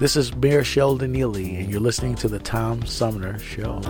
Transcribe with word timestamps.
This 0.00 0.16
is 0.16 0.34
Mayor 0.34 0.64
Sheldon 0.64 1.12
Neely, 1.12 1.56
and 1.56 1.70
you're 1.70 1.78
listening 1.78 2.14
to 2.16 2.28
the 2.28 2.38
Tom 2.38 2.86
Sumner 2.86 3.38
Show. 3.38 3.82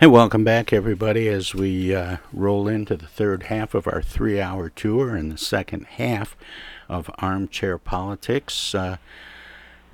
And 0.00 0.12
welcome 0.12 0.44
back, 0.44 0.72
everybody, 0.72 1.26
as 1.26 1.52
we 1.52 1.92
uh, 1.92 2.18
roll 2.32 2.68
into 2.68 2.96
the 2.96 3.08
third 3.08 3.42
half 3.44 3.74
of 3.74 3.88
our 3.88 4.00
three 4.00 4.40
hour 4.40 4.68
tour 4.68 5.16
and 5.16 5.32
the 5.32 5.36
second 5.36 5.86
half 5.86 6.36
of 6.88 7.10
Armchair 7.18 7.78
Politics. 7.78 8.76
Uh, 8.76 8.98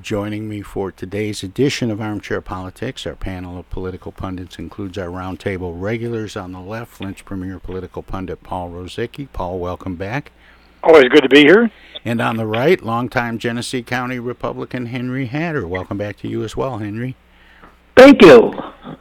joining 0.02 0.46
me 0.46 0.60
for 0.60 0.92
today's 0.92 1.42
edition 1.42 1.90
of 1.90 2.02
Armchair 2.02 2.42
Politics, 2.42 3.06
our 3.06 3.16
panel 3.16 3.58
of 3.58 3.70
political 3.70 4.12
pundits 4.12 4.58
includes 4.58 4.98
our 4.98 5.08
roundtable 5.08 5.72
regulars 5.80 6.36
on 6.36 6.52
the 6.52 6.60
left, 6.60 7.00
Lynch 7.00 7.24
premier 7.24 7.58
political 7.58 8.02
pundit 8.02 8.42
Paul 8.42 8.68
Rosicki. 8.68 9.27
Paul, 9.33 9.58
welcome 9.58 9.96
back. 9.96 10.33
Always 10.82 11.08
good 11.08 11.22
to 11.22 11.28
be 11.28 11.40
here. 11.40 11.70
And 12.04 12.20
on 12.20 12.36
the 12.36 12.46
right, 12.46 12.80
longtime 12.82 13.38
Genesee 13.38 13.82
County 13.82 14.18
Republican 14.18 14.86
Henry 14.86 15.26
Hatter. 15.26 15.66
Welcome 15.66 15.98
back 15.98 16.16
to 16.18 16.28
you 16.28 16.44
as 16.44 16.56
well, 16.56 16.78
Henry. 16.78 17.16
Thank 17.96 18.22
you. 18.22 18.54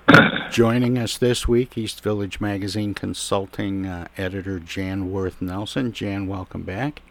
Joining 0.52 0.98
us 0.98 1.18
this 1.18 1.48
week, 1.48 1.78
East 1.78 2.02
Village 2.02 2.42
Magazine 2.42 2.94
consulting 2.94 3.86
uh, 3.86 4.08
editor 4.18 4.60
Jan 4.60 5.12
Worth 5.12 5.42
Nelson. 5.42 5.92
Jan, 5.92 6.28
welcome 6.28 6.64
back. 6.64 7.02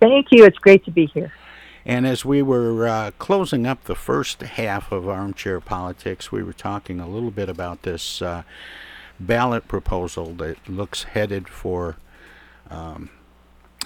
Thank 0.00 0.26
you. 0.30 0.44
It's 0.44 0.58
great 0.58 0.84
to 0.84 0.90
be 0.90 1.06
here. 1.06 1.32
And 1.86 2.06
as 2.06 2.24
we 2.24 2.42
were 2.42 2.86
uh, 2.88 3.12
closing 3.18 3.64
up 3.64 3.84
the 3.84 3.94
first 3.94 4.42
half 4.42 4.90
of 4.90 5.08
Armchair 5.08 5.60
Politics, 5.60 6.32
we 6.32 6.42
were 6.42 6.52
talking 6.52 7.00
a 7.00 7.08
little 7.08 7.30
bit 7.30 7.48
about 7.48 7.82
this 7.82 8.20
uh, 8.20 8.42
ballot 9.20 9.68
proposal 9.68 10.34
that 10.34 10.68
looks 10.68 11.04
headed 11.04 11.48
for, 11.48 11.96
um, 12.70 13.08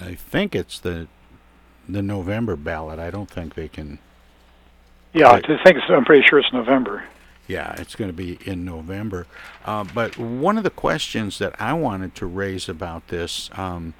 I 0.01 0.15
think 0.15 0.55
it's 0.55 0.79
the 0.79 1.07
the 1.87 2.01
November 2.01 2.55
ballot. 2.55 2.99
I 2.99 3.11
don't 3.11 3.29
think 3.29 3.55
they 3.55 3.67
can. 3.67 3.99
Yeah, 5.13 5.31
I 5.31 5.41
think 5.41 5.77
it's, 5.77 5.85
I'm 5.89 6.05
pretty 6.05 6.25
sure 6.27 6.39
it's 6.39 6.53
November. 6.53 7.03
Yeah, 7.47 7.75
it's 7.77 7.95
going 7.95 8.09
to 8.09 8.15
be 8.15 8.39
in 8.45 8.63
November. 8.63 9.27
Uh, 9.65 9.83
but 9.83 10.17
one 10.17 10.57
of 10.57 10.63
the 10.63 10.69
questions 10.69 11.37
that 11.39 11.59
I 11.59 11.73
wanted 11.73 12.15
to 12.15 12.25
raise 12.25 12.69
about 12.69 13.09
this, 13.09 13.49
um, 13.53 13.93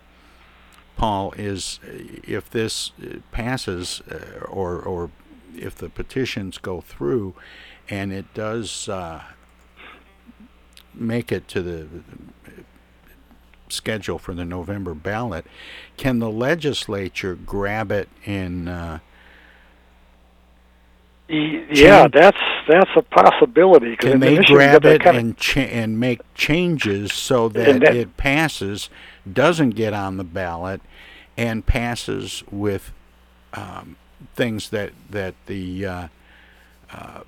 Paul, 0.96 1.34
is 1.38 1.80
if 1.84 2.50
this 2.50 2.92
passes 3.32 4.02
uh, 4.10 4.46
or 4.46 4.80
or 4.80 5.12
if 5.56 5.76
the 5.76 5.90
petitions 5.90 6.58
go 6.58 6.80
through, 6.80 7.36
and 7.90 8.14
it 8.14 8.34
does 8.34 8.88
uh, 8.88 9.22
make 10.94 11.32
it 11.32 11.48
to 11.50 11.62
the 11.62 11.88
schedule 13.72 14.18
for 14.18 14.34
the 14.34 14.46
November 14.46 14.94
ballot, 14.94 15.46
can 15.98 16.20
the 16.20 16.30
legislature 16.30 17.36
grab 17.36 17.92
it 17.92 18.10
in? 18.26 18.68
Uh, 18.68 19.00
yeah, 21.32 22.08
that's 22.12 22.38
that's 22.68 22.90
a 22.96 23.02
possibility. 23.02 23.96
Can 23.96 24.20
they 24.20 24.38
grab 24.44 24.86
it 24.86 25.06
and 25.06 25.38
cha- 25.38 25.62
and 25.62 26.00
make 26.00 26.20
changes 26.36 27.14
so 27.14 27.48
that, 27.50 27.80
that, 27.80 27.96
it 27.96 28.18
passes, 28.18 28.90
doesn't 29.32 29.72
get 29.72 29.94
on 29.94 30.18
the 30.18 30.26
ballot, 30.26 30.82
and 31.38 31.66
passes 31.66 32.44
with 32.52 32.92
um, 33.54 33.96
things 34.36 34.70
that 34.72 34.92
that 35.10 35.36
the 35.46 35.86
uh, 35.86 36.08
uh, 36.92 37.22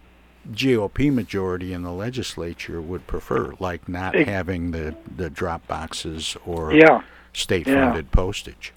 GOP 0.52 1.14
majority 1.14 1.74
in 1.74 1.84
the 1.84 1.92
legislature 1.92 2.82
would 2.82 3.08
prefer, 3.08 3.54
like 3.60 3.88
not 3.88 4.16
having 4.16 4.72
the 4.72 4.96
the 5.16 5.30
drop 5.30 5.66
boxes 5.68 6.36
or 6.46 6.74
yeah, 6.74 7.02
state-funded 7.34 8.06
yeah. 8.06 8.16
postage. 8.16 8.74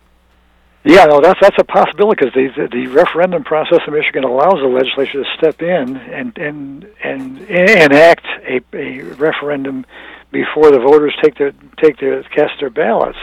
Yeah, 0.84 1.04
no, 1.06 1.20
that's 1.20 1.40
that's 1.40 1.56
a 1.58 1.64
possibility 1.64 2.24
because 2.24 2.34
the, 2.34 2.62
the 2.62 2.68
the 2.68 2.86
referendum 2.86 3.42
process 3.42 3.80
in 3.86 3.92
Michigan 3.92 4.22
allows 4.22 4.60
the 4.62 4.68
legislature 4.68 5.24
to 5.24 5.30
step 5.36 5.60
in 5.60 5.96
and 5.96 6.38
and 6.38 6.86
and 7.02 7.38
enact 7.40 8.26
a, 8.46 8.60
a 8.72 9.02
referendum 9.14 9.84
before 10.30 10.70
the 10.70 10.78
voters 10.78 11.14
take 11.20 11.38
their 11.38 11.52
take 11.82 11.98
their 11.98 12.22
cast 12.24 12.60
their 12.60 12.70
ballots. 12.70 13.18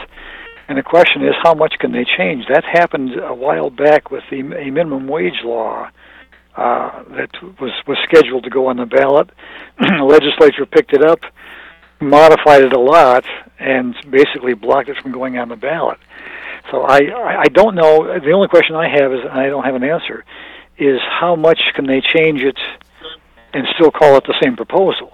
And 0.68 0.78
the 0.78 0.84
question 0.84 1.26
is, 1.26 1.36
how 1.42 1.54
much 1.54 1.76
can 1.80 1.94
they 1.94 2.06
change? 2.18 2.46
That 2.48 2.64
happened 2.66 3.18
a 3.20 3.34
while 3.34 3.70
back 3.70 4.12
with 4.12 4.24
the 4.30 4.40
a 4.40 4.70
minimum 4.70 5.08
wage 5.08 5.42
law 5.44 5.90
uh, 6.56 7.04
that 7.16 7.30
was 7.60 7.72
was 7.88 7.98
scheduled 8.04 8.44
to 8.44 8.50
go 8.50 8.68
on 8.68 8.78
the 8.78 8.86
ballot. 8.86 9.30
the 9.80 10.04
legislature 10.04 10.66
picked 10.66 10.94
it 10.94 11.04
up, 11.04 11.20
modified 12.00 12.64
it 12.64 12.74
a 12.74 12.80
lot, 12.80 13.26
and 13.60 13.96
basically 14.10 14.54
blocked 14.54 14.90
it 14.90 14.98
from 14.98 15.12
going 15.12 15.38
on 15.38 15.50
the 15.50 15.56
ballot. 15.56 15.98
So 16.72 16.84
I 16.84 17.42
I 17.42 17.48
don't 17.48 17.76
know. 17.76 18.20
The 18.20 18.32
only 18.32 18.48
question 18.48 18.76
I 18.76 18.88
have 18.88 19.14
is, 19.14 19.22
and 19.22 19.32
I 19.32 19.48
don't 19.48 19.64
have 19.64 19.76
an 19.76 19.84
answer, 19.84 20.24
is 20.78 21.00
how 21.02 21.36
much 21.36 21.60
can 21.74 21.88
they 21.88 22.02
change 22.02 22.42
it 22.42 22.58
and 23.54 23.68
still 23.76 23.92
call 23.92 24.18
it 24.18 24.24
the 24.26 24.36
same 24.42 24.56
proposal? 24.56 25.14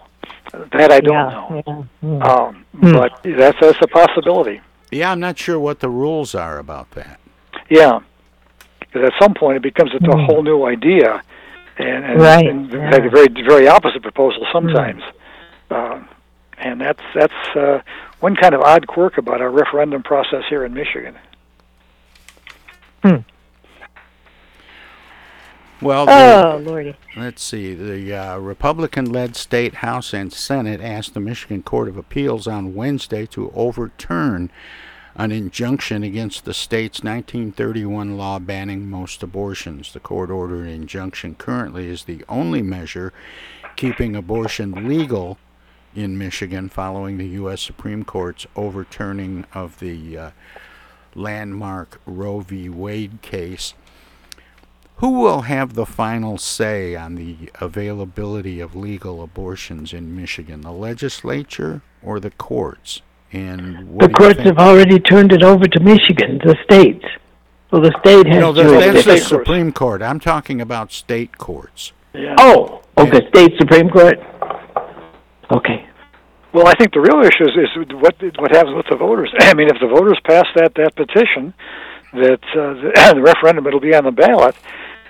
That 0.51 0.91
I 0.91 0.99
don't 0.99 1.13
yeah, 1.13 1.29
know. 1.29 1.63
Yeah, 1.67 1.83
yeah. 2.09 2.33
Um, 2.33 2.65
hmm. 2.79 2.93
But 2.93 3.21
that's 3.23 3.57
that's 3.61 3.81
a 3.81 3.87
possibility. 3.87 4.61
Yeah, 4.91 5.11
I'm 5.11 5.19
not 5.19 5.37
sure 5.37 5.59
what 5.59 5.79
the 5.79 5.89
rules 5.89 6.33
are 6.33 6.57
about 6.57 6.91
that. 6.91 7.19
Yeah, 7.69 7.99
because 8.91 9.07
at 9.07 9.21
some 9.21 9.33
point 9.33 9.57
it 9.57 9.63
becomes 9.63 9.91
a 9.93 9.97
hmm. 9.97 10.25
whole 10.25 10.43
new 10.43 10.65
idea, 10.65 11.21
and, 11.77 12.05
and, 12.05 12.19
right. 12.19 12.45
and 12.47 12.71
like 12.71 13.03
a 13.03 13.09
very 13.09 13.27
very 13.27 13.67
opposite 13.67 14.01
proposal 14.01 14.45
sometimes. 14.51 15.03
Hmm. 15.69 15.73
Uh, 15.73 16.03
and 16.57 16.81
that's 16.81 17.03
that's 17.15 17.55
uh, 17.55 17.81
one 18.19 18.35
kind 18.35 18.53
of 18.53 18.61
odd 18.61 18.87
quirk 18.87 19.17
about 19.17 19.41
our 19.41 19.49
referendum 19.49 20.03
process 20.03 20.43
here 20.49 20.65
in 20.65 20.73
Michigan. 20.73 21.17
Hmm. 23.03 23.17
Well, 25.81 26.09
oh, 26.09 26.57
Lordy. 26.57 26.95
Let's 27.15 27.41
see. 27.41 27.73
The 27.73 28.13
uh, 28.13 28.37
Republican 28.37 29.05
led 29.05 29.37
state 29.37 29.75
House 29.75 30.13
and 30.13 30.33
Senate 30.33 30.81
asked 30.81 31.13
the 31.13 31.21
Michigan 31.21 31.63
Court 31.63 31.87
of 31.87 31.95
Appeals 31.95 32.47
on 32.47 32.75
Wednesday 32.75 33.25
to 33.27 33.49
overturn 33.55 34.51
an 35.15 35.31
injunction 35.31 36.03
against 36.03 36.45
the 36.45 36.53
state's 36.53 36.99
1931 36.99 38.17
law 38.17 38.39
banning 38.39 38.89
most 38.89 39.23
abortions. 39.23 39.93
The 39.93 39.99
court 39.99 40.29
ordered 40.29 40.67
injunction 40.67 41.35
currently 41.35 41.87
is 41.87 42.03
the 42.03 42.23
only 42.29 42.61
measure 42.61 43.13
keeping 43.75 44.15
abortion 44.15 44.87
legal 44.87 45.37
in 45.95 46.17
Michigan 46.17 46.69
following 46.69 47.17
the 47.17 47.27
U.S. 47.29 47.61
Supreme 47.61 48.03
Court's 48.03 48.45
overturning 48.55 49.45
of 49.53 49.79
the 49.79 50.17
uh, 50.17 50.31
landmark 51.15 51.99
Roe 52.05 52.41
v. 52.41 52.69
Wade 52.69 53.21
case. 53.21 53.73
Who 54.97 55.11
will 55.11 55.41
have 55.41 55.73
the 55.73 55.85
final 55.85 56.37
say 56.37 56.93
on 56.93 57.15
the 57.15 57.49
availability 57.55 58.59
of 58.59 58.75
legal 58.75 59.23
abortions 59.23 59.93
in 59.93 60.15
Michigan, 60.15 60.61
the 60.61 60.73
legislature 60.73 61.81
or 62.03 62.19
the 62.19 62.31
courts? 62.31 63.01
And 63.31 63.99
the 63.99 64.09
courts 64.09 64.39
have 64.39 64.57
already 64.57 64.99
turned 64.99 65.31
it 65.31 65.43
over 65.43 65.65
to 65.65 65.79
Michigan, 65.79 66.39
the 66.43 66.55
states. 66.63 67.05
Well, 67.71 67.81
the 67.81 67.93
state 67.99 68.25
has. 68.27 68.39
No, 68.39 68.51
the, 68.51 68.63
that's 68.63 69.05
the 69.05 69.17
Supreme 69.19 69.71
Court. 69.71 70.01
I'm 70.01 70.19
talking 70.19 70.59
about 70.59 70.91
state 70.91 71.37
courts. 71.37 71.93
Yeah. 72.13 72.35
Oh, 72.39 72.81
okay, 72.97 73.21
yeah. 73.21 73.29
state 73.29 73.53
Supreme 73.59 73.89
Court. 73.89 74.19
Okay. 75.51 75.87
Well, 76.51 76.67
I 76.67 76.73
think 76.73 76.93
the 76.93 77.01
real 77.01 77.21
issue 77.21 77.43
is, 77.43 77.69
is 77.69 77.93
what 77.93 78.15
what 78.39 78.51
happens 78.51 78.75
with 78.75 78.87
the 78.89 78.95
voters. 78.95 79.31
I 79.39 79.53
mean, 79.53 79.67
if 79.69 79.79
the 79.79 79.87
voters 79.87 80.19
pass 80.25 80.45
that 80.55 80.73
that 80.75 80.95
petition, 80.95 81.53
that 82.13 82.41
uh, 82.57 82.73
the, 82.73 83.13
the 83.15 83.21
referendum 83.21 83.67
it'll 83.67 83.79
be 83.79 83.93
on 83.93 84.05
the 84.05 84.11
ballot, 84.11 84.55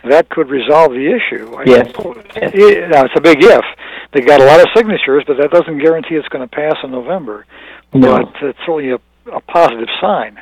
that 0.03 0.29
could 0.29 0.49
resolve 0.49 0.91
the 0.91 1.07
issue. 1.07 1.55
I 1.55 1.63
Yes. 1.65 1.91
It, 2.35 2.89
now, 2.89 3.05
it's 3.05 3.15
a 3.15 3.21
big 3.21 3.43
if. 3.43 3.63
They 4.11 4.21
got 4.21 4.41
a 4.41 4.45
lot 4.45 4.59
of 4.59 4.67
signatures, 4.75 5.23
but 5.27 5.37
that 5.37 5.51
doesn't 5.51 5.79
guarantee 5.79 6.15
it's 6.15 6.27
going 6.29 6.47
to 6.47 6.53
pass 6.53 6.75
in 6.83 6.91
November. 6.91 7.45
No. 7.93 8.17
But 8.17 8.49
it's 8.49 8.59
certainly 8.59 8.91
a, 8.91 8.99
a 9.31 9.41
positive 9.41 9.89
sign. 10.01 10.37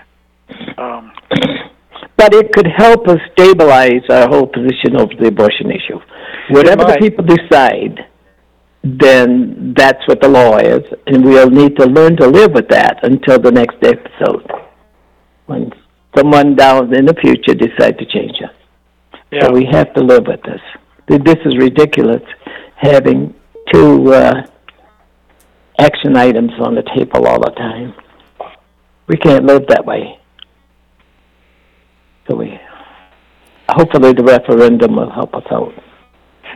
Um, 0.78 1.12
But 2.18 2.34
it 2.34 2.52
could 2.52 2.68
help 2.76 3.08
us 3.08 3.20
stabilize 3.34 4.02
our 4.10 4.28
whole 4.28 4.48
position 4.48 4.96
over 4.98 5.14
the 5.20 5.28
abortion 5.28 5.70
issue. 5.70 6.00
Whatever 6.50 6.86
the 6.86 6.98
people 7.00 7.24
decide, 7.24 8.06
then 8.84 9.74
that's 9.78 10.06
what 10.08 10.22
the 10.22 10.28
law 10.28 10.58
is, 10.58 10.82
and 11.06 11.24
we'll 11.24 11.50
need 11.50 11.78
to 11.78 11.86
learn 11.86 12.18
to 12.18 12.28
live 12.28 12.54
with 12.54 12.70
that 12.70 13.00
until 13.04 13.38
the 13.40 13.52
next 13.52 13.78
episode, 13.84 14.50
when 15.46 15.72
someone 16.18 16.56
down 16.56 16.94
in 16.96 17.06
the 17.06 17.14
future 17.16 17.54
decide 17.54 18.00
to 18.00 18.06
change 18.06 18.38
us. 18.44 18.56
yeah. 19.32 19.46
So 19.46 19.52
we 19.54 19.66
have 19.72 19.94
to 19.94 20.02
live 20.02 20.26
with 20.26 20.42
this. 20.42 20.62
This 21.08 21.38
is 21.46 21.56
ridiculous, 21.58 22.24
having 22.76 23.36
two 23.72 24.14
uh, 24.14 24.44
action 25.78 26.16
items 26.16 26.52
on 26.60 26.76
the 26.76 26.84
table 26.96 27.28
all 27.28 27.40
the 27.40 27.52
time. 27.52 27.94
We 29.08 29.18
can't 29.18 29.46
live 29.46 29.68
that 29.68 29.86
way. 29.86 30.20
So 32.28 32.36
we, 32.36 32.60
hopefully, 33.70 34.14
the 34.14 34.24
referendum 34.24 34.96
will 34.96 35.12
help 35.12 35.34
us 35.36 35.46
out. 35.52 35.74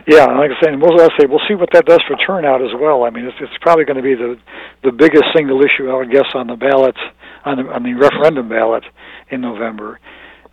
Yeah, 0.06 0.28
and 0.28 0.38
like 0.38 0.50
I 0.50 0.60
said, 0.60 0.80
we'll, 0.80 1.00
I'll 1.00 1.10
say 1.18 1.26
we'll 1.26 1.40
see 1.48 1.54
what 1.54 1.70
that 1.72 1.86
does 1.86 2.00
for 2.08 2.16
turnout 2.16 2.60
as 2.60 2.72
well. 2.78 3.04
I 3.04 3.10
mean, 3.10 3.24
it's, 3.24 3.36
it's 3.40 3.52
probably 3.60 3.84
going 3.84 3.96
to 3.96 4.02
be 4.02 4.14
the 4.14 4.36
the 4.82 4.92
biggest 4.92 5.24
single 5.34 5.62
issue, 5.62 5.90
I 5.90 5.96
would 5.96 6.10
guess, 6.10 6.26
on 6.34 6.48
the 6.48 6.56
ballot 6.56 6.96
on 7.44 7.58
the 7.58 7.72
on 7.72 7.82
the 7.82 7.94
referendum 7.94 8.48
ballot 8.48 8.84
in 9.30 9.40
November. 9.40 10.00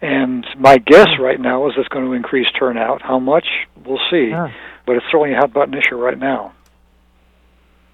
And 0.01 0.45
my 0.57 0.77
guess 0.77 1.07
right 1.19 1.39
now 1.39 1.67
is 1.67 1.73
it's 1.77 1.89
going 1.89 2.05
to 2.05 2.13
increase 2.13 2.47
turnout. 2.57 3.01
How 3.01 3.19
much? 3.19 3.45
We'll 3.85 3.99
see. 4.09 4.31
Ah. 4.33 4.47
But 4.85 4.95
it's 4.95 5.05
certainly 5.11 5.33
a 5.33 5.37
hot 5.37 5.51
button 5.51 5.73
issue 5.73 5.97
right 5.97 6.17
now. 6.17 6.53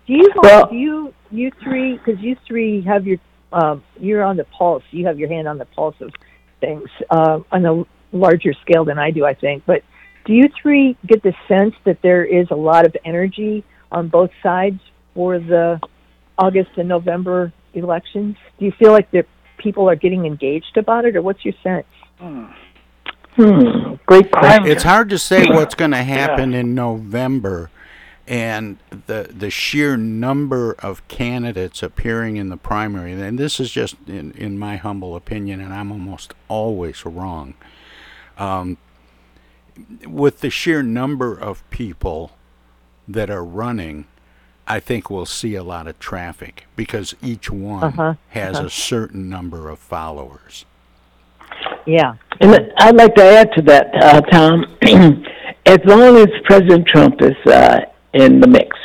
Do 0.08 0.14
you 0.14 0.32
Well- 0.36 0.68
do 0.68 0.76
you 0.76 1.14
you 1.32 1.52
three 1.64 1.98
because 1.98 2.22
you 2.22 2.36
three 2.48 2.82
have 2.82 3.06
your 3.08 3.18
um, 3.52 3.84
you're 4.00 4.24
on 4.24 4.38
the 4.38 4.44
pulse. 4.46 4.84
You 4.92 5.06
have 5.08 5.18
your 5.18 5.30
hand 5.30 5.48
on 5.48 5.58
the 5.58 5.66
pulse 5.66 5.96
of 6.02 6.12
things 6.60 6.90
uh, 7.10 7.40
on 7.52 7.66
a 7.66 7.84
larger 8.12 8.54
scale 8.54 8.86
than 8.86 9.00
I 9.00 9.12
do, 9.12 9.26
I 9.26 9.34
think. 9.34 9.64
But 9.66 9.84
do 10.26 10.34
you 10.34 10.50
three 10.62 10.98
get 11.06 11.24
the 11.24 11.34
sense 11.48 11.74
that 11.86 12.02
there 12.02 12.26
is 12.26 12.48
a 12.52 12.56
lot 12.56 12.86
of 12.86 12.96
energy 13.06 13.64
on 13.92 14.10
both 14.10 14.32
sides 14.44 14.80
for 15.14 15.40
the 15.40 15.80
August 16.38 16.72
and 16.78 16.90
November 16.90 17.54
elections? 17.74 18.36
Do 18.60 18.66
you 18.66 18.72
feel 18.72 18.92
like 18.92 19.10
that 19.12 19.26
people 19.58 19.90
are 19.90 19.96
getting 19.96 20.26
engaged 20.26 20.78
about 20.78 21.06
it, 21.06 21.16
or 21.16 21.22
what's 21.22 21.46
your 21.46 21.54
sense? 21.64 21.88
Hmm. 22.20 22.46
Hmm, 23.36 23.96
great 24.06 24.32
question. 24.32 24.68
It's 24.68 24.84
hard 24.84 25.10
to 25.10 25.18
say 25.20 25.46
what's 25.50 25.76
going 25.76 25.92
to 25.92 26.04
happen 26.04 26.54
in 26.54 26.74
November, 26.74 27.70
and 28.28 28.78
the 29.08 29.30
the 29.32 29.50
sheer 29.50 29.98
number 29.98 30.74
of 30.80 31.08
candidates 31.08 31.84
appearing 31.84 32.38
in 32.38 32.50
the 32.50 32.58
primary. 32.58 33.14
And 33.14 33.38
this 33.38 33.60
is 33.60 33.72
just 33.72 33.96
in 34.08 34.32
in 34.32 34.58
my 34.58 34.78
humble 34.78 35.16
opinion, 35.16 35.62
and 35.62 35.74
I'm 35.74 35.92
almost 35.92 36.34
always 36.48 37.06
wrong. 37.06 37.54
Um, 38.38 38.78
with 40.06 40.40
the 40.42 40.50
sheer 40.50 40.82
number 40.82 41.38
of 41.38 41.70
people 41.70 42.32
that 43.08 43.30
are 43.30 43.44
running, 43.44 44.06
I 44.68 44.80
think 44.80 45.10
we'll 45.10 45.26
see 45.26 45.56
a 45.56 45.64
lot 45.64 45.88
of 45.88 46.00
traffic 46.00 46.66
because 46.76 47.16
each 47.22 47.52
one 47.52 47.84
Uh-huh, 47.84 48.14
has 48.30 48.58
uh-huh. 48.58 48.68
a 48.68 48.70
certain 48.70 49.30
number 49.30 49.70
of 49.70 49.80
followers. 49.80 50.66
Yeah. 51.86 52.16
And 52.42 52.72
I'd 52.78 52.96
like 52.96 53.16
to 53.16 53.24
add 53.24 53.52
to 53.54 53.62
that, 53.64 53.94
uh, 54.02 54.22
Tom. 54.22 54.66
as 55.66 55.80
long 55.86 56.18
as 56.18 56.28
President 56.44 56.88
Trump 56.88 57.22
is 57.22 57.36
uh, 57.46 57.82
in 58.16 58.40
the 58.40 58.48
mix, 58.48 58.76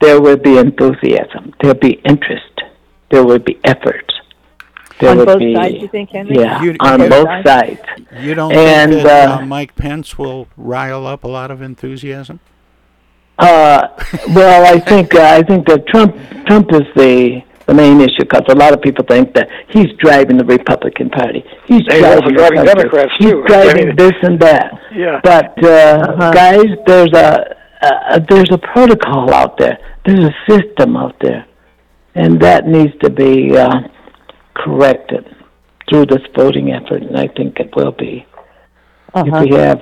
there 0.00 0.20
will 0.20 0.36
be 0.36 0.56
enthusiasm. 0.58 1.52
There'll 1.60 1.78
be 1.78 1.94
interest. 2.04 2.54
There 3.10 3.24
will 3.24 3.38
be 3.40 3.58
effort. 3.64 4.04
There 5.00 5.10
on 5.10 5.18
will 5.18 5.26
both 5.26 5.38
be, 5.38 5.54
sides, 5.54 5.74
you 5.74 5.88
think, 5.88 6.10
Henry? 6.10 6.36
Yeah, 6.38 6.62
You- 6.62 6.76
on 6.80 7.00
you- 7.00 7.08
both 7.08 7.28
sides. 7.46 7.80
You 8.20 8.34
don't 8.34 8.52
And, 8.52 8.92
think 8.92 9.02
that 9.04 9.28
uh, 9.30 9.42
uh, 9.42 9.46
Mike 9.46 9.74
Pence 9.74 10.18
will 10.18 10.46
rile 10.56 11.06
up 11.06 11.24
a 11.24 11.28
lot 11.28 11.50
of 11.50 11.60
enthusiasm? 11.62 12.38
Uh, 13.38 13.88
well, 14.34 14.66
I 14.66 14.78
think 14.80 15.14
uh, 15.14 15.22
I 15.22 15.42
think 15.42 15.66
that 15.68 15.86
Trump 15.86 16.14
Trump 16.46 16.70
is 16.74 16.82
the 16.94 17.40
the 17.66 17.72
main 17.72 17.98
issue 18.00 18.18
because 18.28 18.42
a 18.50 18.54
lot 18.54 18.74
of 18.74 18.82
people 18.82 19.04
think 19.08 19.32
that 19.34 19.48
he's 19.68 19.86
driving 19.98 20.36
the 20.36 20.44
Republican 20.44 21.08
Party. 21.08 21.42
He's 21.64 21.78
He's 21.88 22.00
driving, 22.00 22.34
driving. 22.34 22.64
Democrats, 22.64 23.12
He's 23.18 23.30
too. 23.30 23.42
I 23.44 23.46
driving 23.46 23.86
mean- 23.88 23.96
this 23.96 24.12
and 24.22 24.38
that. 24.40 24.78
Yeah. 24.94 25.20
But 25.22 25.54
uh, 25.64 25.68
Uh-huh. 25.70 26.32
guys, 26.32 26.66
there's 26.86 27.12
a 27.14 27.56
uh, 27.82 28.18
there's 28.28 28.50
a 28.52 28.58
protocol 28.58 29.32
out 29.32 29.56
there. 29.58 29.78
There's 30.04 30.24
a 30.24 30.34
system 30.48 30.96
out 30.96 31.16
there, 31.20 31.46
and 32.14 32.40
that 32.40 32.66
needs 32.66 32.92
to 33.02 33.10
be 33.10 33.56
uh, 33.56 33.80
corrected 34.54 35.34
through 35.88 36.06
this 36.06 36.22
voting 36.36 36.72
effort. 36.72 37.02
And 37.02 37.16
I 37.16 37.28
think 37.28 37.58
it 37.58 37.74
will 37.74 37.92
be 37.92 38.26
Uh-huh. 39.14 39.24
if 39.26 39.50
we 39.50 39.56
have 39.56 39.80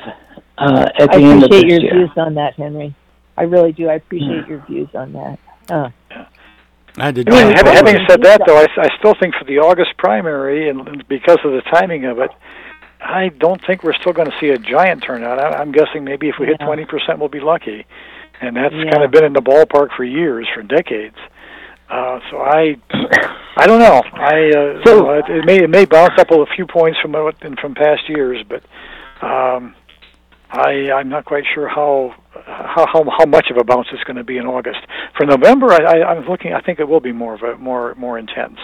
uh, 0.59 0.87
at 0.99 1.11
I 1.15 1.19
the 1.19 1.25
end 1.25 1.45
of 1.45 1.51
this 1.51 1.63
year. 1.65 1.73
I 1.73 1.77
appreciate 1.77 1.83
your 1.83 1.93
views 2.07 2.11
on 2.17 2.35
that, 2.35 2.55
Henry. 2.55 2.95
I 3.37 3.43
really 3.43 3.73
do. 3.73 3.89
I 3.89 3.95
appreciate 3.95 4.47
your 4.49 4.65
views 4.69 4.89
on 4.95 5.13
that. 5.13 5.39
Uh, 5.71 5.91
I 6.97 7.13
did. 7.13 7.29
I 7.31 7.45
mean, 7.45 7.57
having, 7.57 7.73
having 7.75 7.99
said 8.09 8.23
that, 8.23 8.43
though, 8.47 8.57
I, 8.59 8.67
I 8.77 8.89
still 8.99 9.15
think 9.21 9.35
for 9.37 9.45
the 9.45 9.59
August 9.59 9.91
primary, 9.99 10.69
and 10.69 10.89
and 10.89 11.07
because 11.09 11.39
of 11.45 11.53
the 11.53 11.63
timing 11.73 12.07
of 12.07 12.19
it, 12.19 12.31
I 13.01 13.29
don't 13.29 13.61
think 13.67 13.83
we're 13.83 13.95
still 13.95 14.13
going 14.13 14.31
to 14.31 14.37
see 14.41 14.49
a 14.49 14.59
giant 14.59 15.03
turnout. 15.05 15.39
I, 15.39 15.59
I'm 15.59 15.73
guessing 15.73 16.05
maybe 16.05 16.29
if 16.29 16.37
we 16.39 16.47
hit 16.47 16.59
twenty 16.61 16.85
percent, 16.85 17.19
we'll 17.19 17.29
be 17.29 17.41
lucky, 17.41 17.87
and 18.41 18.57
that's 18.57 18.75
Yeah. 18.75 18.91
kind 18.91 19.05
of 19.05 19.11
been 19.11 19.25
in 19.25 19.33
the 19.33 19.41
ballpark 19.43 19.89
for 19.97 20.05
years, 20.05 20.47
for 20.55 20.63
decades. 20.63 21.17
Uh, 21.89 22.21
so 22.31 22.39
I, 22.39 22.77
I 23.57 23.67
don't 23.67 23.79
know. 23.81 24.03
I 24.13 24.51
uh, 24.51 24.85
So- 24.85 25.03
know, 25.05 25.11
it, 25.15 25.25
it 25.29 25.45
may 25.47 25.63
it 25.63 25.71
may 25.71 25.85
bounce 25.87 26.19
up 26.19 26.31
a 26.31 26.45
few 26.55 26.67
points 26.67 26.99
from 27.01 27.13
what 27.13 27.37
from 27.61 27.75
past 27.75 28.09
years, 28.09 28.45
but 28.49 28.63
um, 29.27 29.75
I 30.51 30.91
I'm 30.93 31.09
not 31.09 31.25
quite 31.25 31.45
sure 31.55 31.69
how 31.69 32.15
how 32.45 32.87
how, 32.93 33.05
how 33.19 33.25
much 33.27 33.51
of 33.51 33.57
a 33.57 33.65
bounce 33.65 33.89
it's 33.93 34.05
going 34.05 34.17
to 34.17 34.25
be 34.25 34.37
in 34.39 34.47
August. 34.47 34.81
For 35.17 35.25
November, 35.25 35.73
I, 35.73 36.01
I 36.01 36.15
I'm 36.15 36.27
looking. 36.29 36.53
I 36.53 36.61
think 36.61 36.79
it 36.79 36.89
will 36.89 37.01
be 37.01 37.13
more 37.13 37.35
of 37.35 37.43
a 37.43 37.57
more 37.57 37.95
more 37.95 38.19
intense. 38.19 38.59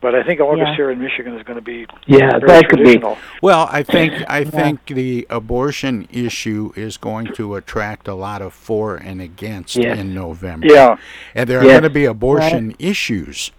But 0.00 0.14
I 0.14 0.22
think 0.22 0.40
August 0.40 0.68
Yeah. 0.68 0.76
here 0.76 0.90
in 0.92 1.00
Michigan 1.00 1.34
is 1.36 1.42
going 1.42 1.56
to 1.58 1.64
be 1.64 1.84
Yeah, 2.06 2.38
very 2.38 2.46
that 2.46 2.68
could 2.68 2.84
be. 2.84 3.02
Well, 3.42 3.68
I 3.70 3.82
think 3.82 4.12
I 4.28 4.44
think 4.44 4.86
the 4.86 5.26
abortion 5.28 6.06
issue 6.12 6.72
is 6.76 6.96
going 6.96 7.32
to 7.34 7.56
attract 7.56 8.06
a 8.06 8.14
lot 8.14 8.40
of 8.40 8.52
for 8.54 8.94
and 8.96 9.20
against 9.20 9.74
Yes. 9.76 9.98
in 9.98 10.14
November. 10.14 10.68
Yeah. 10.68 10.96
and 11.34 11.48
there 11.48 11.58
are 11.58 11.64
Yes. 11.64 11.72
going 11.72 11.82
to 11.82 11.90
be 11.90 12.04
abortion 12.04 12.74
issues 12.78 13.50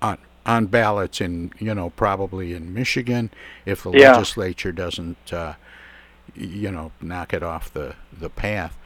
on 0.00 0.18
on 0.46 0.66
ballots 0.66 1.20
in 1.20 1.52
you 1.58 1.74
know 1.74 1.90
probably 1.90 2.54
in 2.54 2.72
Michigan 2.72 3.30
if 3.66 3.82
the 3.82 3.90
Yeah. 3.90 4.12
legislature 4.12 4.70
doesn't 4.72 5.32
uh, 5.32 5.54
you 6.36 6.70
know 6.70 6.92
knock 7.00 7.34
it 7.34 7.42
off 7.42 7.72
the 7.72 7.94
the 8.16 8.30
path. 8.30 8.76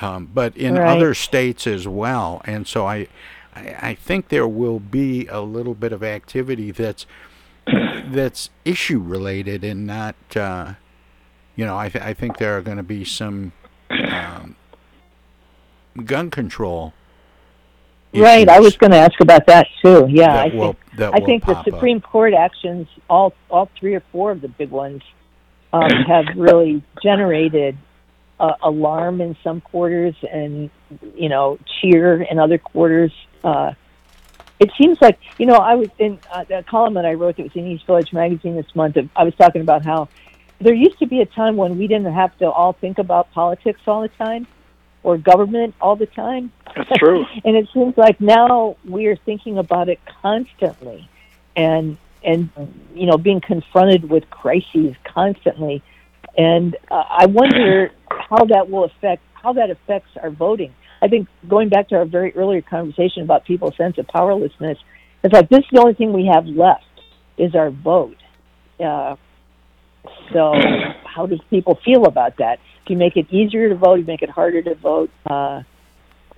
Um, 0.00 0.30
but 0.32 0.56
in 0.56 0.76
Right. 0.76 0.96
other 0.96 1.12
states 1.12 1.66
as 1.66 1.86
well, 1.88 2.40
and 2.44 2.66
so 2.68 2.86
I, 2.86 3.08
I 3.54 3.76
I 3.80 3.94
think 3.94 4.28
there 4.28 4.48
will 4.48 4.80
be 4.80 5.26
a 5.26 5.40
little 5.40 5.74
bit 5.74 5.92
of 5.92 6.02
activity 6.02 6.70
that's 6.70 7.06
that's 7.66 8.50
issue 8.64 9.00
related 9.00 9.64
and 9.64 9.86
not 9.86 10.16
uh, 10.36 10.74
you 11.56 11.64
know 11.64 11.76
I 11.76 11.88
th- 11.88 12.04
I 12.04 12.14
think 12.14 12.38
there 12.38 12.56
are 12.56 12.62
going 12.62 12.76
to 12.78 12.82
be 12.82 13.04
some 13.04 13.52
um, 13.90 14.56
gun 16.04 16.30
control 16.30 16.94
right. 18.14 18.48
I 18.48 18.60
was 18.60 18.76
going 18.76 18.90
to 18.92 18.96
ask 18.96 19.20
about 19.20 19.46
that 19.46 19.66
too. 19.82 20.06
Yeah, 20.08 20.32
that 20.32 20.52
I 20.52 20.56
will 20.56 20.76
think 20.96 21.14
I 21.14 21.20
think 21.20 21.46
the 21.46 21.54
pop 21.54 21.66
up. 21.66 21.74
Supreme 21.74 22.00
Court 22.00 22.34
actions, 22.34 22.88
all 23.08 23.34
all 23.50 23.70
three 23.78 23.94
or 23.94 24.02
four 24.12 24.30
of 24.30 24.40
the 24.40 24.48
big 24.48 24.70
ones, 24.70 25.02
um, 25.72 25.90
have 26.06 26.24
really 26.36 26.82
generated 27.02 27.76
uh, 28.40 28.54
alarm 28.62 29.20
in 29.20 29.36
some 29.42 29.60
quarters 29.60 30.14
and 30.30 30.70
you 31.14 31.28
know 31.28 31.58
cheer 31.80 32.22
in 32.22 32.38
other 32.38 32.58
quarters. 32.58 33.12
Uh, 33.42 33.72
it 34.60 34.70
seems 34.80 35.00
like 35.00 35.18
you 35.38 35.46
know 35.46 35.56
I 35.56 35.74
was 35.76 35.88
in 35.98 36.18
uh, 36.32 36.44
a 36.50 36.62
column 36.62 36.94
that 36.94 37.06
I 37.06 37.14
wrote 37.14 37.36
that 37.36 37.44
was 37.44 37.52
in 37.54 37.66
East 37.66 37.86
Village 37.86 38.12
magazine 38.12 38.56
this 38.56 38.74
month. 38.74 38.96
Of, 38.96 39.08
I 39.14 39.24
was 39.24 39.34
talking 39.36 39.62
about 39.62 39.84
how 39.84 40.08
there 40.60 40.74
used 40.74 40.98
to 40.98 41.06
be 41.06 41.20
a 41.20 41.26
time 41.26 41.56
when 41.56 41.78
we 41.78 41.86
didn't 41.86 42.12
have 42.12 42.36
to 42.38 42.50
all 42.50 42.72
think 42.72 42.98
about 42.98 43.30
politics 43.32 43.80
all 43.86 44.02
the 44.02 44.08
time 44.08 44.46
or 45.02 45.16
government 45.16 45.74
all 45.80 45.94
the 45.94 46.06
time. 46.06 46.52
That's 46.76 46.90
true. 46.98 47.24
and 47.44 47.56
it 47.56 47.68
seems 47.72 47.96
like 47.96 48.20
now 48.20 48.76
we 48.84 49.06
are 49.06 49.16
thinking 49.16 49.58
about 49.58 49.88
it 49.88 50.00
constantly 50.22 51.08
and 51.54 51.96
and 52.24 52.50
you 52.94 53.06
know 53.06 53.16
being 53.16 53.40
confronted 53.40 54.08
with 54.08 54.28
crises 54.30 54.94
constantly 55.04 55.82
and 56.36 56.76
uh, 56.90 57.04
i 57.08 57.26
wonder 57.26 57.90
how 58.10 58.44
that 58.44 58.70
will 58.70 58.84
affect 58.84 59.22
how 59.34 59.52
that 59.52 59.70
affects 59.70 60.10
our 60.22 60.30
voting 60.30 60.74
i 61.02 61.08
think 61.08 61.28
going 61.48 61.68
back 61.68 61.88
to 61.88 61.96
our 61.96 62.04
very 62.04 62.34
earlier 62.36 62.62
conversation 62.62 63.22
about 63.22 63.44
people's 63.44 63.76
sense 63.76 63.98
of 63.98 64.06
powerlessness 64.08 64.78
it's 65.22 65.32
like 65.32 65.48
this 65.48 65.60
is 65.60 65.66
the 65.72 65.80
only 65.80 65.94
thing 65.94 66.12
we 66.12 66.26
have 66.26 66.46
left 66.46 66.84
is 67.36 67.54
our 67.54 67.70
vote 67.70 68.16
uh, 68.80 69.16
So, 70.32 70.54
how 71.04 71.26
do 71.26 71.38
people 71.50 71.78
feel 71.84 72.06
about 72.06 72.36
that? 72.38 72.58
Do 72.86 72.94
you 72.94 72.98
make 72.98 73.16
it 73.16 73.26
easier 73.30 73.68
to 73.68 73.74
vote? 73.74 73.96
Do 73.96 74.00
you 74.00 74.06
make 74.06 74.22
it 74.22 74.30
harder 74.30 74.62
to 74.62 74.74
vote? 74.74 75.10
Uh, 75.28 75.62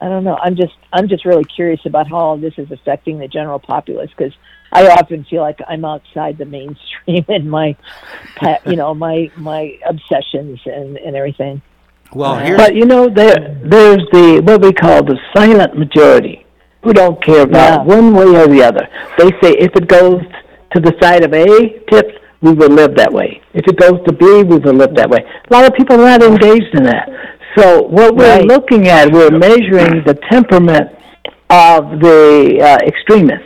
I 0.00 0.08
don't 0.08 0.24
know. 0.24 0.36
I'm 0.42 0.56
just 0.56 0.74
I'm 0.92 1.08
just 1.08 1.24
really 1.24 1.44
curious 1.44 1.80
about 1.84 2.08
how 2.08 2.16
all 2.16 2.36
this 2.38 2.54
is 2.56 2.70
affecting 2.70 3.18
the 3.18 3.28
general 3.28 3.58
populace 3.58 4.10
because 4.16 4.32
I 4.72 4.88
often 4.88 5.24
feel 5.24 5.42
like 5.42 5.60
I'm 5.68 5.84
outside 5.84 6.38
the 6.38 6.46
mainstream 6.46 7.24
in 7.28 7.48
my, 7.48 7.76
you 8.66 8.76
know, 8.76 8.94
my 8.94 9.30
my 9.36 9.78
obsessions 9.86 10.60
and 10.64 10.96
and 10.96 11.16
everything. 11.16 11.62
Well, 12.14 12.32
Uh, 12.32 12.38
here's 12.38 12.56
But 12.56 12.74
you 12.74 12.86
know, 12.86 13.08
there 13.08 13.56
there's 13.62 14.04
the 14.12 14.40
what 14.44 14.60
we 14.62 14.72
call 14.72 15.02
the 15.02 15.18
silent 15.36 15.78
majority 15.78 16.44
who 16.82 16.92
don't 16.92 17.22
care 17.24 17.42
about 17.42 17.86
Yeah. 17.86 17.96
one 17.96 18.14
way 18.14 18.26
or 18.40 18.46
the 18.46 18.62
other. 18.62 18.88
They 19.18 19.30
say 19.42 19.52
if 19.58 19.72
it 19.76 19.86
goes 19.86 20.20
to 20.74 20.80
the 20.80 20.94
side 21.00 21.24
of 21.24 21.32
A 21.34 21.46
tips, 21.90 22.14
we 22.42 22.52
will 22.52 22.70
live 22.70 22.94
that 22.96 23.12
way. 23.12 23.40
If 23.54 23.66
it 23.68 23.76
goes 23.76 23.98
to 24.06 24.12
B, 24.12 24.24
we 24.42 24.56
will 24.58 24.72
live 24.74 24.94
that 24.96 25.10
way. 25.10 25.18
A 25.50 25.52
lot 25.52 25.66
of 25.66 25.74
people 25.74 25.96
are 26.00 26.18
not 26.18 26.22
engaged 26.22 26.74
in 26.74 26.84
that. 26.84 27.08
So 27.56 27.82
what 27.82 28.14
we're 28.16 28.36
Right. 28.38 28.46
looking 28.46 28.88
at, 28.88 29.12
we're 29.12 29.30
measuring 29.30 30.02
the 30.04 30.14
temperament 30.30 30.88
of 31.50 32.00
the 32.00 32.60
uh, 32.62 32.78
extremist. 32.86 33.44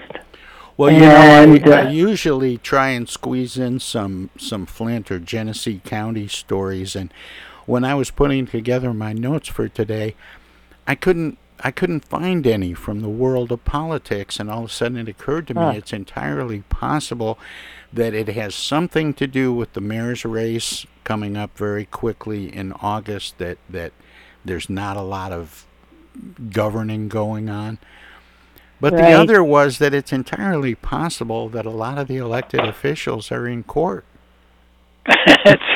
Well, 0.77 0.91
you 0.93 1.03
And, 1.05 1.65
know, 1.65 1.73
I, 1.73 1.83
uh, 1.83 1.87
I 1.87 1.91
usually 1.91 2.59
try 2.59 2.89
and 2.91 3.09
squeeze 3.09 3.57
in 3.57 3.79
some 3.81 4.31
some 4.39 4.67
Flint 4.67 5.11
or 5.11 5.19
Genesee 5.19 5.81
County 5.85 6.27
stories, 6.29 6.95
and 6.97 7.11
when 7.67 7.85
I 7.85 7.95
was 7.95 8.11
putting 8.11 8.47
together 8.47 8.93
my 8.93 9.13
notes 9.13 9.49
for 9.49 9.69
today, 9.69 10.15
I 10.87 10.95
couldn't 10.95 11.39
I 11.61 11.71
couldn't 11.71 12.05
find 12.05 12.47
any 12.47 12.75
from 12.75 13.01
the 13.01 13.09
world 13.09 13.53
of 13.53 13.65
politics, 13.65 14.41
and 14.41 14.51
all 14.51 14.65
of 14.65 14.71
a 14.71 14.73
sudden 14.73 14.99
it 14.99 15.09
occurred 15.09 15.47
to 15.49 15.55
me 15.55 15.61
Huh. 15.61 15.73
it's 15.77 15.93
entirely 15.93 16.61
possible 16.69 17.39
that 17.93 18.13
it 18.13 18.29
has 18.29 18.55
something 18.55 19.15
to 19.15 19.27
do 19.27 19.53
with 19.53 19.73
the 19.73 19.81
mayor's 19.81 20.25
race 20.25 20.85
coming 21.05 21.37
up 21.37 21.57
very 21.57 21.85
quickly 21.87 22.55
in 22.55 22.73
August. 22.75 23.39
That 23.39 23.59
that 23.71 23.93
there's 24.45 24.69
not 24.69 24.97
a 24.97 25.03
lot 25.03 25.33
of 25.33 25.65
governing 26.51 27.09
going 27.09 27.49
on. 27.49 27.79
But 28.81 28.97
the 28.97 29.13
other 29.13 29.43
was 29.43 29.79
that 29.79 29.95
it's 29.95 30.13
entirely 30.13 30.75
possible 30.75 31.49
that 31.49 31.65
a 31.65 31.71
lot 31.71 31.97
of 31.97 32.07
the 32.09 32.19
elected 32.19 32.61
officials 32.61 33.33
are 33.33 33.47
in 33.47 33.63
court. 33.63 34.05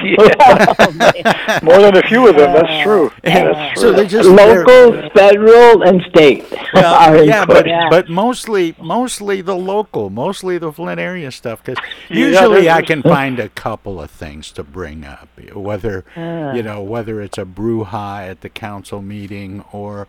yeah. 0.03 1.59
More 1.63 1.79
than 1.81 1.97
a 1.97 2.03
few 2.09 2.29
of 2.29 2.37
them. 2.37 2.53
That's 2.55 2.83
true. 2.83 3.11
That's 3.23 3.81
true. 3.81 3.83
So 3.83 3.93
they 3.93 4.07
just 4.07 4.29
they're- 4.35 4.65
Local, 4.65 5.11
federal, 5.11 5.83
and 5.83 6.03
state 6.09 6.45
Well, 6.73 6.95
are 7.11 7.17
in 7.17 7.29
yeah, 7.29 7.45
court. 7.45 7.65
but 7.67 7.91
but 7.91 8.09
mostly 8.09 8.75
mostly 8.81 9.41
the 9.43 9.57
local, 9.57 10.11
mostly 10.11 10.59
the 10.59 10.73
Flint 10.73 11.01
area 11.01 11.31
stuff. 11.31 11.63
Because 11.63 11.83
Yeah, 12.09 12.27
usually 12.27 12.71
I 12.71 12.83
can 12.83 13.03
find 13.03 13.39
a 13.39 13.49
couple 13.51 14.01
of 14.01 14.11
things 14.11 14.51
to 14.53 14.65
bring 14.65 15.05
up, 15.05 15.29
whether 15.53 16.05
you 16.17 16.63
know 16.63 16.83
whether 16.83 17.21
it's 17.21 17.39
a 17.39 17.45
brouhaha 17.45 18.29
at 18.31 18.41
the 18.41 18.49
council 18.49 19.03
meeting 19.03 19.65
or 19.73 20.07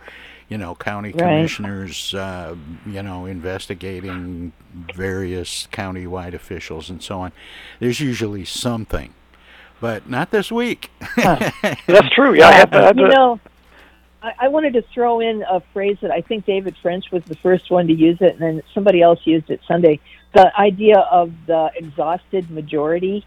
you 0.50 0.58
know 0.58 0.76
county 0.76 1.10
Right. 1.12 1.20
commissioners, 1.20 2.14
uh, 2.14 2.56
you 2.86 3.02
know 3.04 3.26
investigating 3.26 4.52
various 4.94 5.68
county-wide 5.72 6.34
officials 6.34 6.90
and 6.90 7.02
so 7.02 7.22
on. 7.22 7.32
There's 7.80 8.00
usually 8.00 8.46
something, 8.46 9.14
but 9.80 10.10
not 10.10 10.32
this 10.32 10.52
week. 10.52 10.92
That's 11.16 12.10
true. 12.14 12.34
Yeah, 12.36 12.48
I 12.48 12.52
had, 12.54 12.76
I 12.76 12.84
had 12.88 12.98
you 13.00 13.08
know, 13.08 13.40
I, 14.22 14.34
I 14.42 14.48
wanted 14.50 14.74
to 14.74 14.82
throw 14.94 15.20
in 15.20 15.44
a 15.50 15.62
phrase 15.74 15.98
that 16.02 16.12
I 16.12 16.22
think 16.22 16.46
David 16.46 16.76
French 16.82 17.12
was 17.12 17.24
the 17.26 17.36
first 17.36 17.70
one 17.72 17.88
to 17.88 17.94
use 17.94 18.18
it, 18.20 18.34
and 18.34 18.42
then 18.42 18.64
somebody 18.74 19.02
else 19.02 19.20
used 19.26 19.50
it 19.50 19.62
Sunday. 19.68 20.00
The 20.34 20.52
idea 20.60 21.00
of 21.00 21.32
the 21.48 21.72
exhausted 21.76 22.50
majority. 22.52 23.26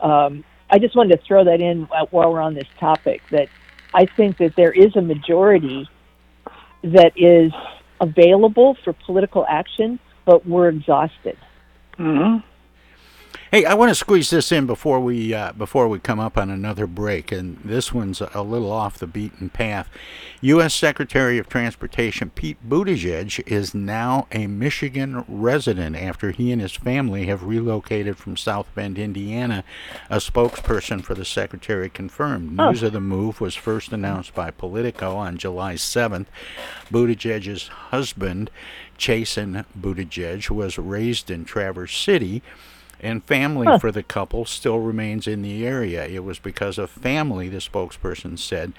Um, 0.00 0.44
I 0.72 0.78
just 0.78 0.94
wanted 0.96 1.16
to 1.18 1.24
throw 1.26 1.44
that 1.44 1.60
in 1.60 1.82
while 2.10 2.30
we're 2.32 2.40
on 2.40 2.54
this 2.54 2.68
topic. 2.78 3.22
That 3.30 3.48
I 3.92 4.06
think 4.06 4.38
that 4.38 4.54
there 4.56 4.72
is 4.72 4.94
a 4.96 5.00
majority 5.02 5.88
that 6.82 7.12
is 7.16 7.52
available 8.00 8.76
for 8.84 8.92
political 8.92 9.44
action, 9.48 9.98
but 10.24 10.46
we're 10.46 10.68
exhausted. 10.68 11.36
Mhm. 11.98 12.42
Hey, 13.52 13.64
I 13.64 13.74
want 13.74 13.88
to 13.88 13.96
squeeze 13.96 14.30
this 14.30 14.52
in 14.52 14.66
before 14.66 15.00
we 15.00 15.34
uh, 15.34 15.50
before 15.50 15.88
we 15.88 15.98
come 15.98 16.20
up 16.20 16.38
on 16.38 16.50
another 16.50 16.86
break, 16.86 17.32
and 17.32 17.58
this 17.64 17.92
one's 17.92 18.20
a 18.20 18.42
little 18.42 18.70
off 18.70 18.96
the 18.96 19.08
beaten 19.08 19.48
path. 19.48 19.88
U.S. 20.40 20.72
Secretary 20.72 21.36
of 21.36 21.48
Transportation 21.48 22.30
Pete 22.30 22.58
Buttigieg 22.68 23.42
is 23.48 23.74
now 23.74 24.28
a 24.30 24.46
Michigan 24.46 25.24
resident 25.26 25.96
after 25.96 26.30
he 26.30 26.52
and 26.52 26.62
his 26.62 26.76
family 26.76 27.26
have 27.26 27.42
relocated 27.42 28.18
from 28.18 28.36
South 28.36 28.72
Bend, 28.76 28.98
Indiana. 28.98 29.64
A 30.08 30.18
spokesperson 30.18 31.02
for 31.02 31.16
the 31.16 31.24
secretary 31.24 31.90
confirmed. 31.90 32.60
Oh. 32.60 32.70
News 32.70 32.84
of 32.84 32.92
the 32.92 33.00
move 33.00 33.40
was 33.40 33.56
first 33.56 33.92
announced 33.92 34.32
by 34.32 34.52
Politico 34.52 35.16
on 35.16 35.38
July 35.38 35.74
7th. 35.74 36.26
Buttigieg's 36.88 37.66
husband, 37.66 38.48
Chasten 38.96 39.64
Buttigieg, 39.76 40.48
was 40.50 40.78
raised 40.78 41.32
in 41.32 41.44
Traverse 41.44 41.96
City 41.96 42.42
and 43.02 43.24
family 43.24 43.66
Huh. 43.66 43.78
for 43.78 43.90
the 43.92 44.02
couple 44.02 44.44
still 44.44 44.80
remains 44.80 45.26
in 45.26 45.42
the 45.42 45.66
area. 45.66 46.06
It 46.06 46.24
was 46.24 46.38
because 46.38 46.78
of 46.78 46.90
family, 46.90 47.48
the 47.48 47.58
spokesperson 47.58 48.38
said, 48.38 48.72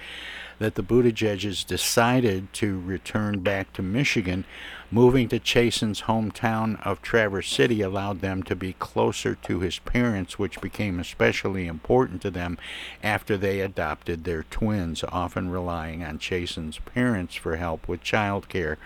that 0.60 0.76
the 0.76 0.84
Buttigiegs 0.84 1.66
decided 1.66 2.54
to 2.54 2.80
return 2.82 3.40
back 3.40 3.74
to 3.74 3.82
Michigan. 3.82 4.46
Moving 4.92 5.28
to 5.30 5.40
Chasten's 5.40 6.02
hometown 6.04 6.80
of 6.86 7.02
Traverse 7.02 7.50
City 7.50 7.82
allowed 7.82 8.22
them 8.22 8.44
to 8.44 8.56
be 8.56 8.74
closer 8.74 9.34
to 9.36 9.60
his 9.62 9.80
parents, 9.80 10.38
which 10.38 10.62
became 10.62 11.00
especially 11.00 11.66
important 11.66 12.22
to 12.24 12.30
them 12.30 12.58
after 13.02 13.38
they 13.38 13.62
adopted 13.62 14.24
their 14.24 14.44
twins, 14.44 15.04
often 15.10 15.50
relying 15.50 16.04
on 16.04 16.20
Chasten's 16.20 16.78
parents 16.80 17.34
for 17.36 17.56
help 17.56 17.88
with 17.88 18.02
child 18.04 18.48
care, 18.50 18.78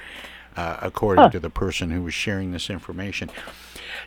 uh, 0.55 0.77
according 0.81 1.23
Huh. 1.25 1.29
to 1.31 1.39
the 1.39 1.49
person 1.49 1.91
who 1.91 2.01
was 2.03 2.13
sharing 2.13 2.51
this 2.51 2.69
information. 2.69 3.29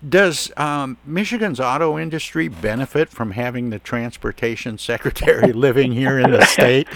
Does 0.06 0.52
um, 0.56 0.96
Michigan's 1.04 1.58
auto 1.60 1.98
industry 1.98 2.48
benefit 2.48 3.08
from 3.08 3.32
having 3.32 3.70
the 3.70 3.78
transportation 3.78 4.78
secretary 4.92 5.52
living 5.52 5.92
here 5.92 6.18
in 6.18 6.30
the 6.30 6.44
state? 6.44 6.88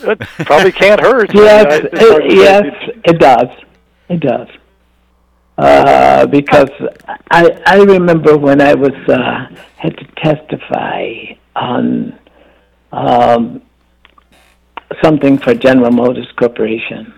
It 0.00 0.18
probably 0.46 0.72
can't 0.72 1.00
hurt. 1.00 1.30
Yes, 1.34 1.66
I 1.66 1.78
mean, 1.78 1.82
I- 1.82 1.88
it's 1.92 2.08
hard 2.08 2.24
it, 2.24 2.32
yes, 2.34 2.90
it 3.04 3.18
does. 3.18 3.48
It 4.08 4.20
does. 4.20 4.48
Uh, 5.58 6.24
because 6.26 6.70
I 7.32 7.60
I 7.66 7.78
remember 7.82 8.38
when 8.38 8.60
I 8.62 8.74
was 8.74 8.92
uh, 9.08 9.46
had 9.76 9.96
to 9.98 10.04
testify 10.22 11.14
on 11.56 12.16
um, 12.92 13.60
something 15.02 15.36
for 15.38 15.54
General 15.54 15.90
Motors 15.90 16.28
Corporation, 16.38 17.12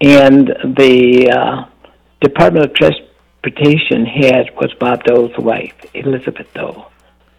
and 0.00 0.48
the 0.76 1.30
uh, 1.30 1.64
Department 2.20 2.66
of 2.66 2.74
Transportation 2.74 4.06
head 4.06 4.50
was 4.60 4.72
Bob 4.78 5.02
Dole's 5.04 5.36
wife, 5.38 5.74
Elizabeth 5.94 6.52
Dole. 6.54 6.90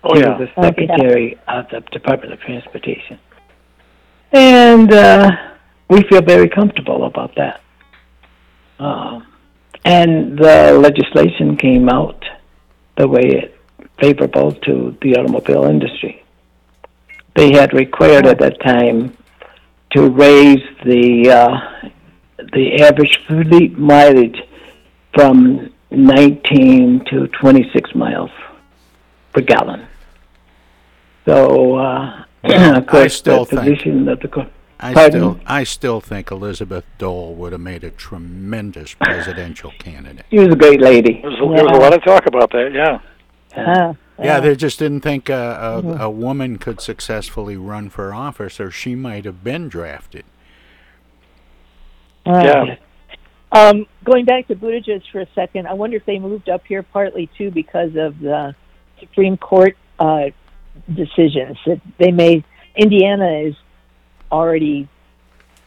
Oh, 0.04 0.16
she 0.16 0.22
yeah. 0.22 0.38
was 0.38 0.50
the 0.56 0.64
secretary 0.64 1.38
of 1.48 1.70
the 1.70 1.82
Department 1.92 2.34
of 2.34 2.40
Transportation. 2.40 3.20
And 4.32 4.92
uh, 4.94 5.32
we 5.90 6.04
feel 6.04 6.22
very 6.22 6.50
comfortable 6.50 7.06
about 7.06 7.36
that. 7.36 7.62
Uh, 8.80 9.22
and 9.84 10.38
the 10.38 10.74
legislation 10.74 11.58
came 11.58 11.90
out 11.90 12.24
the 12.98 13.08
way 13.08 13.22
it 13.24 13.56
favorable 14.00 14.52
to 14.52 14.98
the 15.02 15.16
automobile 15.16 15.66
industry. 15.66 16.24
They 17.36 17.52
had 17.52 17.74
required 17.74 18.26
at 18.26 18.40
that 18.40 18.60
time 18.62 19.18
to 19.92 20.10
raise 20.10 20.64
the 20.86 21.30
uh, 21.32 21.90
the 22.54 22.82
average 22.82 23.20
fleet 23.28 23.78
mileage 23.78 24.42
from 25.14 25.72
19 25.92 27.06
to 27.06 27.28
26 27.28 27.96
miles 27.96 28.32
per 29.34 29.42
gallon. 29.42 29.86
So, 31.26 31.76
uh, 31.76 32.24
Well, 32.44 32.76
of 32.78 32.88
course, 32.88 33.04
I 33.06 33.08
still 33.08 33.46
the 33.46 33.56
think- 33.58 33.62
position 33.80 34.08
of 34.10 34.20
the 34.20 34.28
co- 34.28 34.46
I 34.82 34.94
Pardon? 34.94 35.12
still, 35.12 35.40
I 35.46 35.64
still 35.66 36.00
think 36.00 36.32
Elizabeth 36.32 36.86
Dole 36.98 37.36
would 37.36 37.52
have 37.52 37.60
made 37.60 37.84
a 37.84 37.90
tremendous 37.92 38.94
presidential 39.02 39.72
candidate. 39.78 40.26
She 40.30 40.40
was 40.40 40.48
a 40.48 40.56
great 40.56 40.80
lady. 40.80 41.20
There's, 41.22 41.34
a- 41.36 41.54
there's 41.54 41.62
a 41.72 41.80
lot 41.80 41.94
of 41.94 42.02
talk 42.04 42.26
about 42.28 42.52
that. 42.52 42.72
Yeah. 42.74 43.00
Uh, 43.56 43.94
Yeah, 44.24 44.40
they 44.40 44.56
just 44.56 44.80
didn't 44.80 45.02
think 45.02 45.28
a, 45.30 45.82
a, 45.84 46.04
a 46.04 46.10
woman 46.10 46.58
could 46.60 46.80
successfully 46.82 47.58
run 47.58 47.90
for 47.90 48.14
office, 48.14 48.60
or 48.60 48.72
she 48.72 48.96
might 48.96 49.26
have 49.26 49.44
been 49.44 49.68
drafted. 49.70 50.24
Uh, 52.30 52.44
Yeah. 52.44 52.76
Um, 53.52 53.88
going 54.04 54.26
back 54.26 54.48
to 54.50 54.56
Buttigieg 54.56 55.02
for 55.12 55.22
a 55.22 55.28
second, 55.34 55.68
I 55.68 55.74
wonder 55.74 55.98
if 55.98 56.06
they 56.06 56.20
moved 56.20 56.50
up 56.50 56.66
here 56.68 56.84
partly 56.84 57.30
too 57.38 57.50
because 57.50 57.96
of 57.96 58.20
the 58.20 58.54
Supreme 59.00 59.38
Court 59.38 59.76
uh, 60.00 60.26
decisions 60.94 61.58
that 61.66 61.82
they 61.98 62.12
may. 62.12 62.44
Indiana 62.76 63.40
is 63.48 63.56
already. 64.32 64.88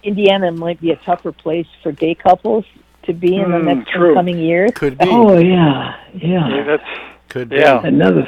Indiana 0.04 0.52
might 0.52 0.80
be 0.80 0.90
a 0.92 0.96
tougher 0.96 1.32
place 1.32 1.66
for 1.82 1.90
gay 1.92 2.14
couples 2.14 2.64
to 3.04 3.12
be 3.12 3.34
in 3.36 3.50
the 3.50 3.58
Hmm, 3.58 3.64
next 3.66 3.90
true. 3.90 4.14
coming 4.14 4.38
years. 4.38 4.70
Could 4.74 4.96
be. 4.98 5.06
Oh 5.08 5.36
yeah, 5.38 5.96
Yeah, 6.14 6.48
yeah. 6.48 6.64
that's 6.64 6.88
Could 7.28 7.48
be. 7.48 7.56
yeah. 7.56 7.80
Another 7.84 8.24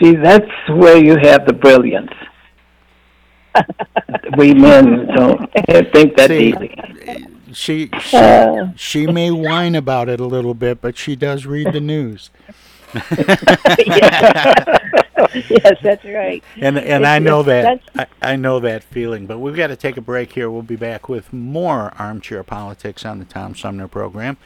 See, 0.00 0.14
that's 0.14 0.50
where 0.68 0.96
you 0.96 1.16
have 1.16 1.44
the 1.46 1.54
brilliance. 1.54 2.12
we 4.38 4.54
men 4.54 5.06
don't 5.14 5.50
think 5.92 6.16
that 6.16 6.28
See, 6.28 6.52
deeply. 6.52 6.74
She 7.56 7.88
she, 8.02 8.16
Uh. 8.18 8.68
she 8.76 9.06
may 9.06 9.30
whine 9.30 9.74
about 9.74 10.10
it 10.10 10.20
a 10.20 10.26
little 10.26 10.52
bit, 10.52 10.82
but 10.82 10.98
she 10.98 11.16
does 11.16 11.46
read 11.46 11.72
the 11.72 11.80
news. 11.80 12.28
yes, 15.34 15.78
that's 15.82 16.04
right. 16.04 16.42
And 16.56 16.76
and 16.78 17.02
It's- 17.02 17.06
I 17.06 17.18
know 17.18 17.42
that 17.42 17.80
I, 17.96 18.06
I 18.22 18.36
know 18.36 18.60
that 18.60 18.82
feeling. 18.82 19.26
But 19.26 19.38
we've 19.38 19.56
got 19.56 19.68
to 19.68 19.76
take 19.76 19.96
a 19.96 20.00
break 20.00 20.32
here. 20.32 20.50
We'll 20.50 20.62
be 20.62 20.76
back 20.76 21.08
with 21.08 21.32
more 21.32 21.92
armchair 21.98 22.42
politics 22.42 23.04
on 23.04 23.18
the 23.18 23.24
Tom 23.24 23.54
Sumner 23.54 23.88
program. 23.88 24.36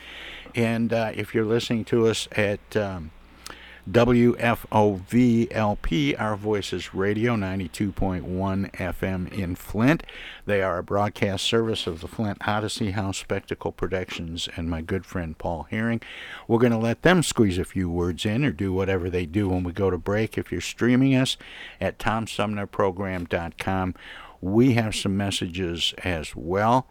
And 0.55 0.93
uh, 0.93 1.12
if 1.14 1.35
you're 1.35 1.45
listening 1.45 1.85
to 1.87 2.07
us 2.07 2.29
at 2.33 2.76
um, 2.76 3.11
WFOVLP, 3.91 5.41
Our 6.21 6.37
Voices 6.37 6.95
Radio, 6.95 7.35
92.1 7.35 8.71
FM 8.71 9.33
in 9.33 9.57
Flint. 9.57 10.05
They 10.47 10.63
are 10.63 10.79
a 10.79 10.83
broadcast 10.85 11.45
service 11.45 11.89
of 11.89 12.01
the 12.01 12.07
Flint 12.07 12.47
Odyssey 12.47 12.93
House 12.93 13.19
Spectacle 13.19 13.73
Productions 13.73 14.49
and 14.55 14.71
my 14.71 14.81
good 14.81 15.05
friend 15.05 15.37
Paul 15.37 15.67
Herring. 15.71 16.01
We're 16.47 16.61
going 16.61 16.71
to 16.71 16.79
let 16.79 17.03
them 17.03 17.25
squeeze 17.25 17.59
a 17.59 17.65
few 17.65 17.91
words 17.91 18.25
in 18.25 18.45
or 18.45 18.53
do 18.53 18.73
whatever 18.73 19.11
they 19.11 19.27
do 19.27 19.49
when 19.49 19.65
we 19.65 19.73
go 19.73 19.91
to 19.91 19.99
break. 19.99 20.39
If 20.39 20.53
you're 20.53 20.61
streaming 20.61 21.17
us 21.17 21.37
at 21.81 21.99
TomSumnerProgram.com, 21.99 23.95
we 24.41 24.75
have 24.75 24.95
some 24.95 25.17
messages 25.17 25.95
as 26.05 26.37
well. 26.37 26.87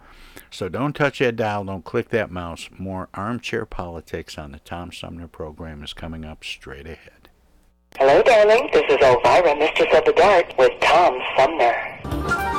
So 0.52 0.68
don't 0.68 0.96
touch 0.96 1.20
that 1.20 1.36
dial, 1.36 1.64
don't 1.64 1.86
click 1.86 2.10
that 2.10 2.32
mouse. 2.32 2.70
More 2.78 3.08
armchair 3.14 3.66
politics 3.66 4.38
on 4.38 4.52
the 4.52 4.60
Tom 4.60 4.92
Sumner 4.92 5.28
program 5.28 5.84
is 5.84 5.94
coming 5.94 6.26
up 6.26 6.44
straight 6.44 6.88
ahead. 6.88 7.30
Hello, 7.98 8.22
darling. 8.22 8.70
This 8.72 8.86
is 8.90 8.98
Elvira, 9.02 9.56
Mistress 9.56 9.94
of 9.94 10.06
the 10.06 10.14
Dark, 10.14 10.58
with 10.58 10.72
Tom 10.80 11.20
Sumner. 11.38 12.59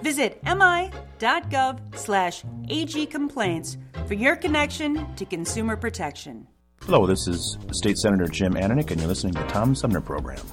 Visit 0.00 0.40
mi.gov 0.44 1.96
slash 1.96 2.42
agcomplaints 2.68 3.76
for 4.06 4.14
your 4.14 4.36
connection 4.36 5.14
to 5.16 5.24
consumer 5.24 5.76
protection. 5.76 6.46
Hello, 6.82 7.06
this 7.06 7.28
is 7.28 7.58
State 7.70 7.96
Senator 7.96 8.26
Jim 8.26 8.54
Ananich, 8.54 8.90
and 8.90 9.00
you're 9.00 9.08
listening 9.08 9.34
to 9.34 9.40
the 9.40 9.48
Tom 9.48 9.74
Sumner 9.74 10.00
Program. 10.00 10.44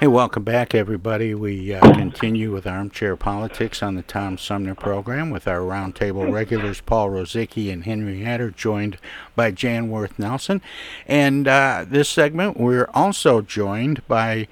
Hey, 0.00 0.08
welcome 0.08 0.42
back, 0.42 0.74
everybody. 0.74 1.32
We 1.32 1.72
uh, 1.72 1.92
continue 1.94 2.50
with 2.50 2.66
Armchair 2.66 3.14
Politics 3.14 3.84
on 3.84 3.94
the 3.94 4.02
Tom 4.02 4.36
Sumner 4.36 4.74
program 4.74 5.30
with 5.30 5.46
our 5.46 5.60
roundtable 5.60 6.32
regulars, 6.32 6.80
Paul 6.80 7.10
Rosicki 7.10 7.72
and 7.72 7.84
Henry 7.84 8.22
Hatter, 8.22 8.50
joined 8.50 8.98
by 9.36 9.52
Jan 9.52 9.90
Worth 9.90 10.18
Nelson. 10.18 10.60
And 11.06 11.46
uh, 11.46 11.84
this 11.86 12.08
segment, 12.08 12.58
we're 12.58 12.90
also 12.92 13.42
joined 13.42 14.04
by 14.08 14.48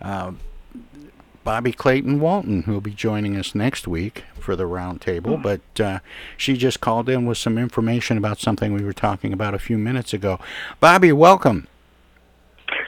uh, 0.00 0.32
Bobby 1.46 1.70
Clayton 1.70 2.18
Walton, 2.18 2.64
who 2.64 2.72
will 2.72 2.80
be 2.80 2.90
joining 2.90 3.36
us 3.36 3.54
next 3.54 3.86
week 3.86 4.24
for 4.36 4.56
the 4.56 4.64
roundtable. 4.64 5.40
But 5.40 5.80
uh, 5.80 6.00
she 6.36 6.56
just 6.56 6.80
called 6.80 7.08
in 7.08 7.24
with 7.24 7.38
some 7.38 7.56
information 7.56 8.18
about 8.18 8.40
something 8.40 8.74
we 8.74 8.82
were 8.82 8.92
talking 8.92 9.32
about 9.32 9.54
a 9.54 9.60
few 9.60 9.78
minutes 9.78 10.12
ago. 10.12 10.40
Bobby, 10.80 11.12
welcome. 11.12 11.68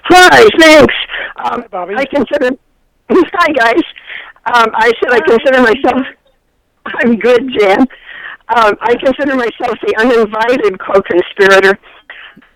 Hi, 0.06 0.48
thanks. 0.58 0.94
Um, 1.36 1.66
Bobby 1.70 1.94
I 1.96 2.04
consider. 2.06 2.50
Hi, 3.10 3.52
guys. 3.52 3.82
Um, 4.52 4.70
I 4.74 4.92
said 5.00 5.12
I 5.12 5.20
consider 5.20 5.62
myself. 5.62 6.02
I'm 6.84 7.16
good, 7.16 7.48
Jan. 7.56 7.82
Um, 8.56 8.76
I 8.80 8.96
consider 8.96 9.36
myself 9.36 9.78
the 9.86 9.94
uninvited 9.98 10.80
co-conspirator. 10.80 11.78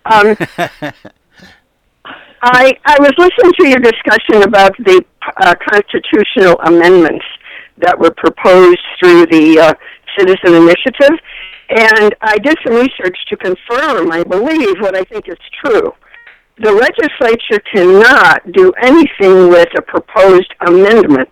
Um, 0.03 0.93
I 2.43 2.73
I 2.85 2.97
was 2.99 3.13
listening 3.17 3.53
to 3.59 3.67
your 3.69 3.79
discussion 3.79 4.43
about 4.43 4.75
the 4.77 5.03
uh, 5.37 5.55
constitutional 5.69 6.59
amendments 6.65 7.25
that 7.77 7.97
were 7.97 8.11
proposed 8.11 8.83
through 8.99 9.25
the 9.27 9.59
uh, 9.59 9.73
citizen 10.17 10.53
initiative, 10.61 11.17
and 11.69 12.13
I 12.21 12.37
did 12.37 12.57
some 12.65 12.75
research 12.75 13.17
to 13.29 13.37
confirm. 13.37 14.11
I 14.11 14.23
believe 14.23 14.75
what 14.79 14.95
I 14.95 15.03
think 15.03 15.27
is 15.27 15.37
true 15.63 15.93
the 16.57 16.71
legislature 16.71 17.61
cannot 17.73 18.51
do 18.51 18.71
anything 18.81 19.49
with 19.49 19.69
a 19.75 19.81
proposed 19.81 20.53
amendment. 20.67 21.29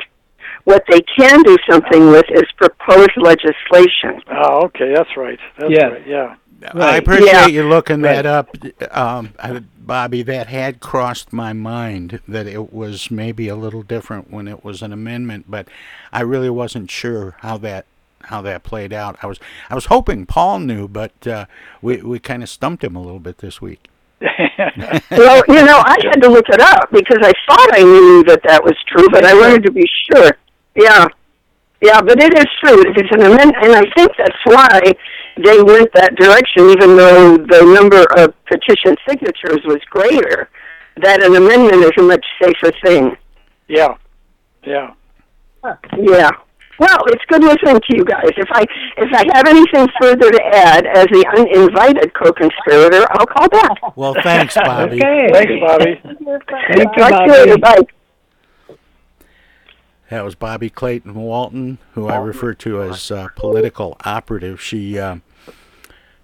What 0.63 0.83
they 0.89 1.01
can 1.01 1.41
do 1.43 1.57
something 1.69 2.07
with 2.07 2.25
is 2.31 2.43
proposed 2.57 3.11
legislation. 3.17 4.21
Oh, 4.31 4.65
okay, 4.65 4.93
that's 4.93 5.15
right. 5.17 5.39
That's 5.57 5.71
Yeah. 5.71 5.87
right. 5.87 6.07
Yeah. 6.07 6.35
I 6.73 6.97
appreciate 6.97 7.31
Yeah. 7.31 7.47
you 7.47 7.67
looking 7.67 8.01
that 8.01 8.25
up, 8.25 8.49
um, 8.91 9.33
I- 9.39 9.61
Bobby. 9.79 10.21
That 10.23 10.47
had 10.47 10.79
crossed 10.79 11.33
my 11.33 11.53
mind 11.53 12.19
that 12.27 12.47
it 12.47 12.71
was 12.73 13.09
maybe 13.11 13.47
a 13.47 13.55
little 13.55 13.83
different 13.83 14.31
when 14.31 14.47
it 14.47 14.63
was 14.63 14.81
an 14.81 14.93
amendment, 14.93 15.45
but 15.49 15.67
I 16.13 16.21
really 16.21 16.49
wasn't 16.49 16.89
sure 16.91 17.35
how 17.39 17.57
that 17.59 17.85
how 18.25 18.41
that 18.43 18.63
played 18.63 18.93
out. 18.93 19.17
I 19.23 19.27
was 19.27 19.39
I 19.69 19.75
was 19.75 19.85
hoping 19.87 20.25
Paul 20.25 20.59
knew, 20.59 20.87
but 20.87 21.27
uh, 21.27 21.45
we 21.81 21.97
we 21.97 22.19
kind 22.19 22.43
of 22.43 22.49
stumped 22.49 22.83
him 22.83 22.95
a 22.95 23.01
little 23.01 23.19
bit 23.19 23.39
this 23.39 23.59
week. 23.61 23.87
well, 24.21 25.43
you 25.47 25.65
know, 25.65 25.81
I 25.83 25.97
had 26.03 26.21
to 26.21 26.29
look 26.29 26.47
it 26.49 26.61
up 26.61 26.91
because 26.91 27.17
I 27.21 27.33
thought 27.49 27.69
I 27.73 27.81
knew 27.83 28.23
that 28.25 28.41
that 28.45 28.63
was 28.63 28.75
true, 28.87 29.07
but 29.11 29.25
I 29.25 29.33
wanted 29.33 29.63
to 29.63 29.71
be 29.71 29.89
sure. 30.11 30.31
Yeah. 30.75 31.07
Yeah, 31.81 31.99
but 32.01 32.21
it 32.21 32.37
is 32.37 32.45
true. 32.63 32.79
It 32.81 32.95
is 32.95 33.09
an 33.11 33.21
amendment, 33.25 33.55
and 33.63 33.73
I 33.73 33.89
think 33.95 34.11
that's 34.15 34.37
why 34.43 34.93
they 35.43 35.61
went 35.61 35.91
that 35.93 36.15
direction, 36.15 36.69
even 36.69 36.95
though 36.95 37.37
the 37.37 37.73
number 37.73 38.03
of 38.17 38.33
petition 38.45 38.95
signatures 39.07 39.61
was 39.65 39.79
greater. 39.89 40.49
That 40.97 41.23
an 41.23 41.35
amendment 41.35 41.83
is 41.83 41.91
a 41.97 42.01
much 42.03 42.25
safer 42.41 42.71
thing. 42.83 43.15
Yeah. 43.67 43.95
Yeah. 44.63 44.93
Yeah. 45.97 46.31
Well, 46.79 47.03
it's 47.07 47.23
good 47.27 47.43
listening 47.43 47.79
to 47.79 47.95
you 47.95 48.03
guys. 48.03 48.31
If 48.37 48.47
I 48.51 48.65
if 48.97 49.13
I 49.13 49.23
have 49.35 49.47
anything 49.47 49.87
further 50.01 50.31
to 50.31 50.43
add 50.43 50.87
as 50.87 51.05
the 51.05 51.25
uninvited 51.37 52.11
co-conspirator, 52.15 53.05
I'll 53.11 53.27
call 53.27 53.47
back. 53.49 53.95
Well, 53.95 54.15
thanks, 54.23 54.55
Bobby. 54.55 54.97
okay, 54.97 55.29
Thanks, 55.31 55.53
Bobby. 55.59 56.01
Thank 56.03 56.97
you, 56.97 57.03
Talk 57.03 57.09
to 57.09 57.25
you 57.25 57.31
later. 57.31 57.57
Bye. 57.59 57.81
That 60.09 60.25
was 60.25 60.35
Bobby 60.35 60.69
Clayton 60.69 61.13
Walton, 61.13 61.77
who 61.93 62.07
I 62.07 62.17
refer 62.17 62.53
to 62.55 62.81
as 62.81 63.11
uh, 63.11 63.27
political 63.35 63.95
operative. 64.03 64.59
She 64.59 64.97
uh, 64.99 65.17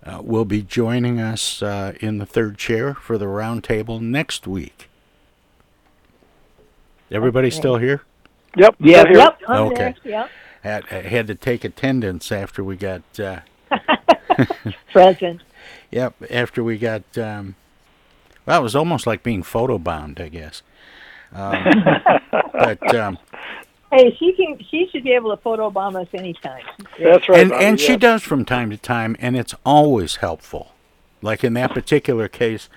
uh, 0.08 0.22
will 0.24 0.46
be 0.46 0.62
joining 0.62 1.20
us 1.20 1.62
uh, 1.62 1.94
in 2.00 2.18
the 2.18 2.26
third 2.26 2.58
chair 2.58 2.94
for 2.94 3.18
the 3.18 3.26
roundtable 3.26 4.00
next 4.02 4.48
week. 4.48 4.90
Everybody 7.12 7.48
Okay. 7.48 7.56
still 7.56 7.78
here? 7.78 8.02
Yep. 8.56 8.76
Yep, 8.80 9.00
still 9.00 9.06
here. 9.08 9.18
yep, 9.18 9.40
I'm 9.48 9.64
okay. 9.68 9.76
there, 10.04 10.12
yep. 10.12 10.30
Had, 10.64 10.86
had 10.86 11.28
to 11.28 11.36
take 11.36 11.64
attendance 11.64 12.32
after 12.32 12.64
we 12.64 12.76
got. 12.76 13.02
Uh, 13.20 13.40
Present. 14.92 15.42
Yep, 15.90 16.16
after 16.30 16.64
we 16.66 16.78
got. 16.78 17.18
Um, 17.18 17.56
well, 18.46 18.60
it 18.60 18.64
was 18.64 18.76
almost 18.76 19.08
like 19.08 19.24
being 19.24 19.42
photobombed, 19.42 20.20
I 20.20 20.28
guess. 20.28 20.62
Um, 21.34 21.64
but 22.52 22.94
um, 22.96 23.18
Hey, 23.92 24.16
she 24.20 24.34
can. 24.34 24.60
She 24.70 24.90
should 24.92 25.04
be 25.04 25.14
able 25.14 25.36
to 25.36 25.42
photobomb 25.42 25.96
us 25.96 26.08
anytime. 26.14 26.64
That's 27.00 27.30
right. 27.30 27.40
And 27.40 27.54
and 27.54 27.80
she 27.80 27.96
does 27.96 28.24
from 28.24 28.44
time 28.44 28.70
to 28.70 28.78
time, 28.78 29.16
and 29.20 29.38
it's 29.38 29.56
always 29.66 30.18
helpful. 30.18 30.74
Like 31.22 31.44
in 31.44 31.54
that 31.54 31.72
particular 31.74 32.28
case, 32.28 32.70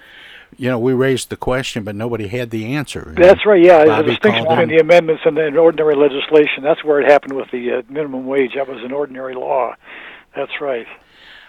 you 0.56 0.68
know, 0.68 0.78
we 0.78 0.92
raised 0.92 1.30
the 1.30 1.36
question, 1.36 1.84
but 1.84 1.94
nobody 1.94 2.28
had 2.28 2.50
the 2.50 2.74
answer. 2.74 3.14
That's 3.16 3.44
right. 3.44 3.62
Yeah, 3.62 3.84
there's 3.84 4.00
a 4.00 4.02
distinction 4.04 4.44
between 4.44 4.68
the 4.68 4.78
amendments 4.78 5.22
and 5.24 5.36
the 5.36 5.56
ordinary 5.56 5.96
legislation. 5.96 6.62
That's 6.62 6.84
where 6.84 7.00
it 7.00 7.10
happened 7.10 7.34
with 7.34 7.50
the 7.50 7.72
uh, 7.72 7.82
minimum 7.88 8.26
wage. 8.26 8.52
That 8.54 8.68
was 8.68 8.82
an 8.82 8.92
ordinary 8.92 9.34
law. 9.34 9.74
That's 10.34 10.60
right. 10.60 10.86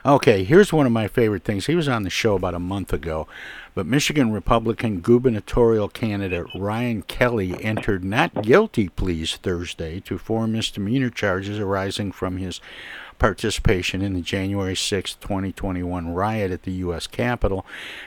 Okay, 0.04 0.44
here's 0.44 0.74
one 0.74 0.88
of 0.88 0.92
my 0.92 1.08
favorite 1.08 1.44
things. 1.44 1.68
He 1.68 1.76
was 1.76 1.88
on 1.88 2.04
the 2.04 2.10
show 2.10 2.36
about 2.36 2.56
a 2.56 2.60
month 2.60 2.92
ago, 2.92 3.28
but 3.74 3.86
Michigan 3.86 4.32
Republican 4.32 5.00
gubernatorial 5.02 5.88
candidate 5.88 6.48
Ryan 6.54 7.02
Kelly 7.04 7.62
entered 7.64 8.04
not 8.04 8.44
guilty 8.44 8.90
pleas 8.90 9.36
Thursday 9.36 10.00
to 10.02 10.18
four 10.18 10.48
misdemeanor 10.48 11.10
charges 11.10 11.60
arising 11.60 12.12
from 12.12 12.38
his 12.38 12.60
participation 13.22 14.02
in 14.02 14.14
the 14.14 14.22
January 14.22 14.76
6, 14.76 15.14
2021 15.14 16.12
riot 16.12 16.50
at 16.50 16.64
the 16.64 16.72
U.S. 16.72 17.06
Capitol. 17.06 17.64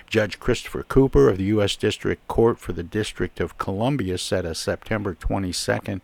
Judge 0.08 0.40
Christopher 0.40 0.82
Cooper 0.82 1.28
of 1.28 1.38
the 1.38 1.44
U.S. 1.44 1.76
District 1.76 2.26
Court 2.26 2.58
for 2.58 2.72
the 2.72 2.82
District 2.82 3.38
of 3.38 3.56
Columbia 3.56 4.18
set 4.18 4.44
a 4.44 4.56
September 4.56 5.14
22nd 5.14 6.00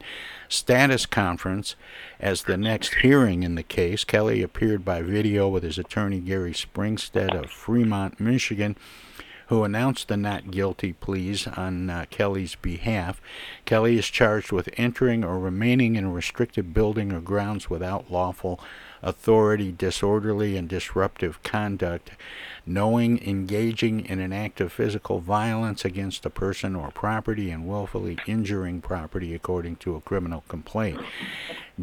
status 0.49 1.07
conference 1.07 1.75
as 2.21 2.45
the 2.45 2.57
next 2.57 2.95
hearing 3.03 3.43
in 3.43 3.57
the 3.57 3.65
case. 3.65 4.05
Kelly 4.05 4.43
appeared 4.43 4.85
by 4.85 5.03
video 5.03 5.49
with 5.49 5.65
his 5.65 5.77
attorney 5.77 6.21
Gary 6.21 6.53
Springstead 6.53 7.35
of 7.35 7.51
Fremont, 7.51 8.21
Michigan 8.21 8.77
who 9.51 9.65
announced 9.65 10.07
the 10.07 10.17
not 10.17 10.53
guilty 10.53 10.93
pleas 10.93 11.49
on 11.49 11.91
uh, 11.91 12.05
Kelly's 12.09 12.55
behalf. 12.55 13.21
Kelly 13.65 13.99
is 13.99 14.07
charged 14.07 14.53
with 14.53 14.69
entering 14.77 15.25
or 15.25 15.41
remaining 15.41 15.97
in 15.97 16.05
a 16.05 16.11
restricted 16.11 16.73
building 16.73 17.11
or 17.11 17.21
grounds 17.21 17.69
without 17.69 18.13
lawful 18.13 18.61
authority, 19.03 19.73
disorderly 19.73 20.57
and 20.57 20.69
disruptive 20.69 21.43
conduct, 21.43 22.11
knowing, 22.67 23.23
engaging 23.27 24.05
in 24.05 24.21
an 24.21 24.33
act 24.33 24.61
of 24.61 24.73
physical 24.73 25.21
violence 25.21 25.85
against 25.85 26.27
a 26.27 26.31
person 26.31 26.77
or 26.77 26.91
property, 26.91 27.51
and 27.51 27.67
willfully 27.67 28.19
injuring 28.27 28.81
property 28.81 29.35
according 29.35 29.77
to 29.77 29.97
a 29.97 30.01
criminal 30.01 30.45
complaint. 30.49 31.01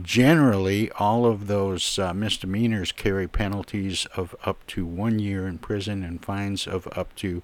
Generally, 0.01 0.91
all 0.91 1.25
of 1.25 1.47
those 1.47 1.97
uh, 1.97 2.13
misdemeanors 2.13 2.91
carry 2.91 3.27
penalties 3.27 4.05
of 4.15 4.35
up 4.45 4.65
to 4.67 4.85
one 4.85 5.19
year 5.19 5.47
in 5.47 5.57
prison 5.57 6.03
and 6.03 6.23
fines 6.23 6.67
of 6.67 6.87
up 6.95 7.15
to 7.15 7.41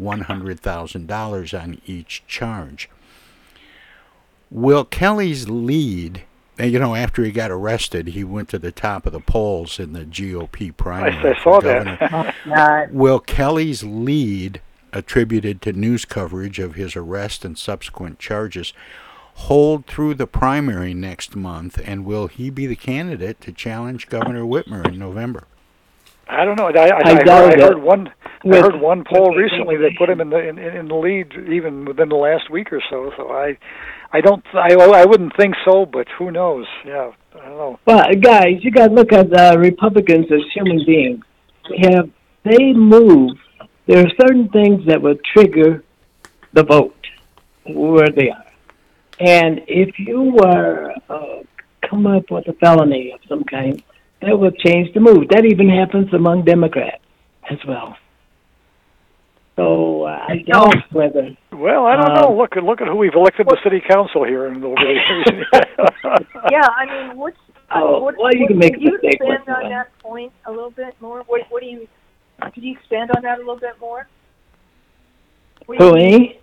$100,000 0.00 1.62
on 1.62 1.82
each 1.86 2.22
charge. 2.26 2.88
Will 4.50 4.84
Kelly's 4.84 5.48
lead, 5.48 6.22
you 6.66 6.78
know, 6.78 6.94
after 6.94 7.24
he 7.24 7.30
got 7.30 7.50
arrested, 7.50 8.08
he 8.08 8.24
went 8.24 8.48
to 8.50 8.58
the 8.58 8.72
top 8.72 9.06
of 9.06 9.12
the 9.12 9.20
polls 9.20 9.78
in 9.78 9.92
the 9.92 10.04
GOP 10.04 10.76
primary. 10.76 11.16
I 11.16 11.34
for 11.34 11.42
saw 11.42 11.60
governor. 11.60 12.34
that. 12.46 12.92
Will 12.92 13.20
Kelly's 13.20 13.84
lead, 13.84 14.60
attributed 14.92 15.62
to 15.62 15.72
news 15.72 16.04
coverage 16.04 16.58
of 16.58 16.74
his 16.74 16.96
arrest 16.96 17.44
and 17.44 17.56
subsequent 17.56 18.18
charges, 18.18 18.72
hold 19.34 19.86
through 19.86 20.14
the 20.14 20.26
primary 20.26 20.94
next 20.94 21.36
month? 21.36 21.80
And 21.84 22.04
will 22.04 22.26
he 22.26 22.50
be 22.50 22.66
the 22.66 22.76
candidate 22.76 23.40
to 23.42 23.52
challenge 23.52 24.08
Governor 24.08 24.42
Whitmer 24.42 24.86
in 24.86 24.98
November? 24.98 25.44
I 26.30 26.44
don't 26.44 26.56
know. 26.56 26.68
I, 26.68 26.70
I, 26.70 26.86
I 26.86 27.10
I, 27.10 27.14
heard, 27.14 27.28
I 27.28 27.60
heard 27.60 27.82
one. 27.82 28.12
I 28.44 28.56
heard 28.56 28.80
one 28.80 29.04
poll 29.04 29.34
recently 29.34 29.76
that 29.78 29.98
put 29.98 30.08
him 30.08 30.20
in 30.20 30.30
the 30.30 30.38
in, 30.38 30.58
in 30.58 30.88
the 30.88 30.94
lead 30.94 31.32
even 31.50 31.84
within 31.84 32.08
the 32.08 32.16
last 32.16 32.48
week 32.48 32.72
or 32.72 32.80
so. 32.88 33.12
So 33.16 33.30
I, 33.32 33.58
I 34.12 34.20
don't. 34.20 34.44
I 34.54 34.74
I 34.74 35.04
wouldn't 35.04 35.36
think 35.36 35.54
so, 35.64 35.86
but 35.86 36.08
who 36.18 36.30
knows? 36.30 36.66
Yeah, 36.84 37.12
I 37.34 37.48
don't 37.48 37.56
know. 37.56 37.78
Well, 37.86 38.04
guys, 38.20 38.56
you 38.62 38.70
got 38.70 38.88
to 38.88 38.94
look 38.94 39.12
at 39.12 39.30
the 39.30 39.56
Republicans 39.58 40.26
as 40.32 40.40
human 40.52 40.84
beings. 40.84 41.24
They 41.68 41.90
have 41.90 42.10
they 42.44 42.72
move. 42.72 43.38
There 43.86 44.04
are 44.04 44.10
certain 44.20 44.48
things 44.48 44.86
that 44.86 45.00
will 45.00 45.16
trigger 45.32 45.84
the 46.52 46.64
vote 46.64 47.06
where 47.66 48.08
they 48.08 48.30
are, 48.30 48.46
and 49.20 49.60
if 49.68 49.98
you 49.98 50.38
are 50.38 50.92
uh, 51.08 51.42
come 51.88 52.06
up 52.06 52.30
with 52.30 52.48
a 52.48 52.52
felony 52.54 53.12
of 53.12 53.20
some 53.28 53.44
kind, 53.44 53.80
that 54.22 54.36
will 54.36 54.50
change 54.50 54.92
the 54.92 55.00
mood. 55.00 55.28
That 55.30 55.44
even 55.44 55.68
happens 55.68 56.12
among 56.12 56.44
Democrats 56.44 57.02
as 57.48 57.58
well. 57.66 57.96
So 59.56 60.04
uh, 60.04 60.26
I 60.28 60.38
doubt 60.50 60.74
whether. 60.92 61.36
Well, 61.52 61.84
I 61.86 61.96
don't 61.96 62.10
Um, 62.10 62.14
know. 62.32 62.36
Look 62.36 62.56
at 62.56 62.62
look 62.64 62.80
at 62.80 62.88
who 62.88 62.96
we've 62.96 63.14
elected 63.14 63.48
to 63.48 63.56
city 63.62 63.80
council 63.86 64.24
here 64.24 64.46
in 64.46 64.62
over 64.64 64.74
the 64.76 64.92
years. 64.92 65.26
yeah, 66.50 66.66
I 66.66 66.86
mean, 67.08 67.16
what's 67.18 67.36
Oh, 67.72 68.00
what, 68.02 68.16
well, 68.18 68.32
you 68.34 68.40
what- 68.40 68.48
can 68.48 68.58
make 68.58 68.76
a 68.76 68.80
you 68.80 68.92
mistake 68.92 69.14
expand 69.20 69.48
on 69.48 69.62
that. 69.64 69.68
that 69.70 69.98
point 70.02 70.32
a 70.46 70.50
little 70.50 70.70
bit 70.72 70.94
more? 71.00 71.22
What, 71.26 71.42
what 71.50 71.60
do 71.62 71.66
you? 71.68 71.86
Could 72.52 72.64
you 72.64 72.72
expand 72.72 73.10
on 73.16 73.22
that 73.22 73.36
a 73.36 73.40
little 73.40 73.58
bit 73.60 73.78
more? 73.80 74.08
What 75.66 75.78
Who, 75.78 75.92
me? 75.94 76.40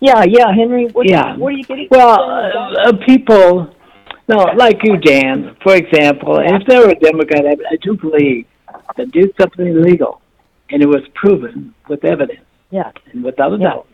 Yeah, 0.00 0.24
yeah, 0.26 0.46
Henry. 0.54 0.86
What, 0.92 1.06
Yeah. 1.08 1.36
What 1.36 1.48
are 1.48 1.56
you 1.56 1.64
getting? 1.64 1.88
Well, 1.90 2.08
uh, 2.18 2.88
uh, 2.88 2.92
people, 3.06 3.74
no, 4.28 4.36
like 4.56 4.78
you, 4.84 4.96
Dan, 4.96 5.54
for 5.62 5.74
example, 5.76 6.38
if 6.40 6.66
they 6.66 6.78
were 6.78 6.88
a 6.90 6.94
Democrat, 6.98 7.44
I, 7.44 7.50
I 7.70 7.76
do 7.82 7.96
believe 7.96 8.46
that 8.96 9.10
did 9.12 9.34
something 9.38 9.66
illegal, 9.66 10.22
and 10.70 10.82
it 10.82 10.86
was 10.88 11.02
proven 11.14 11.74
with 11.88 12.04
evidence 12.04 12.40
yeah. 12.70 12.90
and 13.12 13.24
without 13.24 13.52
a 13.52 13.58
Yeah. 13.58 13.68
doubt, 13.68 13.86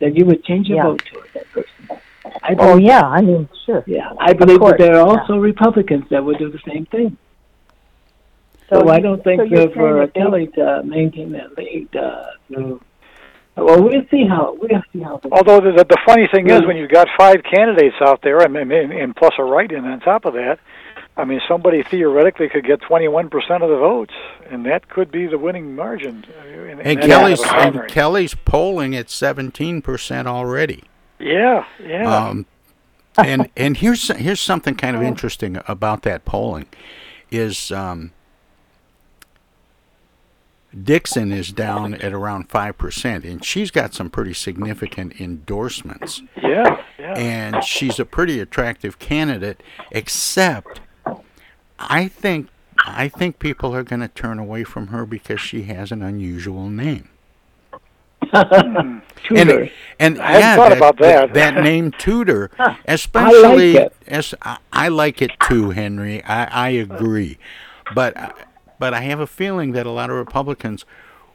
that 0.00 0.16
you 0.16 0.24
would 0.26 0.44
change 0.44 0.68
your 0.68 0.78
Yeah. 0.78 0.82
vote 0.84 1.02
to 1.12 1.20
that 1.34 1.50
person. 1.52 2.00
I 2.42 2.54
Oh 2.58 2.76
yeah, 2.76 3.02
I 3.02 3.20
mean, 3.22 3.48
sure. 3.64 3.84
Yeah, 3.86 4.12
I 4.18 4.32
believe 4.32 4.60
that 4.60 4.78
there 4.78 4.96
are 4.96 5.06
yeah. 5.06 5.20
also 5.20 5.36
Republicans 5.38 6.04
that 6.10 6.24
would 6.24 6.38
do 6.38 6.50
the 6.50 6.58
same 6.66 6.86
thing. 6.86 7.16
So, 8.68 8.80
So 8.80 8.88
I 8.88 8.98
don't 8.98 9.22
think 9.22 9.48
you're 9.50 9.66
that 9.66 9.74
for 9.74 9.98
saying 9.98 10.10
Kelly 10.14 10.46
to 10.56 10.82
maintain 10.84 11.30
that 11.32 11.56
lead, 11.56 11.94
uh, 11.94 12.24
no. 12.48 12.80
well, 13.54 13.80
we'll 13.80 14.02
see 14.10 14.26
how 14.26 14.56
we'll 14.60 14.82
see 14.92 15.00
how. 15.00 15.20
Although 15.30 15.60
the, 15.60 15.84
the 15.88 15.98
funny 16.04 16.26
thing 16.32 16.50
is, 16.50 16.62
when 16.66 16.76
you've 16.76 16.90
got 16.90 17.06
five 17.16 17.36
candidates 17.44 17.94
out 18.00 18.22
there, 18.22 18.38
and, 18.40 18.56
and, 18.56 18.72
and 18.72 19.14
plus 19.14 19.34
a 19.38 19.44
write-in 19.44 19.84
on 19.84 20.00
top 20.00 20.24
of 20.24 20.34
that, 20.34 20.58
I 21.18 21.24
mean, 21.24 21.40
somebody 21.48 21.82
theoretically 21.82 22.48
could 22.50 22.64
get 22.66 22.80
21% 22.82 23.32
of 23.62 23.70
the 23.70 23.76
votes, 23.78 24.12
and 24.50 24.66
that 24.66 24.88
could 24.90 25.10
be 25.10 25.26
the 25.26 25.38
winning 25.38 25.74
margin. 25.74 26.26
uh, 26.38 26.46
in- 26.46 26.80
And 26.80 27.00
Kelly's 27.00 27.42
kind 27.42 27.68
of 27.70 27.76
a 27.76 27.80
and. 27.84 27.90
Kelly's 27.90 28.34
polling 28.34 28.94
at 28.94 29.08
seventeen 29.08 29.80
percent 29.80 30.28
already. 30.28 30.84
Yeah, 31.18 31.64
yeah. 31.82 32.14
Um, 32.28 32.44
and 33.16 33.48
and 33.56 33.78
here's 33.78 34.08
here's 34.16 34.40
something 34.40 34.74
kind 34.74 34.94
of 34.94 35.02
interesting 35.02 35.58
about 35.66 36.02
that 36.02 36.26
polling, 36.26 36.66
is 37.30 37.72
um, 37.72 38.12
Dixon 40.82 41.32
is 41.32 41.52
down 41.52 41.94
at 41.94 42.12
around 42.12 42.50
five 42.50 42.76
percent, 42.76 43.24
and 43.24 43.42
she's 43.42 43.70
got 43.70 43.94
some 43.94 44.10
pretty 44.10 44.34
significant 44.34 45.18
endorsements. 45.18 46.20
yeah, 46.42 46.82
yeah. 46.98 47.14
and 47.16 47.64
she's 47.64 47.98
a 47.98 48.04
pretty 48.04 48.38
attractive 48.40 48.98
candidate. 48.98 49.62
Except, 49.90 50.80
I 51.78 52.08
think 52.08 52.48
I 52.84 53.08
think 53.08 53.38
people 53.38 53.74
are 53.74 53.82
going 53.82 54.00
to 54.00 54.08
turn 54.08 54.38
away 54.38 54.64
from 54.64 54.88
her 54.88 55.06
because 55.06 55.40
she 55.40 55.62
has 55.62 55.90
an 55.92 56.02
unusual 56.02 56.68
name. 56.68 57.08
and 58.32 59.02
Tudor. 59.28 59.70
and 59.98 60.18
I 60.20 60.32
hadn't 60.32 60.40
yeah, 60.40 60.56
thought 60.56 60.68
that, 60.70 60.78
about 60.78 60.98
that. 60.98 61.34
that 61.34 61.62
name 61.62 61.92
Tudor, 61.92 62.50
especially 62.86 63.76
it. 63.76 63.94
as 64.06 64.34
I, 64.42 64.58
I 64.72 64.88
like 64.88 65.22
it 65.22 65.32
too, 65.48 65.70
Henry. 65.70 66.22
I, 66.24 66.44
I 66.44 66.68
agree, 66.70 67.38
but 67.94 68.36
but 68.78 68.94
I 68.94 69.00
have 69.02 69.20
a 69.20 69.26
feeling 69.26 69.72
that 69.72 69.86
a 69.86 69.90
lot 69.90 70.10
of 70.10 70.16
Republicans 70.16 70.84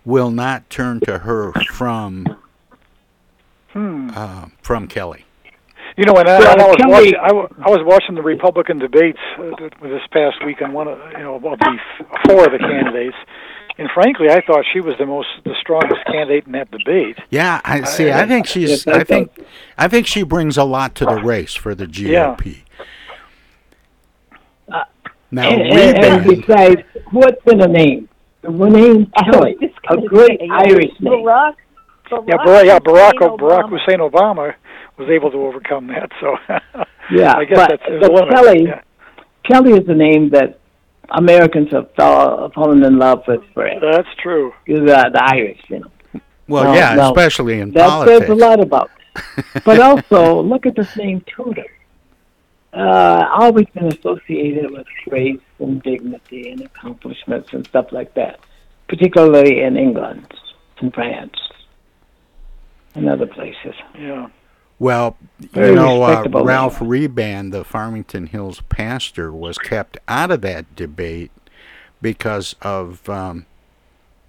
will 0.04 0.32
not 0.32 0.70
turn 0.70 1.00
to 1.02 1.20
her 1.20 1.54
from 1.72 2.38
Hmm. 3.74 4.10
uh, 4.14 4.48
from 4.62 4.88
Kelly. 4.88 5.24
You 5.98 6.06
know, 6.06 6.14
and 6.16 6.28
I, 6.28 6.40
Well, 6.40 6.62
I 6.62 6.68
was 6.68 6.76
Kelly- 6.78 6.92
watching. 6.92 7.16
I, 7.22 7.28
w- 7.28 7.50
I 7.66 7.70
was 7.70 7.82
watching 7.84 8.16
the 8.16 8.22
Republican 8.22 8.80
debates 8.80 9.20
uh, 9.38 9.52
this 9.82 10.02
past 10.12 10.44
week 10.46 10.62
on 10.62 10.72
one 10.74 10.88
of 10.88 10.98
you 11.12 11.20
know 11.20 11.36
of 11.36 11.42
the 11.42 11.78
four 12.28 12.46
of 12.46 12.52
the 12.54 12.60
candidates, 12.60 13.18
and 13.78 13.90
frankly, 13.94 14.30
I 14.30 14.42
thought 14.46 14.64
she 14.72 14.80
was 14.80 14.96
the 14.98 15.06
most 15.06 15.28
the 15.44 15.54
strongest 15.60 16.00
candidate 16.06 16.46
in 16.46 16.54
that 16.54 16.72
debate. 16.72 17.18
Yeah, 17.30 17.60
I 17.66 17.84
see. 17.84 18.10
I 18.12 18.26
think 18.26 18.48
she's. 18.48 18.70
Yes, 18.70 18.88
I 18.88 19.00
I 19.02 19.04
think. 19.04 19.32
I 19.78 19.88
think 19.90 20.08
she 20.08 20.24
brings 20.24 20.58
a 20.58 20.64
lot 20.64 20.96
to 20.96 21.06
the 21.06 21.16
race 21.22 21.54
for 21.56 21.76
the 21.76 21.86
Yeah. 21.88 22.36
GOP. 22.38 22.62
Now, 25.34 25.50
and, 25.50 25.62
and, 25.62 25.98
and 26.06 26.26
Rebandt, 26.26 26.46
besides, 26.48 26.82
what's 27.12 27.42
in 27.52 27.62
a 27.62 27.68
name? 27.68 28.10
The 28.42 28.50
name 28.52 29.10
Kelly, 29.32 29.56
a 29.90 29.96
gonna 29.96 30.08
great 30.08 30.40
say, 30.42 30.48
Irish 30.52 30.92
name. 31.00 31.14
Barack. 31.14 31.56
Barack 32.10 32.28
Yeah, 32.28 32.36
Barack, 32.38 32.66
yeah, 32.66 32.80
Barack, 32.80 33.14
Hussein 33.20 33.38
Barack 33.38 33.70
Hussein 33.70 34.00
Obama 34.00 34.54
was 35.02 35.10
able 35.18 35.32
to 35.32 35.38
overcome 35.48 35.88
that. 35.96 36.10
So 36.22 36.28
Yeah, 37.20 37.34
I 37.42 37.44
guess 37.46 37.58
but, 37.60 37.70
that's 37.72 37.84
there's 37.88 38.02
but 38.02 38.12
limit. 38.14 38.30
Kelly, 38.36 38.64
Yeah. 38.72 38.82
Kelly 39.50 39.74
is 39.80 39.86
the 39.86 39.96
name 40.08 40.30
that 40.30 40.60
Americans 41.10 41.70
have 41.72 41.88
fall, 41.96 42.50
fallen 42.56 42.84
in 42.90 42.98
love 42.98 43.24
with 43.28 43.42
forever. 43.54 43.92
That's 43.92 44.14
true. 44.26 44.54
Is 44.66 44.82
uh, 44.90 45.10
the 45.10 45.22
Irish, 45.38 45.60
you 45.68 45.80
know. 45.80 45.92
well, 46.48 46.66
No, 46.66 46.74
yeah, 46.74 46.94
no. 46.96 47.10
especially 47.12 47.60
in 47.60 47.72
That 47.74 47.90
politics. 47.90 48.20
says 48.28 48.30
a 48.30 48.36
lot 48.36 48.60
about. 48.62 48.90
but 49.66 49.78
also, 49.80 50.42
look 50.42 50.66
at 50.66 50.76
this 50.76 50.96
name 50.96 51.20
Tudor. 51.28 51.66
Uh, 52.74 53.28
always 53.42 53.66
been 53.74 53.88
associated 53.88 54.72
with 54.72 54.88
grace 55.10 55.42
and 55.60 55.84
dignity 55.84 56.50
and 56.52 56.62
accomplishments 56.62 57.52
and 57.52 57.68
stuff 57.68 57.92
like 57.92 58.14
that, 58.14 58.40
particularly 58.88 59.62
in 59.62 59.76
England 59.76 60.26
and 60.80 60.94
France 60.94 61.36
and 62.96 63.10
other 63.10 63.28
places. 63.28 63.76
Yeah. 64.00 64.28
Well, 64.82 65.16
you 65.40 65.50
Very 65.54 65.76
know, 65.76 66.02
uh, 66.02 66.24
Ralph 66.28 66.80
Rebandt, 66.80 67.52
the 67.52 67.64
Farmington 67.64 68.26
Hills 68.26 68.64
pastor, 68.68 69.32
was 69.32 69.60
kept 69.60 70.00
out 70.08 70.32
of 70.32 70.42
that 70.42 70.76
debate 70.76 71.30
because 72.02 72.56
of 72.64 73.08
um, 73.08 73.46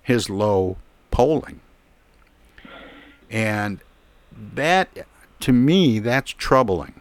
his 0.02 0.28
low 0.28 0.76
polling. 1.10 1.60
And 3.30 3.80
that, 4.54 5.06
to 5.40 5.52
me, 5.54 5.98
that's 6.00 6.32
troubling 6.32 7.00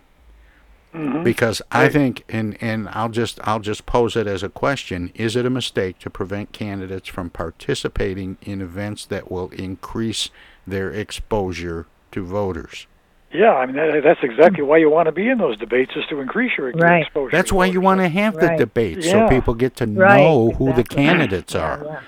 Mhm. 0.93 1.23
because 1.23 1.61
I 1.71 1.89
think, 1.89 2.23
and 2.29 2.57
and 2.61 2.87
I'll 2.89 3.09
just 3.09 3.39
I'll 3.43 3.59
just 3.59 3.85
pose 3.85 4.15
it 4.15 4.27
as 4.27 4.43
a 4.43 4.49
question: 4.49 5.11
Is 5.15 5.35
it 5.35 5.45
a 5.45 5.49
mistake 5.49 5.99
to 5.99 6.09
prevent 6.09 6.53
candidates 6.53 7.09
from 7.09 7.29
participating 7.29 8.37
in 8.41 8.61
events 8.61 9.05
that 9.07 9.29
will 9.29 9.49
increase 9.49 10.29
their 10.65 10.89
exposure 10.91 11.87
to 12.13 12.25
voters? 12.25 12.87
Yeah, 13.33 13.53
I 13.53 13.65
mean 13.65 13.75
that, 13.77 14.01
that's 14.03 14.19
exactly 14.23 14.61
why 14.63 14.77
you 14.77 14.89
want 14.89 15.05
to 15.07 15.11
be 15.11 15.27
in 15.29 15.37
those 15.37 15.57
debates 15.57 15.91
is 15.95 16.03
to 16.09 16.19
increase 16.19 16.51
your 16.57 16.71
Right. 16.71 17.03
exposure. 17.03 17.31
That's 17.35 17.51
why 17.51 17.65
you 17.65 17.79
want 17.81 18.01
to 18.01 18.09
have 18.09 18.33
the 18.35 18.47
Right. 18.47 18.57
debates 18.57 19.05
Yeah. 19.05 19.27
so 19.27 19.29
people 19.29 19.53
get 19.53 19.75
to 19.77 19.85
Right, 19.85 20.17
know 20.21 20.51
who 20.51 20.73
the 20.73 20.83
candidates 20.83 21.55
are. 21.55 21.79
yeah. 21.85 21.99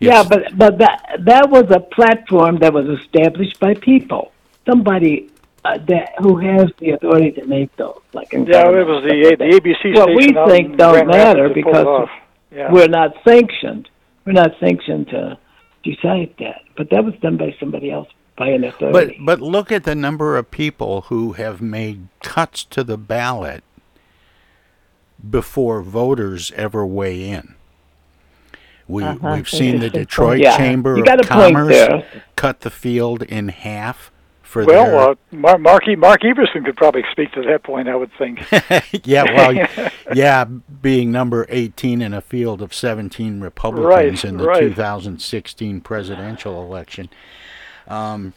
Yeah, 0.00 0.20
It's- 0.20 0.28
but 0.28 0.58
but 0.58 0.78
that 0.78 1.16
that 1.20 1.50
was 1.50 1.70
a 1.70 1.80
platform 1.80 2.58
that 2.58 2.72
was 2.72 2.86
established 3.00 3.58
by 3.60 3.74
people, 3.74 4.32
somebody 4.68 5.28
uh, 5.64 5.78
that 5.86 6.10
who 6.18 6.36
has 6.38 6.66
the 6.80 6.90
authority 6.90 7.30
to 7.32 7.46
make 7.46 7.74
those. 7.76 8.00
Like 8.12 8.32
Yeah, 8.32 8.40
it 8.40 8.86
was 8.86 9.04
the 9.04 9.24
stuff 9.36 9.38
the. 9.38 9.44
ABC 9.56 9.92
What 9.94 10.02
station. 10.10 10.16
we 10.16 10.50
think 10.52 10.70
in 10.72 10.76
don't 10.76 10.92
Grand 10.94 11.08
matter 11.08 11.48
that 11.48 11.48
pulled 11.48 11.50
it 11.50 11.54
because 11.54 12.08
yeah. 12.54 12.72
we're 12.72 12.88
not 12.88 13.14
sanctioned. 13.26 13.88
We're 14.26 14.32
not 14.32 14.52
sanctioned 14.58 15.08
to 15.10 15.38
decide 15.84 16.30
that. 16.40 16.62
But 16.76 16.90
that 16.90 17.04
was 17.04 17.14
done 17.22 17.36
by 17.36 17.54
somebody 17.60 17.90
else, 17.92 18.08
by 18.36 18.48
an 18.48 18.62
But 18.62 18.74
authority. 18.74 19.18
but 19.20 19.40
look 19.40 19.70
at 19.72 19.84
the 19.84 19.94
number 19.94 20.36
of 20.36 20.50
people 20.50 21.02
who 21.02 21.32
have 21.32 21.60
made 21.60 22.08
cuts 22.22 22.64
to 22.64 22.82
the 22.84 22.96
ballot 22.96 23.62
before 25.28 25.82
voters 25.82 26.50
ever 26.56 26.84
weigh 26.86 27.28
in. 27.28 27.54
We 28.88 29.04
Uh-huh. 29.04 29.34
we've 29.36 29.48
seen 29.48 29.78
the 29.80 29.88
Detroit. 29.90 30.40
Yeah, 30.40 30.56
Chamber 30.56 30.96
you 30.96 31.02
of 31.02 31.06
got 31.06 31.24
a 31.24 31.28
point 31.28 31.54
Commerce 31.56 32.04
cut 32.36 32.60
the 32.60 32.70
field 32.70 33.22
in 33.22 33.48
half 33.48 34.10
for 34.42 34.66
their 34.66 34.82
Well, 34.82 35.10
uh, 35.10 35.14
Mark 35.30 35.60
Mark, 35.60 35.88
E- 35.88 35.94
Mark 35.96 36.24
Everson 36.24 36.64
could 36.64 36.76
probably 36.76 37.04
speak 37.12 37.32
to 37.32 37.42
that 37.42 37.62
point. 37.62 37.88
I 37.88 37.94
would 37.94 38.10
think. 38.18 38.40
yeah, 39.06 39.22
well, 39.24 39.90
yeah, 40.14 40.44
being 40.44 41.12
number 41.12 41.46
18 41.48 42.02
in 42.02 42.12
a 42.12 42.20
field 42.20 42.60
of 42.60 42.74
17 42.74 43.40
Republicans 43.40 43.86
Right, 43.86 44.24
in 44.24 44.36
the 44.38 44.44
right. 44.44 44.60
2016 44.60 45.80
presidential 45.80 46.60
election. 46.62 47.08
Um, 47.88 48.32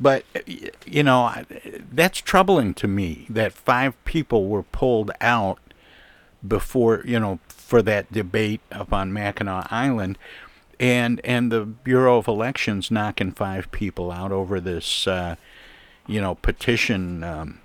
but, 0.00 0.24
you 0.86 1.02
know, 1.02 1.32
that's 1.92 2.20
troubling 2.20 2.74
to 2.74 2.88
me 2.88 3.26
that 3.30 3.52
five 3.52 4.02
people 4.04 4.48
were 4.48 4.64
pulled 4.64 5.10
out 5.20 5.58
before, 6.46 7.02
you 7.04 7.20
know, 7.20 7.38
for 7.48 7.82
that 7.82 8.10
debate 8.12 8.60
up 8.72 8.92
on 8.92 9.12
Mackinac 9.12 9.68
Island. 9.72 10.18
And, 10.80 11.20
and 11.22 11.52
the 11.52 11.64
Bureau 11.64 12.18
of 12.18 12.26
Elections 12.26 12.90
knocking 12.90 13.30
five 13.30 13.70
people 13.70 14.10
out 14.10 14.32
over 14.32 14.60
this, 14.60 15.06
uh, 15.06 15.36
you 16.08 16.20
know, 16.20 16.34
petition 16.34 17.22
um, 17.22 17.60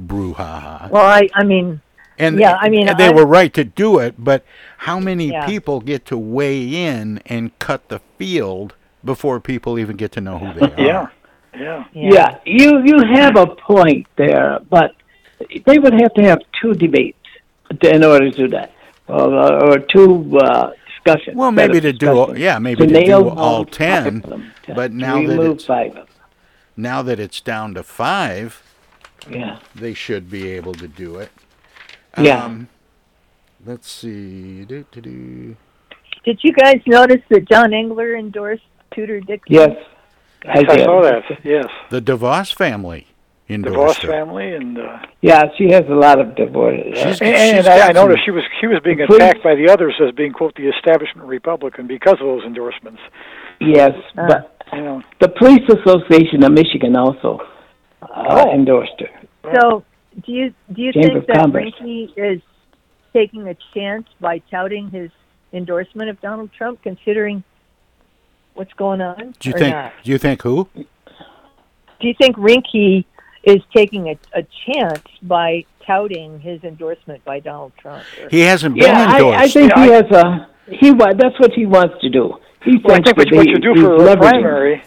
brouhaha. 0.00 0.88
Well, 0.90 1.04
I, 1.04 1.28
I 1.34 1.44
mean, 1.44 1.82
And 2.18 2.38
yeah, 2.38 2.56
I 2.58 2.70
mean, 2.70 2.86
they 2.96 3.08
I- 3.08 3.12
were 3.12 3.26
right 3.26 3.52
to 3.54 3.64
do 3.64 3.98
it, 3.98 4.14
but 4.18 4.44
how 4.78 4.98
many 4.98 5.26
Yeah. 5.32 5.44
people 5.44 5.80
get 5.80 6.06
to 6.06 6.16
weigh 6.16 6.66
in 6.86 7.20
and 7.26 7.56
cut 7.58 7.88
the 7.88 8.00
field 8.16 8.74
before 9.04 9.40
people 9.40 9.78
even 9.78 9.96
get 9.96 10.12
to 10.12 10.20
know 10.20 10.38
who 10.38 10.52
they 10.58 10.66
are? 10.74 10.80
yeah, 10.86 11.06
yeah. 11.54 11.84
yeah, 11.94 12.38
you 12.44 12.82
you 12.84 12.98
have 13.14 13.36
a 13.36 13.46
point 13.46 14.06
there, 14.16 14.58
but 14.70 14.94
they 15.66 15.78
would 15.78 15.94
have 16.00 16.12
to 16.14 16.22
have 16.22 16.38
two 16.60 16.74
debates 16.74 17.16
in 17.82 18.04
order 18.04 18.30
to 18.30 18.36
do 18.36 18.48
that, 18.48 18.72
or, 19.08 19.64
or 19.74 19.78
two 19.78 20.36
uh, 20.38 20.72
discussions. 20.86 21.36
Well, 21.36 21.52
maybe 21.52 21.78
of 21.78 21.82
to 21.84 21.92
do 21.92 22.08
all, 22.10 22.38
yeah, 22.38 22.58
maybe 22.58 22.86
to 22.86 22.92
nail 22.92 23.22
do 23.24 23.30
all 23.30 23.64
ten. 23.64 24.20
them, 24.20 24.52
to- 24.64 24.74
But 24.74 24.92
now 24.92 25.22
that 25.26 25.40
it's 25.40 25.64
five 25.64 25.88
of 25.90 25.94
them. 25.94 26.06
now 26.76 27.02
that 27.02 27.18
it's 27.20 27.40
down 27.40 27.74
to 27.74 27.82
five, 27.82 28.62
Yeah. 29.30 29.58
they 29.74 29.94
should 29.94 30.30
be 30.30 30.48
able 30.50 30.74
to 30.74 30.88
do 30.88 31.16
it. 31.16 31.30
Yeah. 32.20 32.44
Um, 32.44 32.68
let's 33.64 33.90
see. 33.90 34.64
Do, 34.64 34.84
do, 34.90 35.00
do. 35.00 35.56
Did 36.24 36.40
you 36.42 36.52
guys 36.52 36.80
notice 36.86 37.22
that 37.30 37.48
John 37.48 37.72
Engler 37.72 38.16
endorsed 38.16 38.62
Tudor 38.98 39.20
Dixon? 39.20 39.54
Yes, 39.54 39.70
I 40.44 40.64
I 40.68 40.84
saw 40.84 41.02
that. 41.02 41.22
Yes, 41.44 41.66
The 41.90 42.00
DeVos 42.02 42.52
family 42.52 43.06
the 43.46 43.54
endorsed 43.54 43.76
Voss 43.76 43.96
her. 44.02 44.08
family, 44.08 44.54
and 44.54 44.76
uh, 44.78 44.98
Yeah, 45.22 45.44
she 45.56 45.70
has 45.70 45.84
a 45.88 45.94
lot 45.94 46.20
of 46.20 46.34
divorce. 46.34 46.80
She's- 46.94 47.20
and, 47.22 47.58
and 47.58 47.66
I, 47.66 47.88
I 47.88 47.92
noticed 47.92 48.24
she 48.24 48.30
was 48.32 48.42
she 48.60 48.66
was 48.66 48.78
being 48.84 48.98
Please. 49.06 49.16
attacked 49.16 49.42
by 49.42 49.54
the 49.54 49.68
others 49.70 49.94
as 50.06 50.12
being 50.14 50.32
quote 50.32 50.54
the 50.56 50.68
establishment 50.68 51.26
Republican 51.28 51.86
because 51.86 52.14
of 52.20 52.26
those 52.32 52.42
endorsements. 52.44 53.00
yes, 53.60 53.92
Uh, 54.18 54.26
but 54.28 54.54
You 54.72 54.82
know, 54.82 55.02
the 55.20 55.28
Police 55.30 55.66
Association 55.78 56.44
of 56.44 56.52
Michigan 56.52 56.94
also 56.96 57.40
uh, 58.02 58.06
Oh. 58.44 58.52
endorsed 58.52 58.98
her. 59.00 59.10
So, 59.54 59.82
do 60.26 60.32
you 60.32 60.52
do 60.74 60.82
you 60.82 60.92
Chamber 60.92 61.08
think 61.14 61.26
that 61.28 61.36
Commerce. 61.36 61.72
Rinke 61.80 62.10
is 62.16 62.42
taking 63.14 63.48
a 63.48 63.56
chance 63.74 64.06
by 64.20 64.34
touting 64.50 64.90
his 64.90 65.10
endorsement 65.54 66.10
of 66.10 66.20
Donald 66.20 66.50
Trump, 66.52 66.82
considering 66.82 67.42
what's 68.58 68.72
going 68.74 69.00
on? 69.00 69.34
Do 69.38 69.48
you 69.48 69.54
or 69.54 69.58
think? 69.58 69.74
not? 69.74 69.92
Do 70.02 70.10
you 70.10 70.18
think 70.18 70.42
who? 70.42 70.68
Do 70.74 72.06
you 72.06 72.14
think 72.20 72.36
Rinke 72.36 73.04
is 73.44 73.58
taking 73.74 74.08
a, 74.08 74.18
a 74.34 74.42
chance 74.66 75.02
by 75.22 75.64
touting 75.86 76.40
his 76.40 76.62
endorsement 76.64 77.24
by 77.24 77.40
Donald 77.40 77.72
Trump? 77.78 78.02
Or- 78.22 78.28
He 78.28 78.40
hasn't 78.40 78.74
been 78.74 78.84
Yeah, 78.84 79.06
I, 79.08 79.16
endorsed. 79.16 79.38
I 79.38 79.48
think 79.48 79.72
Yeah, 79.74 79.84
he 79.84 79.90
I- 79.90 79.94
has 79.94 80.10
a 80.10 80.48
he. 80.70 80.90
wa- 80.90 81.12
That's 81.14 81.38
what 81.40 81.52
he 81.52 81.64
wants 81.66 81.94
to 82.02 82.10
do. 82.10 82.34
He 82.64 82.76
well, 82.84 82.92
I 82.92 82.94
thinks 82.96 83.08
think 83.10 83.16
what 83.18 83.28
that 83.28 83.30
you, 83.32 83.36
what 83.38 83.46
he- 83.46 83.52
you 83.52 83.74
do 83.74 83.80
for 83.80 83.94
a 83.94 83.98
leveraging- 83.98 84.18
primary, 84.18 84.82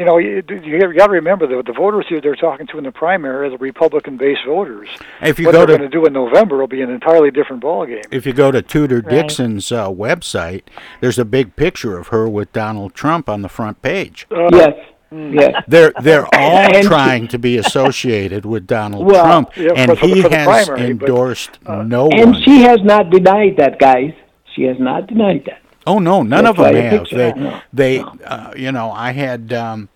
you 0.00 0.06
know, 0.06 0.16
you, 0.18 0.42
you 0.48 0.94
got 0.96 1.06
to 1.08 1.12
remember 1.12 1.46
the 1.46 1.62
the 1.62 1.72
voters 1.74 2.06
who 2.08 2.20
they're 2.20 2.34
talking 2.34 2.66
to 2.68 2.78
in 2.78 2.84
the 2.84 2.90
primary 2.90 3.46
are 3.46 3.50
the 3.50 3.58
Republican-based 3.58 4.40
voters. 4.46 4.88
If 5.20 5.38
you 5.38 5.44
what 5.46 5.52
go 5.52 5.58
they're 5.58 5.76
to 5.76 5.78
going 5.78 5.90
to 5.90 5.96
do 5.96 6.06
in 6.06 6.12
November 6.14 6.56
will 6.56 6.66
be 6.66 6.80
an 6.80 6.88
entirely 6.90 7.30
different 7.30 7.62
ballgame. 7.62 8.06
if 8.10 8.24
you 8.24 8.32
go 8.32 8.50
to 8.50 8.62
Tudor 8.62 8.96
Right. 9.04 9.10
Dixon's 9.10 9.70
uh, 9.70 9.88
website, 9.90 10.62
there's 11.00 11.18
a 11.18 11.24
big 11.26 11.54
picture 11.54 11.98
of 11.98 12.08
her 12.08 12.26
with 12.28 12.50
Donald 12.54 12.94
Trump 12.94 13.28
on 13.28 13.42
the 13.42 13.48
front 13.50 13.82
page. 13.82 14.26
Uh, 14.30 14.48
Yes, 14.52 14.74
Hmm. 15.10 15.34
yes. 15.34 15.64
They're 15.68 15.92
they're 16.00 16.24
all 16.34 16.56
And- 16.74 16.86
trying 16.86 17.28
to 17.28 17.38
be 17.38 17.58
associated 17.58 18.46
with 18.46 18.66
Donald 18.66 19.04
Well, 19.06 19.24
Trump, 19.24 19.50
yeah, 19.56 19.72
and 19.76 19.90
for- 19.90 19.96
for 19.96 20.06
he 20.06 20.22
for 20.22 20.30
has 20.34 20.46
primary, 20.68 20.94
but, 20.94 21.08
endorsed 21.08 21.58
uh, 21.66 21.82
no 21.82 22.08
And 22.10 22.32
one. 22.32 22.42
she 22.42 22.62
has 22.62 22.78
not 22.84 23.10
denied 23.10 23.56
that, 23.58 23.78
guys. 23.78 24.12
She 24.54 24.62
has 24.62 24.78
not 24.78 25.08
denied 25.08 25.42
that. 25.46 25.60
oh 25.86 25.98
no, 25.98 26.22
none 26.22 26.44
That's 26.44 26.58
of 26.58 26.64
them 26.64 26.74
why 26.74 26.80
have. 26.80 27.08
They. 27.10 27.32
No, 27.32 27.60
they 27.72 27.98
no. 27.98 28.18
uh, 28.24 28.52
you 28.56 28.70
know 28.72 28.90
I 28.92 29.10
had 29.12 29.52
um, 29.52 29.88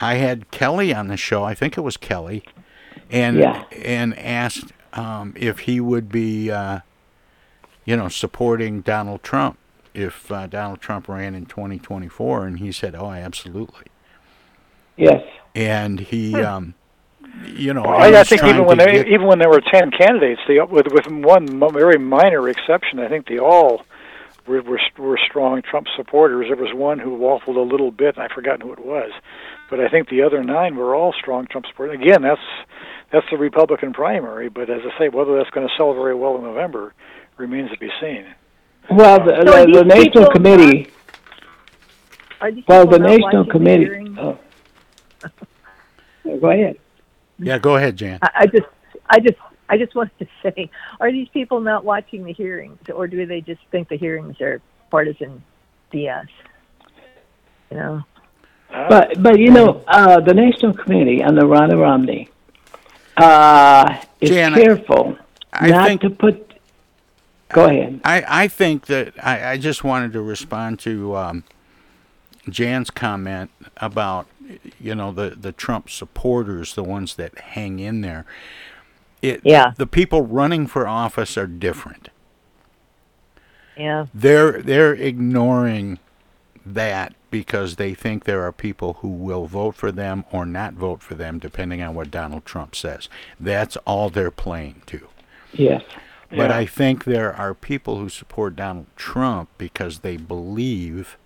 I 0.00 0.14
had 0.14 0.50
Kelly 0.50 0.94
on 0.94 1.08
the 1.08 1.16
show. 1.16 1.44
I 1.44 1.54
think 1.54 1.76
it 1.76 1.82
was 1.82 1.96
Kelly, 1.96 2.42
and 3.10 3.38
Yeah. 3.38 3.64
and 3.84 4.18
asked 4.18 4.72
um, 4.92 5.34
if 5.36 5.60
he 5.60 5.80
would 5.80 6.10
be 6.10 6.50
uh, 6.50 6.80
you 7.84 7.96
know 7.96 8.08
supporting 8.08 8.80
Donald 8.80 9.22
Trump 9.22 9.58
if 9.92 10.30
uh, 10.30 10.46
Donald 10.46 10.80
Trump 10.80 11.08
ran 11.08 11.34
in 11.34 11.46
2024, 11.46 12.46
and 12.46 12.58
he 12.60 12.72
said, 12.72 12.94
"Oh, 12.94 13.10
absolutely." 13.10 13.86
Yes. 14.96 15.22
And 15.54 15.98
he, 16.00 16.34
um, 16.36 16.74
you 17.44 17.72
know, 17.74 17.82
Well, 17.82 18.14
I, 18.14 18.20
I 18.20 18.24
think 18.24 18.44
even 18.44 18.66
when 18.66 18.78
they, 18.78 18.92
get- 18.92 19.08
even 19.08 19.26
when 19.26 19.38
there 19.38 19.48
were 19.48 19.60
ten 19.60 19.90
candidates, 19.90 20.40
they 20.46 20.60
with 20.60 20.86
with 20.92 21.06
one 21.10 21.46
very 21.72 21.98
minor 21.98 22.48
exception, 22.48 23.00
I 23.00 23.08
think 23.08 23.26
they 23.26 23.38
all 23.38 23.82
were 24.46 24.62
were, 24.62 24.80
were 24.98 25.18
strong 25.28 25.62
Trump 25.62 25.88
supporters. 25.96 26.46
There 26.48 26.56
was 26.56 26.72
one 26.74 26.98
who 26.98 27.16
waffled 27.18 27.56
a 27.56 27.60
little 27.60 27.90
bit, 27.90 28.14
and 28.16 28.24
I've 28.24 28.30
forgotten 28.32 28.60
who 28.60 28.72
it 28.72 28.84
was, 28.84 29.10
but 29.70 29.80
I 29.80 29.88
think 29.88 30.08
the 30.08 30.22
other 30.22 30.42
nine 30.42 30.76
were 30.76 30.94
all 30.94 31.12
strong 31.12 31.46
Trump 31.46 31.66
supporters. 31.66 31.98
Again, 32.00 32.22
that's 32.22 32.40
that's 33.12 33.26
the 33.30 33.38
Republican 33.38 33.92
primary, 33.92 34.48
but 34.48 34.68
as 34.68 34.80
I 34.84 34.98
say, 34.98 35.08
whether 35.08 35.36
that's 35.36 35.50
going 35.50 35.66
to 35.66 35.74
sell 35.76 35.94
very 35.94 36.14
well 36.14 36.36
in 36.36 36.42
November 36.42 36.92
remains 37.36 37.70
to 37.70 37.78
be 37.78 37.90
seen. 38.00 38.26
Well, 38.90 39.18
the, 39.24 39.42
So 39.46 39.52
are 39.52 39.66
the, 39.66 39.72
the 39.78 39.84
national 39.84 40.30
committee. 40.30 40.90
Are 42.40 42.50
Well, 42.68 42.86
the 42.86 42.98
national 42.98 43.46
committee. 43.46 44.14
Oh. 44.18 44.38
Go 46.24 46.50
ahead. 46.50 46.76
yeah, 47.38 47.58
go 47.58 47.76
ahead, 47.76 47.96
Jan. 47.96 48.18
I, 48.22 48.30
I 48.34 48.46
just, 48.46 48.66
I 49.08 49.20
just, 49.20 49.38
I 49.68 49.78
just 49.78 49.94
wanted 49.94 50.18
to 50.18 50.26
say, 50.42 50.70
are 51.00 51.10
these 51.10 51.28
people 51.28 51.60
not 51.60 51.84
watching 51.84 52.24
the 52.24 52.32
hearings, 52.32 52.78
or 52.94 53.06
do 53.06 53.24
they 53.26 53.40
just 53.40 53.60
think 53.70 53.88
the 53.88 53.96
hearings 53.96 54.40
are 54.40 54.60
partisan 54.90 55.42
BS? 55.92 56.26
You 57.70 57.76
know. 57.76 58.04
But 58.72 59.22
but 59.22 59.38
you 59.38 59.50
know 59.50 59.82
uh, 59.88 60.20
the 60.20 60.32
national 60.34 60.74
committee 60.74 61.22
under 61.22 61.42
Ronna 61.42 61.78
Romney 61.80 62.28
uh, 63.16 64.00
is 64.20 64.30
Jan, 64.30 64.54
I- 64.54 64.62
careful 64.62 65.18
I 65.52 65.68
not 65.68 65.86
think- 65.88 66.00
to 66.02 66.10
put. 66.10 66.46
Go 67.52 67.64
ahead. 67.64 68.00
I, 68.04 68.24
I 68.44 68.48
think 68.48 68.86
that 68.86 69.12
I, 69.20 69.52
I 69.52 69.56
just 69.58 69.82
wanted 69.82 70.12
to 70.12 70.22
respond 70.22 70.78
to 70.80 71.16
um, 71.16 71.42
Jan's 72.48 72.90
comment 72.90 73.50
about 73.78 74.28
you 74.78 74.94
know 74.94 75.10
the, 75.10 75.30
the 75.30 75.50
Trump 75.50 75.90
supporters, 75.90 76.74
the 76.76 76.84
ones 76.84 77.16
that 77.16 77.36
hang 77.38 77.80
in 77.80 78.02
there. 78.02 78.24
It, 79.20 79.40
Yeah. 79.44 79.72
The 79.76 79.86
people 79.88 80.22
running 80.22 80.68
for 80.68 80.86
office 80.86 81.36
are 81.36 81.48
different. 81.48 82.08
Yeah. 83.76 84.06
They're 84.14 84.62
they're 84.62 84.94
ignoring 84.94 85.98
that 86.64 87.14
because 87.30 87.76
they 87.76 87.94
think 87.94 88.24
there 88.24 88.42
are 88.42 88.52
people 88.52 88.94
who 89.00 89.08
will 89.08 89.46
vote 89.46 89.74
for 89.74 89.92
them 89.92 90.24
or 90.32 90.44
not 90.46 90.74
vote 90.74 91.02
for 91.02 91.14
them 91.14 91.38
depending 91.38 91.82
on 91.82 91.94
what 91.94 92.10
Donald 92.10 92.44
Trump 92.44 92.74
says. 92.74 93.08
That's 93.38 93.76
all 93.78 94.10
they're 94.10 94.30
playing 94.30 94.82
to. 94.86 95.08
Yes. 95.52 95.82
But 96.30 96.50
Yeah. 96.50 96.58
I 96.58 96.66
think 96.66 97.04
there 97.04 97.32
are 97.34 97.54
people 97.54 97.98
who 97.98 98.08
support 98.08 98.54
Donald 98.56 98.86
Trump 98.96 99.48
because 99.58 100.00
they 100.00 100.16
believe 100.16 101.16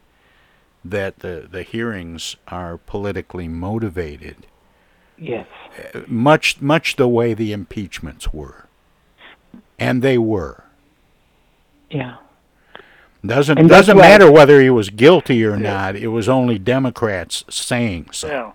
that 0.85 1.21
the, 1.21 1.47
the 1.51 1.63
hearings 1.63 2.37
are 2.49 2.77
politically 2.79 3.49
motivated, 3.49 4.47
Yes. 5.17 5.47
uh, 5.95 6.01
much 6.07 6.61
much 6.61 6.97
the 6.97 7.09
way 7.09 7.33
the 7.35 7.53
impeachments 7.53 8.33
were, 8.35 8.67
and 9.79 10.03
they 10.03 10.19
were. 10.19 10.65
Yeah. 11.91 12.17
Doesn't 13.27 13.59
And 13.59 13.69
doesn't 13.69 13.97
why- 13.97 14.03
matter 14.03 14.31
whether 14.31 14.61
he 14.61 14.71
was 14.71 14.91
guilty 14.91 15.45
or 15.45 15.57
not. 15.57 15.97
It 15.97 16.09
was 16.09 16.29
only 16.29 16.59
Democrats 16.59 17.45
saying 17.49 18.09
so. 18.13 18.29
Yeah. 18.29 18.51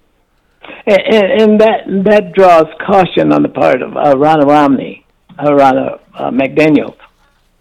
And, 0.86 1.02
and, 1.16 1.42
and 1.42 1.62
that 1.62 1.80
that 2.06 2.34
draws 2.34 2.68
caution 2.86 3.34
on 3.34 3.42
the 3.42 3.50
part 3.50 3.82
of 3.82 3.98
uh, 3.98 4.14
Ronna 4.14 4.46
Romney, 4.46 5.06
uh, 5.40 5.46
Ronna 5.50 6.00
uh, 6.14 6.30
McDaniel, 6.30 6.96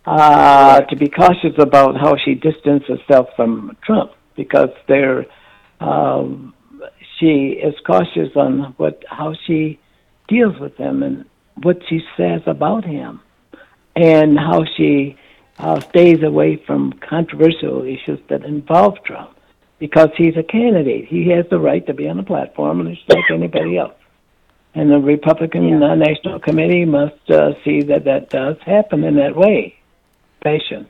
uh, 0.04 0.80
to 0.82 0.96
be 0.96 1.08
cautious 1.08 1.54
about 1.58 1.96
how 1.96 2.16
she 2.22 2.34
distanced 2.34 2.86
herself 2.88 3.28
from 3.36 3.76
Trump 3.82 4.12
because 4.36 4.70
they're, 4.88 5.24
um, 5.80 6.52
she 7.18 7.58
is 7.62 7.74
cautious 7.86 8.30
on 8.36 8.74
what 8.76 9.02
how 9.08 9.34
she 9.46 9.78
deals 10.28 10.58
with 10.60 10.76
him 10.76 11.02
and 11.02 11.24
what 11.62 11.78
she 11.88 12.00
says 12.16 12.42
about 12.46 12.84
him, 12.84 13.20
and 13.96 14.38
how 14.38 14.64
she 14.76 15.16
uh, 15.58 15.80
stays 15.80 16.22
away 16.22 16.56
from 16.66 16.92
controversial 16.94 17.82
issues 17.82 18.20
that 18.28 18.44
involve 18.44 19.02
Trump 19.04 19.36
because 19.78 20.10
he's 20.16 20.36
a 20.36 20.42
candidate. 20.42 21.06
He 21.06 21.28
has 21.30 21.46
the 21.50 21.58
right 21.58 21.84
to 21.86 21.94
be 21.94 22.08
on 22.08 22.16
the 22.16 22.22
platform, 22.22 22.80
and 22.80 22.90
it's 22.90 23.00
like 23.08 23.24
anybody 23.32 23.78
else. 23.78 23.94
And 24.74 24.90
the 24.90 24.98
Republican 24.98 25.82
uh, 25.82 25.94
National 25.94 26.38
Committee 26.38 26.84
must 26.84 27.30
uh, 27.30 27.52
see 27.64 27.82
that 27.82 28.04
that 28.04 28.30
does 28.30 28.56
happen 28.64 29.02
in 29.04 29.16
that 29.16 29.34
way, 29.34 29.76
fashion. 30.42 30.88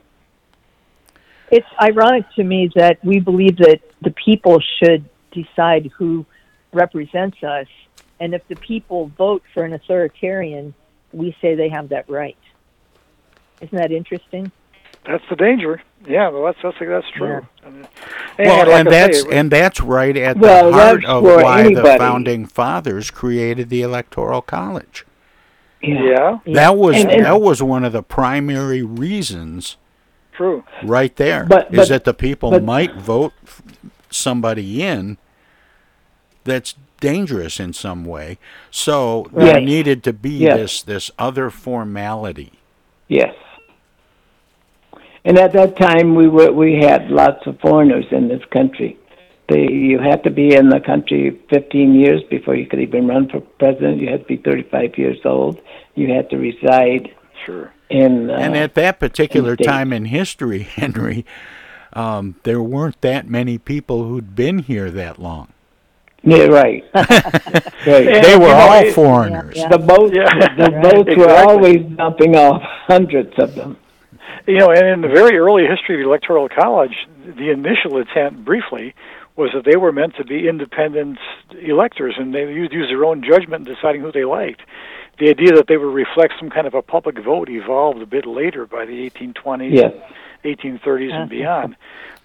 It's 1.51 1.67
ironic 1.81 2.25
to 2.35 2.43
me 2.43 2.69
that 2.75 3.03
we 3.03 3.19
believe 3.19 3.57
that 3.57 3.81
the 4.01 4.11
people 4.11 4.61
should 4.77 5.09
decide 5.31 5.91
who 5.97 6.25
represents 6.71 7.41
us, 7.43 7.67
and 8.19 8.35
if 8.35 8.47
the 8.47 8.55
people 8.55 9.11
vote 9.17 9.41
for 9.53 9.63
an 9.63 9.73
authoritarian, 9.73 10.75
we 11.11 11.35
say 11.41 11.55
they 11.55 11.69
have 11.69 11.89
that 11.89 12.07
right. 12.09 12.37
Isn't 13.61 13.77
that 13.77 13.91
interesting? 13.91 14.51
That's 15.09 15.23
the 15.27 15.35
danger. 15.35 15.81
Yeah, 16.07 16.29
well, 16.29 16.43
that's 16.45 16.59
that's 16.61 16.77
that's 16.79 17.09
true. 17.17 17.45
And, 17.65 17.87
Well, 18.37 18.67
like 18.67 18.79
and 18.79 18.87
I 18.87 18.91
say, 18.91 19.07
that's 19.07 19.23
and 19.25 19.51
that's 19.51 19.81
right 19.81 20.15
at 20.15 20.37
Well, 20.37 20.67
the 20.71 20.73
heart 20.77 21.03
of 21.05 21.23
for 21.23 21.43
why 21.43 21.63
the 21.73 21.95
founding 21.97 22.45
fathers 22.45 23.09
created 23.09 23.69
the 23.69 23.81
Electoral 23.81 24.41
College. 24.43 25.05
yeah, 25.81 26.39
That 26.45 26.77
was 26.77 26.95
And- 27.01 27.11
and- 27.11 27.25
that 27.25 27.41
was 27.41 27.63
one 27.63 27.83
of 27.83 27.91
the 27.91 28.03
primary 28.03 28.83
reasons 28.83 29.77
true. 30.33 30.63
right 30.83 31.15
there 31.15 31.43
is 31.43 31.49
But- 31.49 31.71
but- 31.73 31.89
that 31.89 32.03
the 32.03 32.13
people 32.13 32.51
but- 32.51 32.63
might 32.63 32.95
vote 32.95 33.33
somebody 34.11 34.83
in 34.83 35.17
that's 36.43 36.75
dangerous 37.01 37.59
in 37.59 37.73
some 37.73 38.05
way. 38.05 38.37
So 38.71 39.27
there 39.33 39.59
needed 39.59 40.03
to 40.03 40.13
be 40.13 40.31
Yes. 40.31 40.57
this 40.57 40.81
this 40.83 41.11
other 41.17 41.49
formality. 41.49 42.53
Yes. 43.07 43.33
And 45.25 45.37
at 45.37 45.53
that 45.53 45.77
time, 45.77 46.15
we 46.15 46.27
were 46.27 46.51
we 46.51 46.75
had 46.75 47.09
lots 47.11 47.45
of 47.45 47.59
foreigners 47.59 48.05
in 48.11 48.27
this 48.27 48.43
country. 48.51 48.97
They, 49.49 49.67
you 49.71 49.99
had 49.99 50.23
to 50.25 50.29
be 50.29 50.53
in 50.55 50.69
the 50.69 50.79
country 50.79 51.39
15 51.49 51.95
years 51.95 52.21
before 52.29 52.55
you 52.55 52.67
could 52.67 52.79
even 52.79 53.07
run 53.07 53.29
for 53.29 53.41
president. 53.41 53.99
You 53.99 54.09
had 54.09 54.21
to 54.21 54.27
be 54.27 54.37
35 54.37 54.97
years 54.97 55.17
old. 55.25 55.59
You 55.95 56.13
had 56.13 56.29
to 56.29 56.37
reside 56.37 57.13
Sure. 57.45 57.73
in. 57.89 58.29
Uh, 58.29 58.33
and 58.35 58.55
at 58.55 58.75
that 58.75 58.99
particular 58.99 59.51
in 59.53 59.57
time 59.57 59.91
in 59.91 60.05
history, 60.05 60.59
Henry, 60.75 61.25
um, 61.93 62.35
there 62.43 62.61
weren't 62.61 63.01
that 63.01 63.27
many 63.27 63.57
people 63.57 64.03
who'd 64.03 64.35
been 64.35 64.59
here 64.59 64.91
that 64.91 65.19
long. 65.19 65.51
Yeah, 66.21 66.43
right. 66.47 66.83
right. 66.93 68.21
They 68.21 68.37
were 68.37 68.49
all 68.53 68.91
foreigners. 68.91 69.55
The 69.55 69.77
boats, 69.79 70.13
Yeah. 70.13 70.55
the 70.57 70.71
boats 70.81 71.07
were 71.17 71.23
Exactly. 71.23 71.53
always 71.53 71.81
dumping 71.97 72.35
off, 72.35 72.61
hundreds 72.87 73.33
of 73.39 73.55
them. 73.55 73.77
You 74.47 74.57
know, 74.57 74.69
and 74.71 74.87
in 74.87 75.01
the 75.01 75.07
very 75.07 75.37
early 75.37 75.65
history 75.67 75.95
of 75.95 76.01
the 76.01 76.07
Electoral 76.09 76.49
College, 76.49 77.07
the 77.25 77.51
initial 77.51 77.97
intent, 77.97 78.43
briefly, 78.45 78.95
was 79.35 79.51
that 79.53 79.63
they 79.65 79.75
were 79.77 79.91
meant 79.91 80.15
to 80.17 80.23
be 80.25 80.47
independent 80.47 81.17
electors, 81.61 82.15
and 82.17 82.33
they 82.33 82.41
used 82.51 82.73
use 82.73 82.87
their 82.89 83.05
own 83.05 83.23
judgment 83.23 83.67
in 83.67 83.73
deciding 83.75 84.01
who 84.01 84.11
they 84.11 84.25
liked. 84.25 84.61
The 85.19 85.29
idea 85.29 85.53
that 85.53 85.67
they 85.67 85.77
would 85.77 85.93
reflect 85.93 86.33
some 86.39 86.49
kind 86.49 86.65
of 86.67 86.73
a 86.73 86.81
public 86.81 87.17
vote 87.23 87.49
evolved 87.49 88.01
a 88.01 88.05
bit 88.05 88.25
later 88.25 88.65
by 88.65 88.85
the 88.85 89.09
1820s, 89.09 89.71
Yes. 89.73 89.93
1830s, 90.45 91.13
and 91.13 91.29
beyond. 91.29 91.75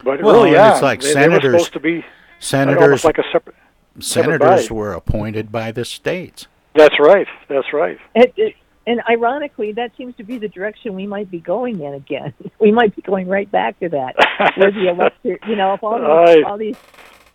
But 0.02 0.22
Well, 0.22 0.36
early 0.36 0.56
on, 0.56 0.72
it's 0.72 0.82
like 0.82 1.00
they, 1.00 1.12
they 1.14 1.28
were 1.28 1.34
senators- 1.40 1.52
supposed 1.52 1.72
to 1.74 1.80
be 1.80 2.04
Senators, 2.38 2.82
almost 2.82 3.04
like 3.04 3.18
a 3.18 3.24
separate. 3.32 3.56
senators 4.00 4.68
body. 4.68 4.74
were 4.74 4.92
appointed 4.92 5.50
by 5.50 5.72
the 5.72 5.84
states. 5.84 6.46
That's 6.74 6.98
right. 7.00 7.26
That's 7.48 7.72
right. 7.72 7.98
It, 8.14 8.32
it, 8.36 8.54
and 8.86 9.00
ironically, 9.08 9.72
that 9.72 9.92
seems 9.96 10.14
to 10.16 10.24
be 10.24 10.38
the 10.38 10.48
direction 10.48 10.94
we 10.94 11.06
might 11.06 11.30
be 11.30 11.40
going 11.40 11.80
in 11.80 11.94
again. 11.94 12.34
We 12.60 12.72
might 12.72 12.96
be 12.96 13.02
going 13.02 13.28
right 13.28 13.50
back 13.50 13.78
to 13.80 13.88
that, 13.90 14.14
where 14.56 14.72
the 14.72 14.88
elector, 14.88 15.38
you 15.46 15.56
know, 15.56 15.74
if 15.74 15.82
all 15.82 15.98
these, 15.98 16.36
Right. 16.36 16.44
all 16.44 16.56
these 16.56 16.76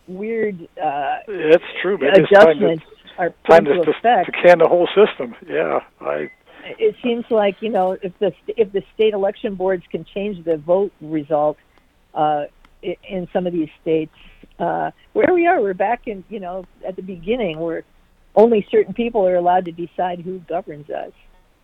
weird 0.08 0.68
uh, 0.82 1.18
That's 1.28 1.64
true. 1.82 1.98
Maybe 2.00 2.22
it's 2.22 2.32
time 2.32 2.60
to, 2.60 2.66
adjustments 2.66 2.84
are 3.20 3.30
put 3.30 3.52
time 3.52 3.66
to, 3.66 3.82
effect, 3.82 4.26
to 4.26 4.32
can 4.42 4.58
the 4.60 4.68
whole 4.68 4.88
system. 4.96 5.36
Yeah, 5.48 5.82
I 6.02 6.32
it 6.78 6.96
seems 7.04 7.26
like 7.30 7.62
you 7.62 7.70
know 7.70 7.98
if 8.02 8.18
the 8.20 8.34
if 8.48 8.72
the 8.72 8.84
state 8.94 9.14
election 9.14 9.56
boards 9.56 9.84
can 9.90 10.06
change 10.06 10.44
the 10.46 10.58
vote 10.58 10.92
result 11.02 11.58
uh, 12.14 12.46
in 12.82 13.28
some 13.34 13.48
of 13.48 13.54
these 13.54 13.70
states, 13.82 14.14
uh, 14.60 14.92
where 15.14 15.34
we 15.34 15.48
are, 15.48 15.62
we're 15.62 15.74
back 15.74 16.08
in 16.08 16.24
you 16.30 16.40
know 16.40 16.66
at 16.88 16.96
the 16.96 17.02
beginning 17.02 17.60
where 17.60 17.84
only 18.36 18.66
certain 18.72 18.94
people 18.94 19.28
are 19.28 19.36
allowed 19.36 19.66
to 19.66 19.72
decide 19.72 20.20
who 20.22 20.40
governs 20.40 20.90
us. 20.90 21.12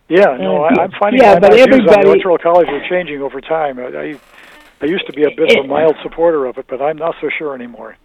Yeah, 0.07 0.37
no, 0.37 0.63
I, 0.63 0.83
I'm 0.83 0.91
finding 0.99 1.21
Yeah, 1.21 1.39
but 1.39 1.53
on 1.53 1.59
everybody- 1.59 2.01
the 2.01 2.07
electoral 2.07 2.37
college 2.37 2.67
are 2.69 2.87
changing 2.89 3.21
over 3.21 3.41
time. 3.41 3.79
I, 3.79 4.19
I 4.81 4.85
used 4.85 5.07
to 5.07 5.13
be 5.13 5.23
a 5.23 5.31
bit 5.35 5.57
of 5.57 5.65
a 5.65 5.67
mild 5.67 5.95
supporter 6.03 6.45
of 6.45 6.57
it, 6.57 6.65
but 6.67 6.81
I'm 6.81 6.97
not 6.97 7.15
so 7.21 7.29
sure 7.37 7.55
anymore. 7.55 7.97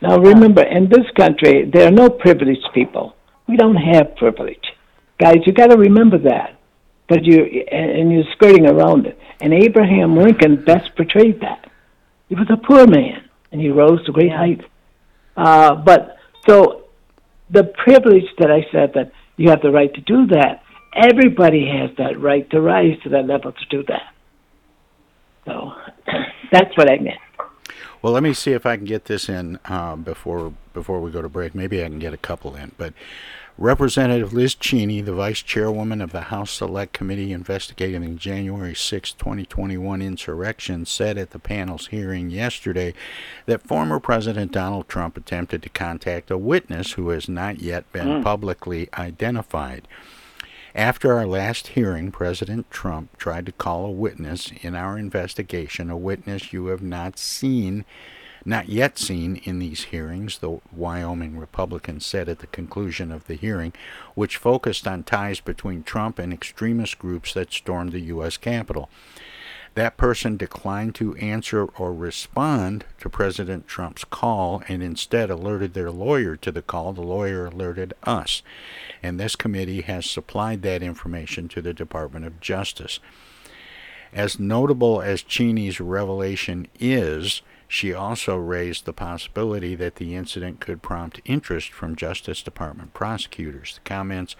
Now 0.00 0.18
remember, 0.18 0.62
in 0.62 0.88
this 0.88 1.06
country, 1.16 1.68
there 1.72 1.88
are 1.88 1.90
no 1.90 2.08
privileged 2.10 2.66
people. 2.72 3.16
We 3.48 3.56
don't 3.56 3.76
have 3.76 4.16
privilege, 4.16 4.64
guys. 5.18 5.38
You 5.46 5.52
got 5.52 5.68
to 5.68 5.76
remember 5.76 6.18
that. 6.18 6.58
But 7.06 7.24
you 7.24 7.44
and 7.70 7.90
and 7.90 8.12
you're 8.12 8.24
skirting 8.32 8.66
around 8.66 9.06
it. 9.06 9.18
And 9.40 9.52
Abraham 9.52 10.16
Lincoln 10.16 10.64
best 10.64 10.94
portrayed 10.96 11.40
that. 11.40 11.70
He 12.30 12.34
was 12.34 12.48
a 12.50 12.56
poor 12.56 12.86
man, 12.86 13.28
and 13.52 13.60
he 13.60 13.68
rose 13.68 14.02
to 14.06 14.12
great 14.12 14.32
heights. 14.32 14.64
Uh, 15.36 15.74
but 15.74 16.16
so 16.48 16.84
the 17.50 17.64
privilege 17.64 18.24
that 18.38 18.50
I 18.50 18.64
said 18.72 18.92
that 18.94 19.12
you 19.36 19.50
have 19.50 19.60
the 19.60 19.70
right 19.70 19.92
to 19.92 20.00
do 20.00 20.26
that. 20.28 20.62
Everybody 20.94 21.66
has 21.66 21.90
that 21.98 22.20
right 22.20 22.48
to 22.50 22.60
rise 22.60 22.98
to 23.02 23.08
that 23.10 23.26
level 23.26 23.52
to 23.52 23.64
do 23.70 23.82
that. 23.88 24.14
So 25.44 25.72
that's 26.52 26.76
what 26.76 26.90
I 26.90 26.98
meant. 26.98 27.18
Well, 28.00 28.12
let 28.12 28.22
me 28.22 28.34
see 28.34 28.52
if 28.52 28.66
I 28.66 28.76
can 28.76 28.84
get 28.84 29.06
this 29.06 29.28
in 29.28 29.58
uh, 29.64 29.96
before 29.96 30.52
before 30.74 31.00
we 31.00 31.10
go 31.10 31.22
to 31.22 31.28
break. 31.28 31.54
Maybe 31.54 31.82
I 31.82 31.88
can 31.88 31.98
get 31.98 32.12
a 32.12 32.18
couple 32.18 32.54
in. 32.54 32.72
But 32.76 32.92
Representative 33.56 34.32
Liz 34.32 34.54
Cheney, 34.54 35.00
the 35.00 35.14
vice 35.14 35.40
chairwoman 35.40 36.00
of 36.00 36.10
the 36.12 36.22
House 36.22 36.50
Select 36.50 36.92
Committee 36.92 37.32
investigating 37.32 38.00
the 38.02 38.08
January 38.16 38.74
6, 38.74 39.12
2021 39.12 40.02
insurrection, 40.02 40.84
said 40.84 41.16
at 41.16 41.30
the 41.30 41.38
panel's 41.38 41.86
hearing 41.86 42.30
yesterday 42.30 42.92
that 43.46 43.62
former 43.62 44.00
President 44.00 44.50
Donald 44.50 44.88
Trump 44.88 45.16
attempted 45.16 45.62
to 45.62 45.68
contact 45.68 46.30
a 46.32 46.36
witness 46.36 46.92
who 46.92 47.10
has 47.10 47.28
not 47.28 47.60
yet 47.60 47.90
been 47.92 48.08
Mm. 48.08 48.22
publicly 48.24 48.88
identified. 48.98 49.86
After 50.74 51.12
our 51.12 51.24
last 51.24 51.68
hearing, 51.68 52.10
President 52.10 52.68
Trump 52.68 53.16
tried 53.16 53.46
to 53.46 53.52
call 53.52 53.86
a 53.86 53.92
witness 53.92 54.50
in 54.60 54.74
our 54.74 54.98
investigation, 54.98 55.88
a 55.88 55.96
witness 55.96 56.52
you 56.52 56.66
have 56.66 56.82
not 56.82 57.16
seen, 57.16 57.84
not 58.44 58.68
yet 58.68 58.98
seen 58.98 59.36
in 59.44 59.60
these 59.60 59.84
hearings, 59.84 60.38
the 60.38 60.58
Wyoming 60.72 61.38
Republican 61.38 62.00
said 62.00 62.28
at 62.28 62.40
the 62.40 62.48
conclusion 62.48 63.12
of 63.12 63.28
the 63.28 63.36
hearing, 63.36 63.72
which 64.16 64.36
focused 64.36 64.88
on 64.88 65.04
ties 65.04 65.38
between 65.38 65.84
Trump 65.84 66.18
and 66.18 66.32
extremist 66.32 66.98
groups 66.98 67.34
that 67.34 67.52
stormed 67.52 67.92
the 67.92 68.00
U.S. 68.00 68.36
Capitol. 68.36 68.90
That 69.74 69.96
person 69.96 70.36
declined 70.36 70.94
to 70.96 71.16
answer 71.16 71.64
or 71.64 71.92
respond 71.92 72.84
to 73.00 73.08
President 73.08 73.66
Trump's 73.66 74.04
call 74.04 74.62
and 74.68 74.82
instead 74.82 75.30
alerted 75.30 75.74
their 75.74 75.90
lawyer 75.90 76.36
to 76.36 76.52
the 76.52 76.62
call. 76.62 76.92
The 76.92 77.02
lawyer 77.02 77.46
alerted 77.46 77.92
us. 78.04 78.42
And 79.02 79.18
this 79.18 79.34
committee 79.34 79.80
has 79.82 80.08
supplied 80.08 80.62
that 80.62 80.82
information 80.82 81.48
to 81.48 81.60
the 81.60 81.74
Department 81.74 82.24
of 82.24 82.40
Justice. 82.40 83.00
As 84.12 84.38
notable 84.38 85.02
as 85.02 85.24
Cheney's 85.24 85.80
revelation 85.80 86.68
is, 86.78 87.42
she 87.66 87.92
also 87.92 88.36
raised 88.36 88.84
the 88.84 88.92
possibility 88.92 89.74
that 89.74 89.96
the 89.96 90.14
incident 90.14 90.60
could 90.60 90.82
prompt 90.82 91.20
interest 91.24 91.72
from 91.72 91.96
Justice 91.96 92.40
Department 92.40 92.94
prosecutors. 92.94 93.74
The 93.74 93.88
comments 93.88 94.36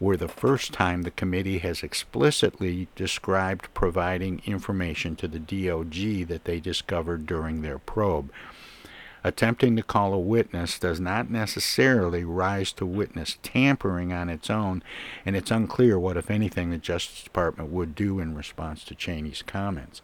were 0.00 0.16
the 0.16 0.28
first 0.28 0.72
time 0.72 1.02
the 1.02 1.10
committee 1.10 1.58
has 1.58 1.82
explicitly 1.82 2.88
described 2.94 3.72
providing 3.74 4.40
information 4.46 5.16
to 5.16 5.28
the 5.28 5.40
DOJ 5.40 6.26
that 6.28 6.44
they 6.44 6.60
discovered 6.60 7.26
during 7.26 7.62
their 7.62 7.78
probe. 7.78 8.30
Attempting 9.24 9.74
to 9.74 9.82
call 9.82 10.14
a 10.14 10.18
witness 10.18 10.78
does 10.78 11.00
not 11.00 11.28
necessarily 11.28 12.24
rise 12.24 12.72
to 12.72 12.86
witness 12.86 13.36
tampering 13.42 14.12
on 14.12 14.28
its 14.28 14.48
own, 14.48 14.82
and 15.26 15.34
it's 15.34 15.50
unclear 15.50 15.98
what, 15.98 16.16
if 16.16 16.30
anything, 16.30 16.70
the 16.70 16.78
Justice 16.78 17.24
Department 17.24 17.70
would 17.70 17.96
do 17.96 18.20
in 18.20 18.36
response 18.36 18.84
to 18.84 18.94
Cheney's 18.94 19.42
comments. 19.42 20.00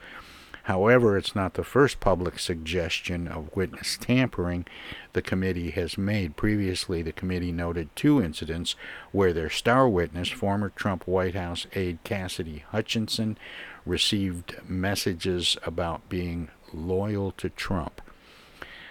However, 0.65 1.19
it's 1.19 1.35
not 1.35 1.55
the 1.55 1.65
first 1.65 2.01
public 2.01 2.39
suggestion 2.39 3.29
of 3.29 3.55
witness 3.55 3.99
tampering 4.01 4.65
the 5.13 5.21
committee 5.21 5.71
has 5.73 5.99
made. 5.99 6.37
Previously, 6.37 7.03
the 7.03 7.13
committee 7.13 7.53
noted 7.53 7.95
two 7.95 8.23
incidents 8.23 8.75
where 9.13 9.35
their 9.35 9.51
star 9.51 9.87
witness, 9.89 10.31
former 10.31 10.71
Trump 10.71 11.07
White 11.07 11.35
House 11.35 11.67
aide 11.75 11.99
Cassidy 12.03 12.65
Hutchinson, 12.71 13.37
received 13.85 14.57
messages 14.67 15.59
about 15.67 16.09
being 16.09 16.49
loyal 16.73 17.33
to 17.33 17.51
Trump. 17.51 18.01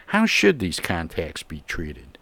How 0.07 0.27
should 0.27 0.59
these 0.59 0.79
contacts 0.79 1.41
be 1.41 1.63
treated? 1.67 2.19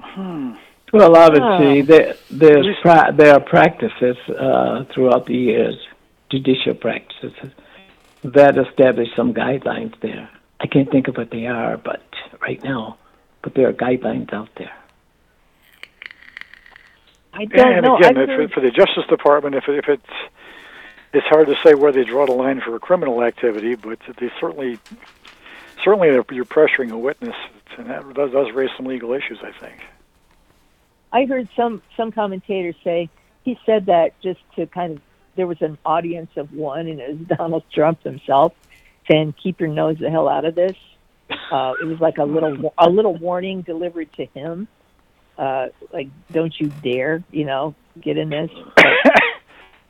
Hmm. 0.00 0.52
Well, 0.92 1.16
obviously, 1.16 1.80
there 1.80 2.14
there's 2.30 2.76
pra- 2.82 3.12
there 3.16 3.32
are 3.32 3.40
practices 3.40 4.16
uh, 4.28 4.84
throughout 4.92 5.26
the 5.26 5.34
years, 5.34 5.76
judicial 6.36 6.74
practices 6.74 7.32
that 8.24 8.58
establish 8.58 9.08
some 9.16 9.32
guidelines 9.32 9.98
there. 10.00 10.28
I 10.60 10.66
can't 10.66 10.90
think 10.90 11.08
of 11.08 11.16
what 11.16 11.30
they 11.30 11.46
are, 11.46 11.76
but 11.76 12.02
right 12.40 12.62
now, 12.62 12.98
but 13.42 13.54
there 13.54 13.68
are 13.68 13.72
guidelines 13.72 14.32
out 14.32 14.48
there. 14.56 14.72
I 17.32 17.44
don't 17.44 17.72
and 17.72 17.84
know. 17.84 17.96
again, 17.98 18.16
I've 18.16 18.28
heard- 18.28 18.52
for 18.52 18.60
the 18.60 18.70
Justice 18.70 19.06
Department, 19.08 19.54
if, 19.54 19.68
if 19.68 19.88
it's 19.88 20.12
it's 21.12 21.26
hard 21.28 21.46
to 21.46 21.56
say 21.64 21.74
where 21.74 21.92
they 21.92 22.04
draw 22.04 22.26
the 22.26 22.32
line 22.32 22.60
for 22.60 22.78
criminal 22.78 23.22
activity, 23.22 23.74
but 23.74 23.98
they 24.18 24.30
certainly 24.40 24.78
certainly 25.84 26.08
you're 26.08 26.44
pressuring 26.44 26.90
a 26.90 26.98
witness, 26.98 27.36
and 27.78 27.88
that 27.88 28.12
does, 28.14 28.32
does 28.32 28.52
raise 28.52 28.70
some 28.76 28.86
legal 28.86 29.12
issues. 29.12 29.38
I 29.42 29.52
think. 29.52 29.82
I 31.12 31.24
heard 31.24 31.48
some 31.56 31.82
some 31.96 32.10
commentators 32.12 32.74
say 32.82 33.08
he 33.44 33.58
said 33.64 33.86
that 33.86 34.20
just 34.20 34.40
to 34.56 34.66
kind 34.66 34.96
of 34.96 35.02
there 35.36 35.46
was 35.46 35.60
an 35.60 35.78
audience 35.84 36.30
of 36.36 36.52
one, 36.52 36.88
and 36.88 37.00
it 37.00 37.18
was 37.18 37.28
Donald 37.38 37.64
Trump 37.72 38.02
himself 38.02 38.52
saying, 39.10 39.34
"Keep 39.42 39.60
your 39.60 39.68
nose 39.68 39.98
the 40.00 40.10
hell 40.10 40.28
out 40.28 40.44
of 40.44 40.54
this." 40.54 40.76
Uh, 41.30 41.74
it 41.80 41.84
was 41.84 42.00
like 42.00 42.18
a 42.18 42.24
little 42.24 42.72
a 42.78 42.88
little 42.88 43.16
warning 43.16 43.62
delivered 43.62 44.12
to 44.14 44.26
him, 44.26 44.68
uh, 45.38 45.68
like 45.92 46.08
"Don't 46.32 46.58
you 46.58 46.72
dare, 46.82 47.22
you 47.30 47.44
know, 47.44 47.74
get 48.00 48.16
in 48.16 48.30
this." 48.30 48.50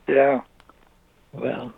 Yeah. 0.09 0.43
Well, 1.33 1.73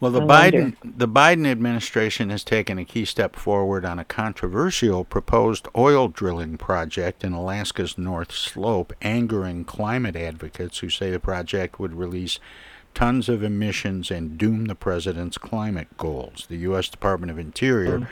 Well, 0.00 0.10
the 0.10 0.22
I 0.22 0.50
Biden 0.50 0.82
wonder. 0.82 0.96
the 0.96 1.08
Biden 1.08 1.46
administration 1.46 2.30
has 2.30 2.42
taken 2.42 2.78
a 2.78 2.86
key 2.86 3.04
step 3.04 3.36
forward 3.36 3.84
on 3.84 3.98
a 3.98 4.04
controversial 4.04 5.04
proposed 5.04 5.68
oil 5.76 6.08
drilling 6.08 6.56
project 6.56 7.22
in 7.22 7.34
Alaska's 7.34 7.98
North 7.98 8.32
Slope, 8.32 8.94
angering 9.02 9.64
climate 9.64 10.16
advocates 10.16 10.78
who 10.78 10.88
say 10.88 11.10
the 11.10 11.20
project 11.20 11.78
would 11.78 11.94
release 11.94 12.38
tons 12.94 13.28
of 13.28 13.42
emissions 13.42 14.10
and 14.10 14.38
doom 14.38 14.64
the 14.66 14.74
president's 14.74 15.36
climate 15.36 15.96
goals. 15.98 16.46
The 16.48 16.56
U.S. 16.58 16.88
Department 16.88 17.30
of 17.30 17.38
Interior 17.38 18.00
mm. 18.00 18.08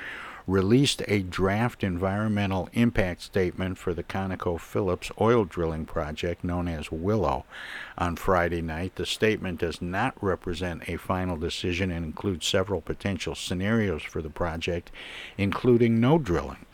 Released 0.49 1.03
a 1.07 1.21
draft 1.21 1.85
environmental 1.85 2.71
impact 2.73 3.21
statement 3.21 3.77
for 3.77 3.93
the 3.93 4.03
ConocoPhillips 4.03 5.13
oil 5.21 5.45
drilling 5.45 5.85
project 5.85 6.43
known 6.43 6.67
as 6.67 6.91
Willow 6.91 7.45
on 7.99 8.17
Friday 8.17 8.63
night. 8.63 8.97
The 8.97 9.05
statement 9.05 9.61
does 9.61 9.83
not 9.83 10.15
represent 10.23 10.89
a 10.89 10.97
final 10.97 11.37
decision 11.37 11.91
and 11.91 12.05
includes 12.05 12.47
several 12.47 12.81
potential 12.81 13.35
scenarios 13.35 14.03
for 14.03 14.23
the 14.23 14.31
project, 14.31 14.91
including 15.37 16.01
no 16.01 16.17
drilling. 16.17 16.65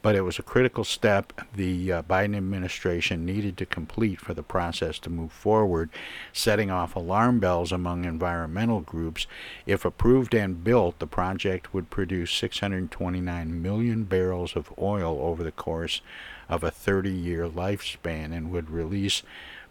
But 0.00 0.14
it 0.14 0.20
was 0.22 0.38
a 0.38 0.44
critical 0.44 0.84
step 0.84 1.32
the 1.54 1.92
uh, 1.92 2.02
Biden 2.02 2.36
administration 2.36 3.24
needed 3.24 3.56
to 3.56 3.66
complete 3.66 4.20
for 4.20 4.32
the 4.32 4.42
process 4.42 4.98
to 5.00 5.10
move 5.10 5.32
forward, 5.32 5.90
setting 6.32 6.70
off 6.70 6.94
alarm 6.94 7.40
bells 7.40 7.72
among 7.72 8.04
environmental 8.04 8.80
groups. 8.80 9.26
If 9.66 9.84
approved 9.84 10.34
and 10.34 10.62
built, 10.62 10.98
the 11.00 11.06
project 11.06 11.74
would 11.74 11.90
produce 11.90 12.30
629 12.32 13.60
million 13.60 14.04
barrels 14.04 14.54
of 14.54 14.72
oil 14.78 15.18
over 15.20 15.42
the 15.42 15.52
course 15.52 16.00
of 16.48 16.62
a 16.62 16.70
30 16.70 17.10
year 17.10 17.48
lifespan 17.48 18.32
and 18.32 18.50
would 18.50 18.70
release 18.70 19.22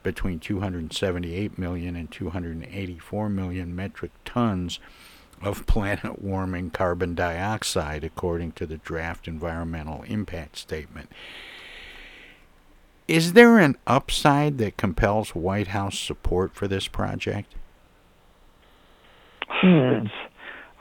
between 0.04 0.40
278 0.40 1.58
million 1.58 1.96
and 1.96 2.12
284 2.12 3.30
million 3.30 3.76
metric 3.76 4.12
tons 4.24 4.80
of 5.42 5.66
planet 5.68 6.22
warming 6.22 6.72
carbon 6.72 7.16
dioxide, 7.16 8.04
according 8.04 8.54
to 8.54 8.66
the 8.66 8.78
draft 8.78 9.28
environmental 9.28 10.04
impact 10.04 10.58
statement. 10.58 11.10
Is 13.08 13.34
there 13.34 13.58
an 13.60 13.78
upside 13.86 14.58
that 14.58 14.76
compels 14.78 15.30
White 15.36 15.68
House 15.68 15.98
support 15.98 16.54
for 16.54 16.68
this 16.68 16.88
project? 16.88 17.54
It's, 19.64 20.12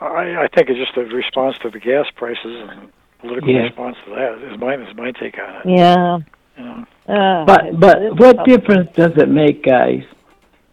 I, 0.01 0.35
I 0.43 0.47
think 0.53 0.69
it's 0.69 0.77
just 0.77 0.97
a 0.97 1.05
response 1.15 1.57
to 1.59 1.69
the 1.69 1.79
gas 1.79 2.05
prices 2.15 2.69
and 2.69 2.91
political 3.19 3.49
Yeah. 3.49 3.61
response 3.63 3.95
to 4.05 4.11
that. 4.11 4.51
Is 4.53 4.59
my 4.59 4.75
is 4.75 4.95
my 4.95 5.11
take 5.11 5.39
on 5.39 5.55
it. 5.55 5.77
Yeah. 5.77 6.17
You 6.57 6.63
know. 6.63 6.85
Uh, 7.07 7.45
But 7.45 7.79
but 7.79 8.19
what 8.19 8.45
difference 8.45 8.93
does 8.93 9.13
it 9.17 9.29
make, 9.29 9.63
guys, 9.63 10.03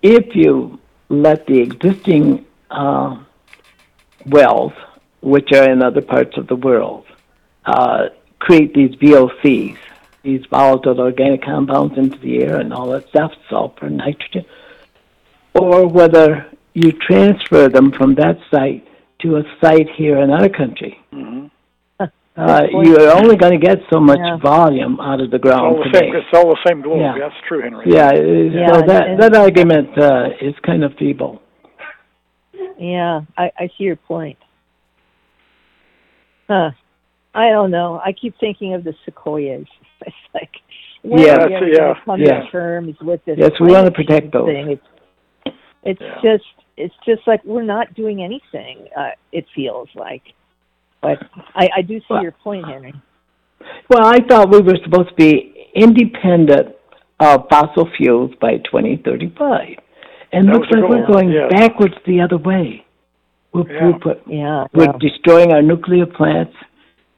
if 0.03 0.35
you 0.35 0.79
let 1.09 1.47
the 1.47 1.61
existing 1.61 2.45
uh, 2.71 3.17
wells, 4.27 4.73
which 5.21 5.53
are 5.53 5.71
in 5.71 5.83
other 5.83 6.03
parts 6.03 6.37
of 6.37 6.47
the 6.47 6.57
world, 6.57 7.05
uh, 7.65 8.07
create 8.39 8.75
these 8.75 8.95
VOCs, 8.97 9.77
these 10.23 10.45
volatile 10.51 11.01
organic 11.01 11.43
compounds 11.43 11.97
into 11.99 12.19
the 12.19 12.43
air 12.43 12.59
and 12.61 12.73
all 12.73 12.89
that 12.91 13.09
stuff, 13.09 13.33
sulfur, 13.49 13.89
nitrogen, 13.91 14.45
or 15.55 15.87
whether 15.87 16.47
you 16.75 16.93
transfer 16.93 17.69
them 17.69 17.93
from 17.93 18.15
that 18.17 18.39
site 18.51 18.87
to 19.21 19.37
a 19.37 19.43
site 19.61 19.89
here 19.97 20.19
in 20.19 20.31
our 20.31 20.49
country. 20.49 20.99
Mm-hmm. 21.13 21.47
Uh, 22.37 22.63
you're 22.83 23.13
only 23.13 23.37
going 23.37 23.53
to 23.53 23.65
get 23.65 23.79
so 23.93 24.01
much 24.01 24.19
Yeah. 24.21 24.37
volume 24.39 24.99
out 24.99 25.21
of 25.21 25.31
the 25.31 25.37
It's 25.37 25.45
all 25.47 25.77
ground 25.77 25.79
the 25.79 25.85
today. 25.85 26.01
same. 26.11 26.17
It's 26.17 26.27
all 26.35 26.49
the 26.49 26.59
same 26.67 26.83
globe. 26.83 26.99
Yeah. 26.99 27.15
That's 27.17 27.41
true, 27.47 27.63
Henry. 27.63 27.85
Yeah, 27.87 28.11
Yeah, 28.13 28.73
so 28.73 28.81
and- 28.81 28.89
that 28.91 29.19
that 29.21 29.35
argument 29.37 29.97
uh, 29.97 30.31
is 30.41 30.53
kind 30.67 30.83
of 30.83 30.95
feeble. 30.99 31.41
Yeah, 32.79 33.21
I, 33.37 33.51
I 33.59 33.69
see 33.79 33.85
your 33.85 33.97
point. 33.97 34.39
Huh. 36.49 36.71
I 37.35 37.51
don't 37.51 37.71
know. 37.71 38.01
I 38.05 38.13
keep 38.13 38.35
thinking 38.39 38.75
of 38.75 38.85
the 38.85 38.95
sequoias. 39.05 39.67
It's 40.07 40.15
like, 40.35 40.51
when 41.03 41.21
Yeah, 41.23 41.45
are 41.45 41.49
we 41.49 41.73
yeah, 41.75 41.95
come 42.05 42.21
yeah. 42.21 42.41
to 42.43 42.51
terms 42.51 42.95
with 43.01 43.25
this? 43.25 43.37
Yes, 43.39 43.53
we 43.59 43.73
wanna 43.73 43.91
protect 43.91 44.33
those. 44.33 44.47
Thing? 44.49 44.71
It's, 44.73 45.57
it's 45.83 46.01
Yeah. 46.01 46.21
just, 46.23 46.45
it's 46.77 46.95
just 47.07 47.27
like 47.27 47.43
we're 47.45 47.63
not 47.63 47.95
doing 47.95 48.23
anything. 48.23 48.89
Uh, 48.95 49.11
it 49.33 49.47
feels 49.55 49.89
like, 49.95 50.23
but 51.01 51.19
I, 51.55 51.69
I 51.79 51.83
do 51.83 52.01
see 52.01 52.05
Well- 52.11 52.23
your 52.23 52.33
point, 52.33 52.67
Henry. 52.67 52.93
Well, 53.89 54.05
I 54.05 54.19
thought 54.29 54.51
we 54.51 54.61
were 54.61 54.77
supposed 54.85 55.09
to 55.11 55.15
be 55.15 55.69
independent 55.75 56.75
of 57.21 57.47
fossil 57.49 57.89
fuels 57.97 58.33
by 58.41 58.59
2035, 58.59 59.79
and 60.35 60.49
That 60.49 60.55
looks 60.55 60.69
was 60.69 60.75
the 60.75 60.81
like 60.81 60.91
we're 60.91 61.07
goal, 61.07 61.15
going 61.17 61.31
yeah. 61.31 61.49
backwards 61.49 61.95
the 62.07 62.21
other 62.21 62.39
way. 62.39 62.85
We're, 63.53 63.71
Yeah. 63.73 63.85
we're, 63.87 63.99
put, 63.99 64.23
Yeah, 64.27 64.67
we're 64.75 64.87
well, 64.87 64.99
destroying 64.99 65.53
our 65.53 65.63
nuclear 65.63 66.07
plants, 66.07 66.55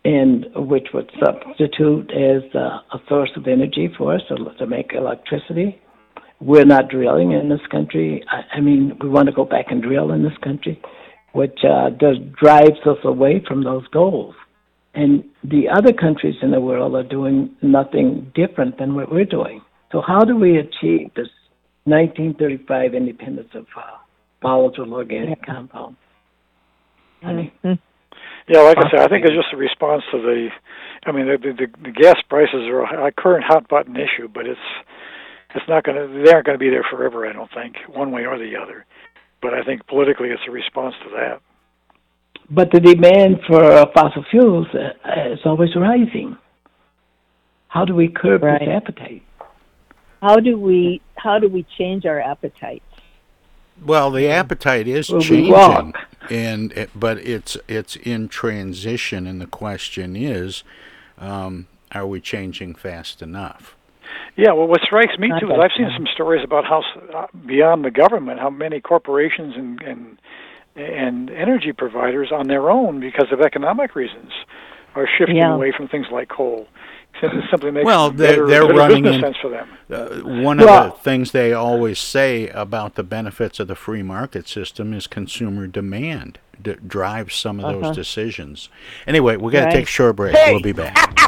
and 0.04 0.46
which 0.54 0.88
would 0.94 1.10
substitute 1.24 2.10
as 2.12 2.42
uh, 2.54 2.80
a 2.96 3.00
source 3.08 3.30
of 3.36 3.46
energy 3.48 3.88
for 3.96 4.14
us 4.14 4.22
to, 4.28 4.36
to 4.58 4.66
make 4.66 4.92
electricity. 4.94 5.80
We're 6.40 6.66
not 6.66 6.88
drilling 6.88 7.32
in 7.32 7.48
this 7.48 7.66
country. 7.70 8.22
I, 8.30 8.58
I 8.58 8.60
mean, 8.60 8.96
we 9.00 9.08
want 9.08 9.26
to 9.26 9.32
go 9.34 9.44
back 9.44 9.66
and 9.70 9.82
drill 9.82 10.12
in 10.12 10.22
this 10.22 10.36
country, 10.44 10.80
which 11.32 11.58
uh, 11.64 11.90
does 11.90 12.16
drives 12.40 12.80
us 12.86 12.98
away 13.04 13.42
from 13.48 13.64
those 13.64 13.86
goals. 13.88 14.34
And 14.94 15.24
the 15.44 15.68
other 15.68 15.92
countries 15.92 16.36
in 16.42 16.50
the 16.50 16.60
world 16.60 16.94
are 16.94 17.02
doing 17.02 17.54
nothing 17.62 18.32
different 18.34 18.78
than 18.78 18.94
what 18.94 19.10
we're 19.10 19.24
doing. 19.24 19.60
So 19.92 20.02
how 20.06 20.20
do 20.20 20.36
we 20.36 20.58
achieve 20.58 21.10
this 21.14 21.28
1935 21.86 22.94
independence 22.94 23.48
of 23.54 23.66
uh, 23.76 23.80
volatile 24.42 24.92
organic 24.92 25.44
compounds? 25.44 25.98
I 27.22 27.32
mean, 27.32 27.52
mhm. 27.64 27.78
Yeah, 28.48 28.60
like 28.60 28.78
I 28.78 28.88
said, 28.90 29.00
I 29.00 29.08
think 29.08 29.24
it's 29.24 29.34
just 29.34 29.52
a 29.52 29.56
response 29.56 30.04
to 30.12 30.18
the. 30.18 30.48
I 31.06 31.12
mean, 31.12 31.26
the 31.26 31.38
the, 31.38 31.66
the 31.82 31.90
gas 31.90 32.16
prices 32.28 32.68
are 32.68 32.82
a, 32.84 33.06
a 33.08 33.12
current 33.12 33.44
hot 33.44 33.68
button 33.68 33.96
issue, 33.96 34.28
but 34.32 34.46
it's 34.46 34.60
it's 35.54 35.68
not 35.68 35.82
going 35.84 35.96
to. 35.96 36.22
They 36.24 36.32
aren't 36.32 36.46
going 36.46 36.58
to 36.58 36.62
be 36.64 36.70
there 36.70 36.84
forever. 36.88 37.26
I 37.26 37.32
don't 37.32 37.50
think, 37.52 37.74
one 37.88 38.12
way 38.12 38.24
or 38.26 38.38
the 38.38 38.54
other. 38.56 38.84
But 39.42 39.54
I 39.54 39.62
think 39.64 39.86
politically, 39.88 40.28
it's 40.28 40.42
a 40.46 40.50
response 40.52 40.94
to 41.04 41.10
that. 41.16 41.40
but 42.50 42.70
the 42.70 42.78
demand 42.80 43.40
for 43.48 43.64
uh, 43.64 43.86
fossil 43.92 44.24
fuels 44.30 44.68
uh, 44.74 45.32
is 45.32 45.40
always 45.44 45.74
rising. 45.74 46.36
How 47.68 47.84
do 47.84 47.94
we 47.96 48.08
curb 48.08 48.42
Right. 48.44 48.60
this 48.60 48.68
appetite? 48.68 49.22
How 50.22 50.36
do 50.36 50.58
we, 50.58 51.00
how 51.16 51.38
do 51.38 51.48
we 51.48 51.64
change 51.78 52.06
our 52.06 52.20
appetites? 52.20 52.84
Well, 53.84 54.10
the 54.10 54.28
appetite 54.28 54.88
is 54.88 55.10
Well, 55.10 55.20
changing, 55.20 55.92
and 56.30 56.88
but 56.94 57.18
it's 57.18 57.58
it's 57.68 57.94
in 57.96 58.28
transition, 58.28 59.26
and 59.26 59.38
the 59.38 59.46
question 59.46 60.16
is, 60.16 60.64
um, 61.18 61.66
are 61.92 62.06
we 62.06 62.20
changing 62.20 62.74
fast 62.74 63.20
enough? 63.20 63.76
Yeah, 64.36 64.52
well, 64.52 64.66
what 64.66 64.80
strikes 64.80 65.18
me 65.18 65.28
Not 65.28 65.40
too 65.40 65.50
is 65.50 65.58
I've 65.60 65.72
seen 65.76 65.90
some 65.94 66.06
stories 66.14 66.42
about 66.42 66.64
how 66.64 66.82
uh, 67.14 67.26
beyond 67.44 67.84
the 67.84 67.90
government, 67.90 68.40
how 68.40 68.48
many 68.48 68.80
corporations 68.80 69.54
and 69.56 69.82
and 69.82 70.18
and 70.74 71.30
energy 71.30 71.72
providers 71.72 72.32
on 72.32 72.48
their 72.48 72.70
own, 72.70 72.98
because 73.00 73.30
of 73.30 73.42
economic 73.42 73.94
reasons, 73.94 74.32
are 74.94 75.06
shifting 75.18 75.36
Yeah. 75.36 75.54
away 75.54 75.72
from 75.76 75.88
things 75.88 76.06
like 76.10 76.28
coal. 76.30 76.66
Simply, 77.20 77.40
simply 77.50 77.70
makes 77.70 77.84
Well, 77.86 78.10
they're- 78.10 78.28
better, 78.28 78.46
they're 78.46 78.62
better 78.66 78.74
running 78.74 79.02
business 79.04 79.16
in- 79.16 79.22
sense 79.32 79.36
for 79.40 79.48
them. 79.50 79.68
Uh, 79.90 80.42
one 80.42 80.58
Well- 80.58 80.84
of 80.88 80.92
the 80.94 80.98
things 81.00 81.32
they 81.32 81.52
always 81.52 81.98
say 81.98 82.48
about 82.48 82.94
the 82.94 83.02
benefits 83.02 83.58
of 83.60 83.68
the 83.68 83.74
free 83.74 84.02
market 84.02 84.46
system 84.48 84.92
is 84.92 85.06
consumer 85.06 85.66
demand 85.66 86.38
d- 86.62 86.74
drives 86.86 87.34
some 87.34 87.58
of 87.60 87.64
Uh-huh. 87.66 87.78
those 87.88 87.96
decisions. 87.96 88.68
Anyway, 89.06 89.36
we 89.36 89.50
got 89.52 89.66
to 89.66 89.70
take 89.72 89.84
a 89.84 89.90
short 89.90 90.16
break. 90.16 90.36
Hey! 90.36 90.52
We'll 90.52 90.60
be 90.62 90.72
back. 90.72 90.94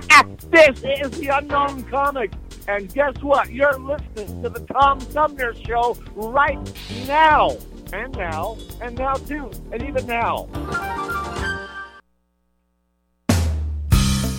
This 0.51 0.82
is 0.82 1.11
the 1.20 1.28
Unknown 1.28 1.84
Comic, 1.84 2.32
and 2.66 2.93
guess 2.93 3.14
what? 3.22 3.51
You're 3.53 3.78
listening 3.78 4.43
to 4.43 4.49
the 4.49 4.61
Tom 4.72 5.01
Sumner 5.01 5.55
Show 5.64 5.97
right 6.16 6.59
now, 7.07 7.57
and 7.93 8.12
now, 8.16 8.57
and 8.82 8.97
now 8.99 9.14
too, 9.14 9.51
and 9.72 9.82
even 9.82 10.07
now. 10.07 10.49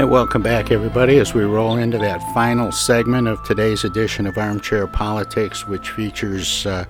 And 0.00 0.10
welcome 0.10 0.40
back, 0.40 0.70
everybody, 0.70 1.18
as 1.18 1.34
we 1.34 1.44
roll 1.44 1.76
into 1.76 1.98
that 1.98 2.22
final 2.32 2.72
segment 2.72 3.28
of 3.28 3.44
today's 3.44 3.84
edition 3.84 4.26
of 4.26 4.38
Armchair 4.38 4.86
Politics, 4.86 5.66
which 5.66 5.90
features, 5.90 6.64
uh, 6.64 6.86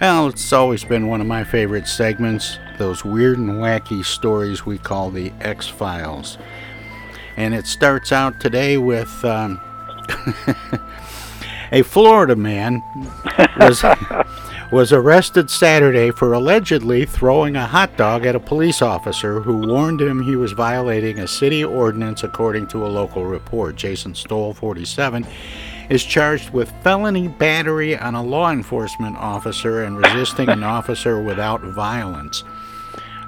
well, 0.00 0.26
it's 0.26 0.52
always 0.52 0.82
been 0.82 1.06
one 1.06 1.20
of 1.20 1.28
my 1.28 1.44
favorite 1.44 1.86
segments 1.86 2.58
those 2.78 3.04
weird 3.04 3.38
and 3.38 3.50
wacky 3.50 4.04
stories 4.04 4.66
we 4.66 4.76
call 4.76 5.12
the 5.12 5.32
X 5.40 5.68
Files. 5.68 6.36
And 7.36 7.54
it 7.54 7.64
starts 7.64 8.10
out 8.10 8.40
today 8.40 8.76
with 8.76 9.24
um, 9.24 9.60
a 11.70 11.82
Florida 11.82 12.34
man 12.34 12.82
was. 13.60 13.84
Was 14.72 14.92
arrested 14.92 15.48
Saturday 15.48 16.10
for 16.10 16.32
allegedly 16.32 17.06
throwing 17.06 17.54
a 17.54 17.66
hot 17.66 17.96
dog 17.96 18.26
at 18.26 18.34
a 18.34 18.40
police 18.40 18.82
officer 18.82 19.40
who 19.40 19.58
warned 19.58 20.00
him 20.00 20.20
he 20.20 20.34
was 20.34 20.52
violating 20.52 21.20
a 21.20 21.28
city 21.28 21.62
ordinance, 21.62 22.24
according 22.24 22.66
to 22.66 22.84
a 22.84 22.88
local 22.88 23.24
report. 23.24 23.76
Jason 23.76 24.12
Stoll, 24.12 24.52
47, 24.52 25.24
is 25.88 26.02
charged 26.02 26.50
with 26.50 26.72
felony 26.82 27.28
battery 27.28 27.96
on 27.96 28.16
a 28.16 28.22
law 28.22 28.50
enforcement 28.50 29.16
officer 29.16 29.84
and 29.84 29.98
resisting 29.98 30.48
an 30.48 30.62
officer 30.64 31.22
without 31.22 31.60
violence. 31.62 32.42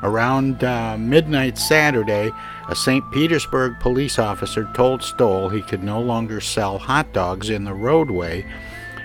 Around 0.02 0.64
uh, 0.64 0.96
midnight 0.98 1.56
Saturday, 1.56 2.32
a 2.68 2.74
St. 2.74 3.08
Petersburg 3.12 3.78
police 3.78 4.18
officer 4.18 4.68
told 4.74 5.04
Stoll 5.04 5.48
he 5.48 5.62
could 5.62 5.84
no 5.84 6.00
longer 6.00 6.40
sell 6.40 6.78
hot 6.78 7.12
dogs 7.12 7.48
in 7.48 7.64
the 7.64 7.74
roadway 7.74 8.44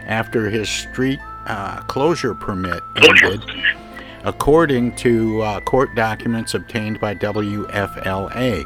after 0.07 0.49
his 0.49 0.67
street 0.67 1.19
uh, 1.45 1.81
closure 1.83 2.33
permit 2.33 2.83
ended. 2.95 3.43
according 4.23 4.95
to 4.95 5.41
uh, 5.41 5.59
court 5.61 5.93
documents 5.95 6.53
obtained 6.53 6.99
by 6.99 7.13
WFLA. 7.15 8.65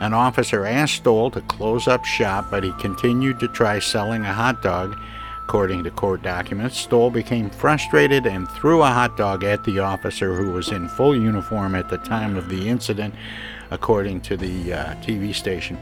An 0.00 0.12
officer 0.12 0.66
asked 0.66 0.96
Stoll 0.96 1.30
to 1.30 1.40
close 1.42 1.86
up 1.86 2.04
shop, 2.04 2.46
but 2.50 2.64
he 2.64 2.72
continued 2.72 3.38
to 3.40 3.48
try 3.48 3.78
selling 3.78 4.22
a 4.22 4.32
hot 4.32 4.62
dog. 4.62 4.98
According 5.44 5.84
to 5.84 5.90
court 5.90 6.22
documents, 6.22 6.78
Stoll 6.78 7.10
became 7.10 7.50
frustrated 7.50 8.26
and 8.26 8.50
threw 8.50 8.82
a 8.82 8.86
hot 8.86 9.16
dog 9.16 9.44
at 9.44 9.62
the 9.64 9.78
officer 9.78 10.34
who 10.34 10.52
was 10.52 10.70
in 10.70 10.88
full 10.88 11.14
uniform 11.14 11.74
at 11.74 11.90
the 11.90 11.98
time 11.98 12.36
of 12.36 12.48
the 12.48 12.66
incident, 12.68 13.14
according 13.70 14.22
to 14.22 14.38
the 14.38 14.72
uh, 14.72 14.94
TV 14.96 15.34
station. 15.34 15.78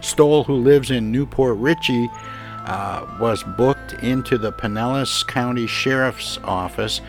Stoll, 0.00 0.44
who 0.44 0.56
lives 0.56 0.90
in 0.90 1.12
New 1.12 1.24
Port 1.24 1.56
Richey, 1.56 2.10
uh, 2.66 3.06
was 3.18 3.42
booked 3.42 3.94
into 3.94 4.36
the 4.38 4.52
Pinellas 4.52 5.26
County 5.26 5.66
Sheriff's 5.66 6.38
Office. 6.44 7.00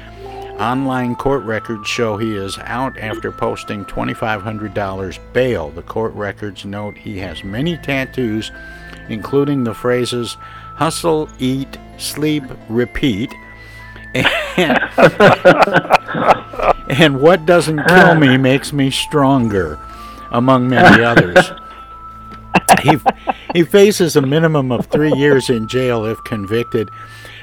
Online 0.60 1.16
court 1.16 1.44
records 1.44 1.88
show 1.88 2.18
he 2.18 2.36
is 2.36 2.58
out 2.60 2.98
after 2.98 3.32
posting 3.32 3.86
$2,500 3.86 5.20
bail. 5.34 5.70
The 5.70 5.84
court 5.84 6.14
records 6.14 6.66
note 6.66 6.98
he 6.98 7.20
has 7.20 7.44
many 7.44 7.78
tattoos, 7.78 8.52
including 9.10 9.64
the 9.64 9.74
phrases 9.74 10.38
hustle, 10.76 11.28
eat, 11.40 11.78
sleep, 11.98 12.44
repeat. 12.70 13.34
And, 14.14 14.80
and 16.90 17.20
what 17.22 17.46
doesn't 17.46 17.84
kill 17.88 18.16
me 18.16 18.38
makes 18.38 18.72
me 18.74 18.90
stronger, 18.92 19.80
among 20.32 20.70
many 20.70 21.04
others. 21.04 21.52
He, 22.82 22.98
he 23.54 23.64
faces 23.64 24.16
a 24.16 24.22
minimum 24.22 24.72
of 24.72 24.88
three 24.88 25.14
years 25.14 25.50
in 25.50 25.68
jail 25.68 26.06
if 26.06 26.24
convicted. 26.24 26.90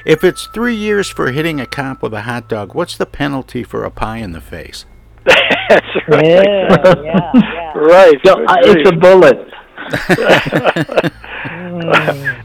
If 0.05 0.23
it's 0.23 0.47
three 0.47 0.75
years 0.75 1.09
for 1.09 1.31
hitting 1.31 1.59
a 1.59 1.65
cop 1.65 2.03
with 2.03 2.13
a 2.13 2.21
hot 2.21 2.47
dog, 2.47 2.75
what's 2.75 2.95
the 2.97 3.05
penalty 3.07 3.63
for 3.63 3.83
a 3.83 3.91
pie 3.91 4.17
in 4.17 4.33
the 4.33 4.41
face? 4.41 4.85
That's 5.25 5.85
right. 6.07 6.25
Yeah, 6.25 7.01
yeah, 7.03 7.31
yeah. 7.33 7.73
Right. 7.73 8.15
So, 8.23 8.45
uh, 8.45 8.55
it's 8.61 8.89
a 8.89 8.93
bullet. 8.95 9.51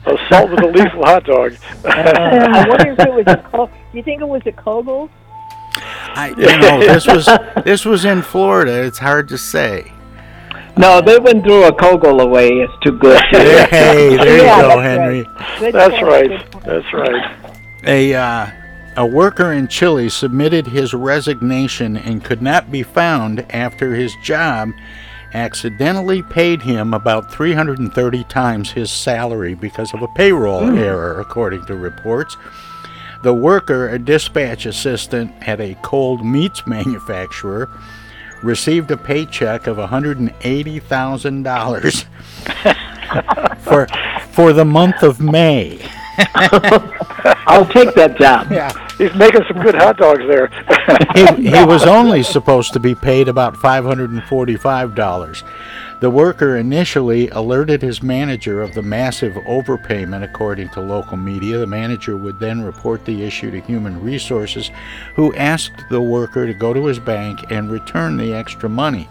Assault 0.06 0.50
with 0.50 0.62
a 0.62 0.66
lethal 0.66 1.04
hot 1.04 1.24
dog. 1.24 1.54
Uh, 1.84 1.88
I 1.88 2.68
wonder 2.68 2.92
if 2.92 2.98
it 2.98 3.12
was 3.12 3.24
a. 3.26 3.36
Co- 3.50 3.66
do 3.66 3.72
you 3.98 4.02
think 4.02 4.20
it 4.22 4.28
was 4.28 4.42
a 4.46 4.52
Koegels? 4.52 5.10
I, 5.74 6.34
you 6.36 6.58
know, 6.58 6.80
this 6.80 7.06
was 7.06 7.28
this 7.64 7.84
was 7.84 8.04
in 8.04 8.22
Florida. 8.22 8.82
It's 8.84 8.98
hard 8.98 9.28
to 9.28 9.38
say. 9.38 9.92
No, 10.80 11.02
they 11.02 11.18
went 11.18 11.44
through 11.44 11.64
a 11.64 11.72
Koegel 11.72 12.22
away. 12.22 12.48
It's 12.48 12.72
too 12.82 12.98
good. 12.98 13.20
Hey, 13.30 14.16
there 14.16 14.36
you 14.36 14.42
Yeah, 14.42 14.62
go, 14.62 14.68
that's 14.68 14.80
Henry. 14.80 15.22
Good 15.58 15.74
That's 15.74 15.94
point, 15.94 16.06
right. 16.06 16.28
good 16.28 16.50
point. 16.50 16.64
That's 16.64 16.92
right. 16.94 17.54
A 17.84 18.14
uh, 18.14 18.50
a 18.96 19.06
worker 19.06 19.52
in 19.52 19.68
Chile 19.68 20.08
submitted 20.08 20.66
his 20.66 20.94
resignation 20.94 21.96
and 21.96 22.24
could 22.24 22.42
not 22.42 22.70
be 22.72 22.82
found 22.82 23.40
after 23.52 23.94
his 23.94 24.14
job 24.22 24.70
accidentally 25.32 26.22
paid 26.22 26.62
him 26.62 26.92
about 26.92 27.32
330 27.32 28.24
times 28.24 28.70
his 28.70 28.90
salary 28.90 29.54
because 29.54 29.94
of 29.94 30.02
a 30.02 30.08
payroll 30.08 30.76
error, 30.76 31.20
according 31.20 31.64
to 31.66 31.76
reports. 31.76 32.36
The 33.22 33.34
worker, 33.34 33.88
a 33.88 33.98
dispatch 33.98 34.66
assistant 34.66 35.32
at 35.46 35.60
a 35.60 35.76
cold 35.82 36.24
meats 36.24 36.66
manufacturer, 36.66 37.68
received 38.42 38.90
a 38.90 38.96
paycheck 38.96 39.66
of 39.66 39.76
$180,000 39.76 42.04
for 43.60 43.86
for 44.32 44.52
the 44.52 44.64
month 44.64 45.02
of 45.02 45.20
May. 45.20 45.80
I'll 47.46 47.66
take 47.66 47.94
that 47.94 48.16
job. 48.18 48.50
Yeah. 48.50 48.72
He's 48.96 49.14
making 49.14 49.42
some 49.48 49.62
good 49.62 49.74
hot 49.74 49.96
dogs 49.96 50.20
there. 50.28 50.48
he, 51.14 51.48
he 51.48 51.64
was 51.70 51.84
only 51.84 52.22
supposed 52.22 52.74
to 52.74 52.80
be 52.80 52.94
paid 52.94 53.28
about 53.28 53.54
$545. 53.54 55.42
The 56.00 56.10
worker 56.10 56.56
initially 56.56 57.28
alerted 57.28 57.82
his 57.82 58.02
manager 58.02 58.62
of 58.62 58.72
the 58.72 58.80
massive 58.80 59.34
overpayment, 59.34 60.24
according 60.24 60.70
to 60.70 60.80
local 60.80 61.18
media. 61.18 61.58
The 61.58 61.66
manager 61.66 62.16
would 62.16 62.40
then 62.40 62.62
report 62.62 63.04
the 63.04 63.22
issue 63.22 63.50
to 63.50 63.60
Human 63.60 64.02
Resources, 64.02 64.70
who 65.14 65.34
asked 65.34 65.84
the 65.90 66.00
worker 66.00 66.46
to 66.46 66.54
go 66.54 66.72
to 66.72 66.86
his 66.86 66.98
bank 66.98 67.38
and 67.50 67.70
return 67.70 68.16
the 68.16 68.32
extra 68.32 68.70
money. 68.70 69.10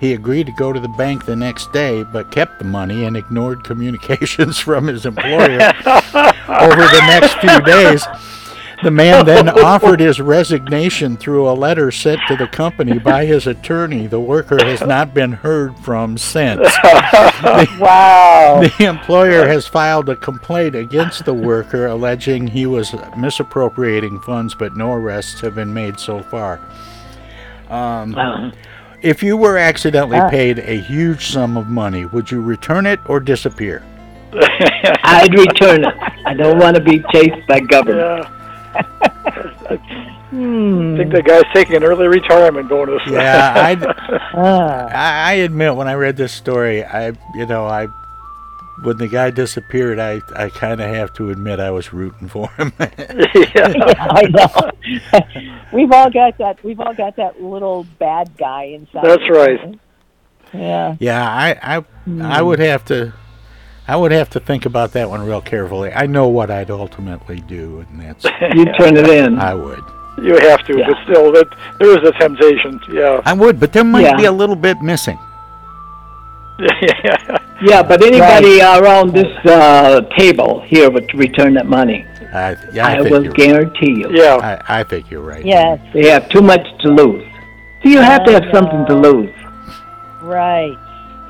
He 0.00 0.14
agreed 0.14 0.46
to 0.46 0.52
go 0.52 0.72
to 0.72 0.80
the 0.80 0.88
bank 0.88 1.26
the 1.26 1.36
next 1.36 1.72
day, 1.72 2.04
but 2.04 2.30
kept 2.30 2.58
the 2.58 2.64
money 2.64 3.04
and 3.04 3.14
ignored 3.14 3.64
communications 3.64 4.58
from 4.58 4.86
his 4.86 5.04
employer 5.04 5.60
over 6.48 6.86
the 6.86 7.04
next 7.06 7.34
few 7.34 7.60
days. 7.60 8.06
The 8.84 8.90
man 8.92 9.24
then 9.26 9.48
offered 9.64 9.98
his 10.00 10.20
resignation 10.20 11.16
through 11.16 11.48
a 11.48 11.52
letter 11.52 11.90
sent 11.90 12.20
to 12.28 12.36
the 12.36 12.46
company 12.46 12.98
by 12.98 13.24
his 13.26 13.46
attorney. 13.46 14.06
The 14.06 14.20
worker 14.20 14.62
has 14.64 14.80
not 14.80 15.12
been 15.14 15.32
heard 15.32 15.76
from 15.78 16.16
since. 16.18 16.60
The, 17.38 17.68
wow. 17.80 18.60
the 18.78 18.84
employer 18.84 19.46
has 19.46 19.66
filed 19.66 20.08
a 20.08 20.16
complaint 20.16 20.74
against 20.74 21.24
the 21.24 21.32
worker 21.34 21.86
alleging 21.86 22.48
he 22.48 22.66
was 22.66 22.94
misappropriating 23.16 24.20
funds, 24.20 24.54
but 24.54 24.76
no 24.76 24.92
arrests 24.92 25.40
have 25.40 25.54
been 25.54 25.72
made 25.72 25.98
so 26.00 26.20
far. 26.22 26.60
Um, 27.70 28.52
if 29.02 29.22
you 29.22 29.36
were 29.36 29.56
accidentally 29.56 30.18
Ah. 30.18 30.28
paid 30.28 30.58
a 30.58 30.80
huge 30.80 31.26
sum 31.28 31.56
of 31.56 31.68
money, 31.68 32.06
would 32.06 32.30
you 32.30 32.40
return 32.40 32.86
it 32.86 32.98
or 33.06 33.20
disappear? 33.20 33.82
I'd 35.04 35.32
return 35.38 35.84
it. 35.84 35.94
I 36.26 36.34
don't 36.34 36.58
want 36.58 36.76
to 36.76 36.82
be 36.82 37.02
chased 37.12 37.46
by 37.46 37.60
government. 37.60 38.26
I 40.38 40.96
think 40.96 41.12
that 41.12 41.24
guy's 41.26 41.42
taking 41.52 41.76
an 41.76 41.84
early 41.84 42.06
retirement 42.06 42.68
bonus. 42.68 43.02
Yeah, 43.08 43.52
I'd, 43.56 43.82
Ah. 44.34 44.86
I, 44.92 45.30
I 45.30 45.32
admit 45.34 45.74
when 45.74 45.88
I 45.88 45.94
read 45.94 46.16
this 46.16 46.32
story, 46.32 46.84
I 46.84 47.08
you 47.34 47.46
know 47.46 47.66
I 47.66 47.88
when 48.82 48.96
the 48.98 49.08
guy 49.08 49.30
disappeared, 49.30 49.98
I 49.98 50.20
I 50.36 50.48
kind 50.50 50.80
of 50.80 50.88
have 50.94 51.12
to 51.14 51.30
admit 51.30 51.58
I 51.60 51.70
was 51.70 51.92
rooting 51.92 52.28
for 52.28 52.48
him. 52.52 52.72
yeah, 52.78 53.72
I 53.98 54.22
know. 54.30 54.70
we've 55.72 55.90
all 55.90 56.10
got 56.10 56.38
that. 56.38 56.62
We've 56.62 56.78
all 56.80 56.94
got 56.94 57.16
that 57.16 57.42
little 57.42 57.84
bad 57.98 58.36
guy 58.36 58.64
inside. 58.64 59.04
That's 59.04 59.28
right. 59.30 59.78
Yeah. 60.54 60.96
yeah, 61.00 61.28
I 61.28 61.76
I 61.78 61.84
I 62.22 62.42
would 62.42 62.58
have 62.60 62.84
to. 62.86 63.12
I 63.90 63.96
would 63.96 64.12
have 64.12 64.28
to 64.30 64.40
think 64.40 64.66
about 64.66 64.92
that 64.92 65.08
one 65.08 65.24
real 65.26 65.40
carefully. 65.40 65.90
I 65.92 66.06
know 66.06 66.28
what 66.28 66.50
I'd 66.50 66.70
ultimately 66.70 67.40
do, 67.40 67.86
and 67.88 68.00
that's 68.00 68.24
You 68.54 68.66
turn 68.78 68.96
it 68.98 69.08
in. 69.08 69.38
I 69.38 69.54
would. 69.54 69.82
You 70.22 70.36
have 70.38 70.64
to, 70.66 70.76
but 70.84 70.96
still, 71.04 71.32
that 71.32 71.48
there 71.78 71.90
is 71.98 72.08
a 72.08 72.12
temptation. 72.12 72.80
Yeah. 72.90 73.22
I 73.24 73.32
would, 73.32 73.58
but 73.60 73.72
there 73.72 73.84
might 73.84 74.02
Yeah. 74.02 74.16
be 74.16 74.24
a 74.24 74.32
little 74.32 74.56
bit 74.56 74.80
missing. 74.80 75.18
yeah. 76.58 77.38
Yeah, 77.60 77.82
but 77.82 78.00
anybody 78.04 78.60
around 78.60 79.12
this 79.14 79.36
uh, 79.44 80.02
table 80.16 80.60
here 80.60 80.88
would 80.90 81.12
return 81.12 81.54
that 81.54 81.66
money. 81.66 82.06
I, 82.32 82.56
yeah, 82.72 82.86
I, 82.86 82.96
I, 82.98 83.00
will 83.02 83.24
you're, 83.24 83.32
guarantee 83.32 83.94
you. 83.98 84.10
Yeah. 84.12 84.36
I, 84.68 84.80
I 84.80 84.84
think 84.84 85.10
you're 85.10 85.22
right. 85.22 85.44
Yes. 85.44 85.80
They 85.92 86.08
have 86.08 86.28
too 86.28 86.40
much 86.40 86.64
to 86.82 86.88
lose. 86.88 87.26
So 87.82 87.88
you 87.88 87.98
have 87.98 88.24
to 88.26 88.32
have 88.32 88.44
something 88.52 88.86
to 88.86 88.94
lose. 88.94 89.34
Right. 90.22 90.76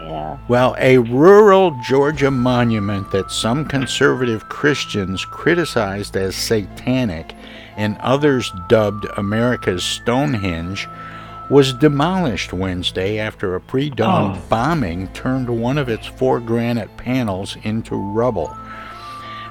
Yeah. 0.00 0.36
Well, 0.48 0.76
a 0.78 0.98
rural 0.98 1.78
Georgia 1.82 2.30
monument 2.30 3.10
that 3.12 3.30
some 3.30 3.64
conservative 3.64 4.50
Christians 4.50 5.24
criticized 5.24 6.14
as 6.16 6.36
satanic 6.36 7.34
and 7.78 7.96
others 7.98 8.52
dubbed 8.68 9.06
America's 9.16 9.84
Stonehenge 9.84 10.86
was 11.48 11.72
demolished 11.72 12.52
Wednesday 12.52 13.18
after 13.18 13.54
a 13.54 13.60
pre 13.60 13.88
dawn 13.88 14.36
oh. 14.36 14.42
bombing 14.50 15.08
turned 15.08 15.48
one 15.48 15.78
of 15.78 15.88
its 15.88 16.06
four 16.06 16.40
granite 16.40 16.94
panels 16.98 17.56
into 17.62 17.94
rubble. 17.94 18.54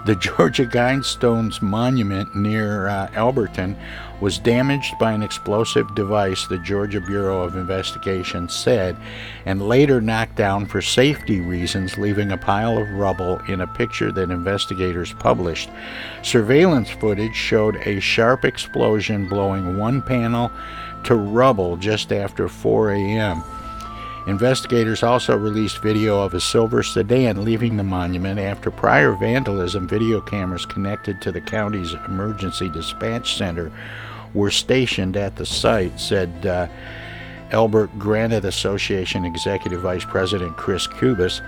The 0.05 0.15
Georgia 0.15 0.65
Guidestones 0.65 1.61
monument 1.61 2.35
near 2.35 2.87
uh, 2.87 3.07
Elberton 3.09 3.75
was 4.21 4.39
damaged 4.39 4.97
by 4.99 5.11
an 5.11 5.21
explosive 5.21 5.93
device, 5.95 6.47
the 6.47 6.57
Georgia 6.59 7.01
Bureau 7.01 7.41
of 7.41 7.55
Investigation 7.55 8.47
said, 8.47 8.95
and 9.45 9.67
later 9.67 9.99
knocked 9.99 10.35
down 10.35 10.65
for 10.65 10.81
safety 10.81 11.41
reasons, 11.41 11.97
leaving 11.97 12.31
a 12.31 12.37
pile 12.37 12.77
of 12.77 12.89
rubble 12.91 13.39
in 13.47 13.61
a 13.61 13.67
picture 13.67 14.11
that 14.11 14.31
investigators 14.31 15.13
published. 15.13 15.69
Surveillance 16.21 16.89
footage 16.89 17.35
showed 17.35 17.75
a 17.77 17.99
sharp 17.99 18.45
explosion 18.45 19.27
blowing 19.27 19.77
one 19.77 20.01
panel 20.01 20.51
to 21.03 21.15
rubble 21.15 21.77
just 21.77 22.11
after 22.11 22.47
4 22.47 22.91
a.m. 22.91 23.43
Investigators 24.27 25.03
also 25.03 25.37
released 25.37 25.77
video 25.77 26.19
of 26.19 26.33
a 26.33 26.41
silver 26.41 26.83
sedan 26.83 27.45
leaving 27.45 27.77
the 27.77 27.83
monument 27.83 28.39
after 28.41 28.69
prior 28.69 29.13
vandalism. 29.13 29.87
Video 29.87 30.19
cameras 30.19 30.65
connected 30.65 31.21
to 31.21 31.31
the 31.31 31.39
county's 31.39 31.93
emergency 31.93 32.67
dispatch 32.67 33.37
center 33.37 33.71
were 34.33 34.51
stationed 34.51 35.15
at 35.15 35.37
the 35.37 35.45
site, 35.45 35.97
said 35.97 36.45
uh, 36.45 36.67
Elbert 37.51 37.97
Granite 37.97 38.43
Association 38.43 39.23
Executive 39.23 39.79
Vice 39.79 40.03
President 40.03 40.57
Chris 40.57 40.87
Kubas. 40.87 41.39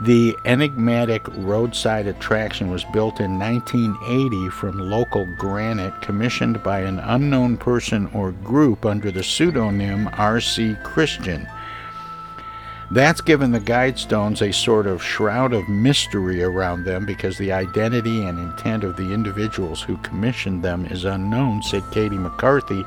The 0.00 0.36
enigmatic 0.44 1.22
roadside 1.28 2.08
attraction 2.08 2.72
was 2.72 2.82
built 2.92 3.20
in 3.20 3.38
1980 3.38 4.48
from 4.50 4.80
local 4.80 5.24
granite 5.38 6.02
commissioned 6.02 6.60
by 6.64 6.80
an 6.80 6.98
unknown 6.98 7.56
person 7.56 8.08
or 8.12 8.32
group 8.32 8.84
under 8.84 9.12
the 9.12 9.22
pseudonym 9.22 10.10
R.C. 10.14 10.76
Christian. 10.82 11.46
That's 12.94 13.20
given 13.20 13.50
the 13.50 13.58
guidestones 13.58 14.40
a 14.40 14.52
sort 14.52 14.86
of 14.86 15.02
shroud 15.02 15.52
of 15.52 15.68
mystery 15.68 16.44
around 16.44 16.84
them 16.84 17.04
because 17.04 17.36
the 17.36 17.50
identity 17.50 18.24
and 18.24 18.38
intent 18.38 18.84
of 18.84 18.96
the 18.96 19.12
individuals 19.12 19.82
who 19.82 19.96
commissioned 19.96 20.62
them 20.62 20.86
is 20.86 21.04
unknown, 21.04 21.64
said 21.64 21.82
Katie 21.90 22.16
McCarthy, 22.16 22.84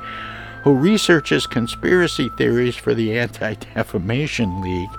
who 0.63 0.75
researches 0.75 1.45
conspiracy 1.45 2.29
theories 2.37 2.77
for 2.77 2.93
the 2.93 3.19
Anti 3.19 3.55
Defamation 3.55 4.61
League. 4.61 4.97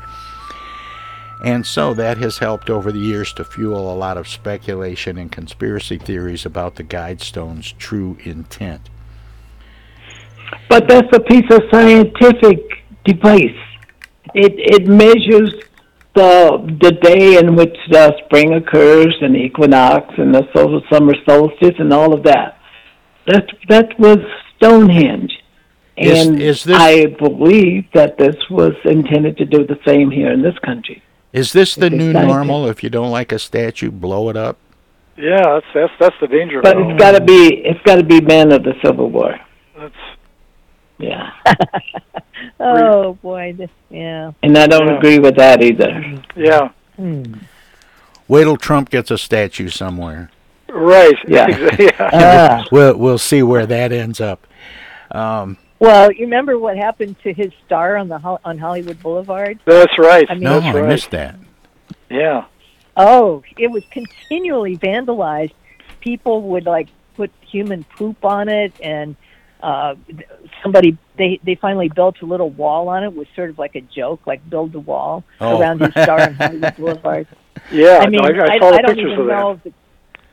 And 1.42 1.64
so 1.64 1.94
that 1.94 2.18
has 2.18 2.36
helped 2.36 2.68
over 2.68 2.92
the 2.92 2.98
years 2.98 3.32
to 3.34 3.46
fuel 3.46 3.90
a 3.90 3.96
lot 3.96 4.18
of 4.18 4.28
speculation 4.28 5.16
and 5.16 5.32
conspiracy 5.32 5.96
theories 5.96 6.44
about 6.44 6.76
the 6.76 6.82
Guidestone's 6.82 7.72
true 7.72 8.18
intent. 8.24 8.90
But 10.68 10.86
that's 10.86 11.08
a 11.16 11.20
piece 11.20 11.50
of 11.50 11.62
scientific 11.70 12.60
device. 13.06 13.67
It 14.34 14.54
it 14.56 14.86
measures 14.86 15.52
the 16.14 16.58
the 16.82 16.92
day 16.92 17.38
in 17.38 17.54
which 17.54 17.76
the 17.90 18.14
spring 18.24 18.54
occurs 18.54 19.14
and 19.20 19.34
the 19.34 19.38
equinox 19.38 20.14
and 20.18 20.34
the 20.34 20.46
solar 20.54 20.80
summer 20.92 21.14
solstice 21.28 21.74
and 21.78 21.92
all 21.92 22.12
of 22.12 22.22
that. 22.24 22.58
That 23.26 23.46
that 23.68 23.98
was 23.98 24.18
Stonehenge. 24.56 25.32
And 25.96 26.40
is 26.40 26.62
this- 26.64 26.76
I 26.76 27.06
believe 27.06 27.84
that 27.92 28.18
this 28.18 28.36
was 28.50 28.74
intended 28.84 29.36
to 29.38 29.44
do 29.44 29.66
the 29.66 29.78
same 29.86 30.10
here 30.12 30.30
in 30.32 30.42
this 30.42 30.56
country. 30.64 31.02
Is 31.32 31.52
this 31.52 31.74
the 31.74 31.86
It's 31.86 31.94
new 31.96 32.10
exciting. 32.10 32.28
normal? 32.28 32.68
If 32.68 32.82
you 32.84 32.90
don't 32.90 33.10
like 33.10 33.32
a 33.32 33.38
statue, 33.38 33.90
blow 33.90 34.28
it 34.30 34.36
up? 34.36 34.56
Yeah, 35.16 35.42
that's 35.54 35.66
that's 35.74 35.92
that's 36.00 36.14
the 36.20 36.28
danger. 36.28 36.60
But 36.62 36.76
it. 36.78 36.86
it's 36.86 36.98
got 37.00 37.12
to 37.12 37.20
be 37.20 37.62
it's 37.64 37.80
got 37.84 37.96
to 37.96 38.04
be 38.04 38.20
men 38.20 38.52
of 38.52 38.62
the 38.62 38.74
Civil 38.84 39.10
War. 39.10 39.34
That's 39.76 39.94
Yeah, 40.98 41.30
Oh 42.60 43.14
boy, 43.22 43.54
this, 43.56 43.70
yeah. 43.90 44.32
and 44.42 44.56
I 44.58 44.66
don't 44.66 44.86
Yeah. 44.88 44.96
agree 44.98 45.18
with 45.18 45.36
that 45.36 45.62
either. 45.62 46.22
yeah, 46.36 46.70
Wait 48.26 48.44
till 48.44 48.56
Trump 48.56 48.90
gets 48.90 49.10
a 49.10 49.18
statue 49.18 49.68
somewhere. 49.68 50.30
right. 50.68 51.14
Yeah. 51.26 51.46
Exa- 51.46 51.78
yeah. 51.98 52.10
Ah. 52.12 52.64
We'll 52.72 52.96
we'll 52.96 53.18
see 53.18 53.42
where 53.42 53.64
that 53.66 53.92
ends 53.92 54.20
up. 54.20 54.46
Um, 55.12 55.56
Well, 55.78 56.10
you 56.12 56.22
remember 56.26 56.58
what 56.58 56.76
happened 56.76 57.16
to 57.22 57.32
his 57.32 57.52
star 57.64 57.96
on 57.96 58.08
the 58.08 58.18
on 58.44 58.58
Hollywood 58.58 59.00
Boulevard? 59.02 59.58
That's 59.64 59.96
right. 59.98 60.26
I 60.28 60.34
mean- 60.34 60.42
no, 60.44 60.60
that's 60.60 60.76
I 60.76 60.80
right. 60.80 60.88
missed 60.88 61.10
that. 61.12 61.36
Yeah. 62.10 62.44
Oh, 62.96 63.42
it 63.56 63.70
was 63.70 63.84
continually 63.90 64.76
vandalized. 64.76 65.52
People 66.00 66.42
would 66.42 66.66
like 66.66 66.88
put 67.16 67.30
human 67.48 67.84
poop 67.96 68.24
on 68.24 68.48
it, 68.48 68.72
and 68.82 69.14
uh, 69.62 69.94
somebody 70.62 70.96
they 71.16 71.40
they 71.44 71.54
finally 71.56 71.88
built 71.88 72.16
a 72.22 72.26
little 72.26 72.50
wall 72.50 72.88
on 72.88 73.02
it. 73.04 73.06
It 73.08 73.14
was 73.14 73.26
sort 73.36 73.50
of 73.50 73.58
like 73.58 73.74
a 73.76 73.80
joke, 73.80 74.26
like 74.26 74.48
build 74.48 74.72
the 74.72 74.80
wall 74.80 75.24
Oh. 75.40 75.58
around 75.60 75.80
his 75.80 75.90
star 75.92 76.20
on 76.20 76.34
Hollywood 76.34 76.76
Boulevard. 76.78 77.26
Yeah. 77.72 77.98
I 78.02 78.08
mean, 78.08 78.20
no, 78.22 78.28
I, 78.28 78.30
I 78.30 78.54
I, 78.54 78.58
the 78.58 78.64
I 78.66 78.80
don't 78.82 78.84
pictures 78.86 79.12
even 79.12 79.20
of 79.20 79.26
that. 79.26 79.32
know 79.40 79.50
if 79.52 79.66
it, 79.66 79.74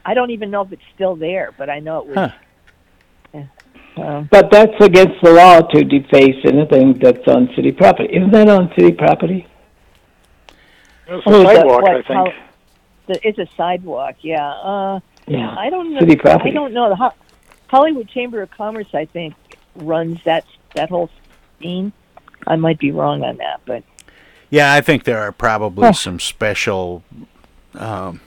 I 0.06 0.14
don't 0.14 0.32
even 0.32 0.52
know 0.52 0.62
if 0.62 0.72
it's 0.72 0.82
still 0.94 1.16
there, 1.16 1.52
but 1.58 1.70
I 1.70 1.80
know 1.80 2.00
it 2.00 2.06
was. 2.08 2.16
Huh. 2.16 2.30
Yeah. 3.98 4.26
But 4.30 4.52
that's 4.52 4.74
against 4.82 5.22
the 5.24 5.32
law 5.32 5.62
to 5.62 5.84
deface 5.84 6.36
anything 6.46 7.00
that's 7.00 7.26
on 7.28 7.50
city 7.56 7.72
property. 7.72 8.14
Isn't 8.16 8.32
that 8.32 8.50
on 8.50 8.70
city 8.78 8.92
property? 8.92 9.48
It's 11.08 11.26
a 11.26 11.30
Oh, 11.30 11.42
is 11.42 11.48
that 11.48 11.56
sidewalk, 11.58 11.82
what- 11.82 11.92
I 11.92 12.02
think. 12.02 12.08
how- 12.08 12.34
The, 13.08 13.28
it's 13.28 13.38
a 13.40 13.48
sidewalk, 13.56 14.16
yeah. 14.22 14.50
Uh, 14.52 15.00
Yeah. 15.28 15.56
I 15.58 15.70
don't 15.70 15.94
know. 15.94 16.00
City 16.00 16.16
property. 16.16 16.50
I 16.52 16.54
don't 16.54 16.74
know. 16.74 16.90
The 16.90 16.96
Ho- 16.96 17.14
Hollywood 17.68 18.10
Chamber 18.10 18.42
of 18.42 18.52
Commerce, 18.52 18.88
I 18.94 19.06
think, 19.06 19.34
runs 19.76 20.20
that 20.26 20.46
that 20.76 20.90
whole 20.90 21.10
scene. 21.60 21.92
I 22.48 22.56
might 22.56 22.80
be 22.80 22.92
wrong 22.92 23.24
on 23.24 23.38
that, 23.38 23.62
but 23.66 23.84
Yeah, 24.50 24.74
I 24.74 24.82
think 24.82 25.04
there 25.04 25.20
are 25.20 25.32
probably 25.32 25.86
Huh. 25.88 25.94
some 25.94 26.20
special 26.20 27.04
um, 27.74 28.22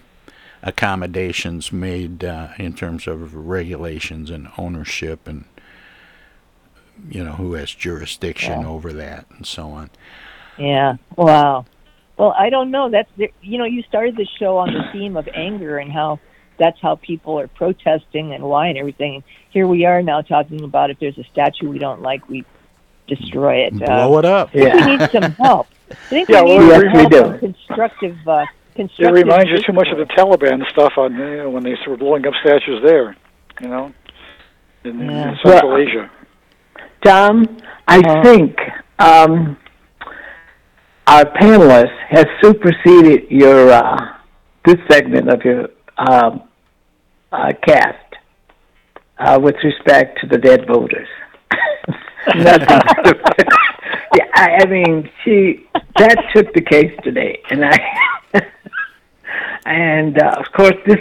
accommodations 0.62 1.72
made 1.72 2.24
uh, 2.24 2.48
in 2.58 2.72
terms 2.74 3.06
of 3.06 3.34
regulations 3.34 4.30
and 4.30 4.48
ownership 4.58 5.26
and 5.28 5.44
you 7.10 7.22
know 7.22 7.32
who 7.32 7.54
has 7.54 7.70
jurisdiction 7.72 8.62
Yeah. 8.62 8.68
over 8.68 8.92
that 8.92 9.26
and 9.36 9.46
so 9.46 9.68
on. 9.70 9.90
yeah. 10.58 10.96
Wow. 11.16 11.64
Well, 12.16 12.34
I 12.36 12.50
don't 12.50 12.72
know. 12.72 12.90
That's 12.90 13.08
the, 13.16 13.30
you 13.42 13.58
know, 13.58 13.64
you 13.64 13.82
started 13.84 14.16
the 14.16 14.26
show 14.40 14.56
on 14.56 14.72
the 14.74 14.82
theme 14.92 15.16
of 15.16 15.28
anger 15.32 15.78
and 15.78 15.92
how 15.92 16.18
that's 16.58 16.78
how 16.80 16.96
people 16.96 17.38
are 17.38 17.48
protesting 17.48 18.32
and 18.34 18.42
why 18.44 18.68
and 18.68 18.78
everything. 18.78 19.22
Here 19.50 19.66
we 19.66 19.84
are 19.84 20.02
now 20.02 20.20
talking 20.22 20.62
about 20.64 20.90
if 20.90 20.98
there's 20.98 21.18
a 21.18 21.24
statue 21.24 21.68
we 21.68 21.78
don't 21.78 22.02
like, 22.02 22.28
we 22.28 22.44
destroy 23.06 23.64
it. 23.66 23.74
Blow 23.78 24.18
it 24.18 24.24
up. 24.24 24.48
I 24.50 24.52
think 24.52 24.74
we 24.74 24.96
need 24.96 25.10
some 25.10 25.32
help. 25.32 25.66
I 25.90 25.94
think 25.94 26.28
Yeah, 26.28 26.42
we 26.42 26.58
need 26.58 26.66
yes, 26.68 26.80
some 26.82 26.92
we 26.92 26.98
help 26.98 27.10
do. 27.12 27.24
on 27.24 27.38
constructive. 27.38 28.16
Uh, 28.28 28.44
It 28.76 28.90
reminds 29.10 29.48
you 29.50 29.58
too 29.58 29.72
much 29.72 29.88
of 29.88 29.98
the. 29.98 30.04
Taliban 30.04 30.68
stuff 30.70 30.92
on 30.98 31.14
you 31.14 31.36
know, 31.38 31.50
when 31.50 31.62
they 31.64 31.74
were 31.86 31.96
blowing 31.96 32.26
up 32.26 32.34
statues 32.42 32.82
there. 32.84 33.16
You 33.60 33.68
know, 33.68 33.92
in, 34.84 35.00
in 35.00 35.36
Central 35.42 35.70
Well, 35.72 35.78
Asia. 35.78 36.10
Tom, 37.04 37.56
I 37.88 37.98
Uh, 38.00 38.22
think 38.22 38.56
um, 38.98 39.56
our 41.06 41.24
panelist 41.24 41.96
has 42.08 42.26
superseded 42.42 43.30
your 43.30 43.70
uh, 43.70 44.14
this 44.64 44.76
segment 44.90 45.28
of 45.30 45.42
your 45.44 45.68
um, 45.96 46.47
uh, 47.32 47.52
cast 47.66 48.16
uh, 49.18 49.38
with 49.42 49.56
respect 49.62 50.20
to 50.20 50.26
the 50.26 50.38
dead 50.38 50.66
voters. 50.66 51.08
Nothing. 52.36 52.80
yeah, 54.16 54.26
I, 54.34 54.58
I 54.60 54.66
mean, 54.66 55.10
she 55.24 55.66
that 55.98 56.30
took 56.34 56.52
the 56.54 56.60
case 56.60 56.92
today, 57.02 57.40
and 57.50 57.64
I 57.64 57.78
and 59.66 60.20
uh, 60.20 60.36
of 60.38 60.52
course 60.52 60.74
this 60.86 60.98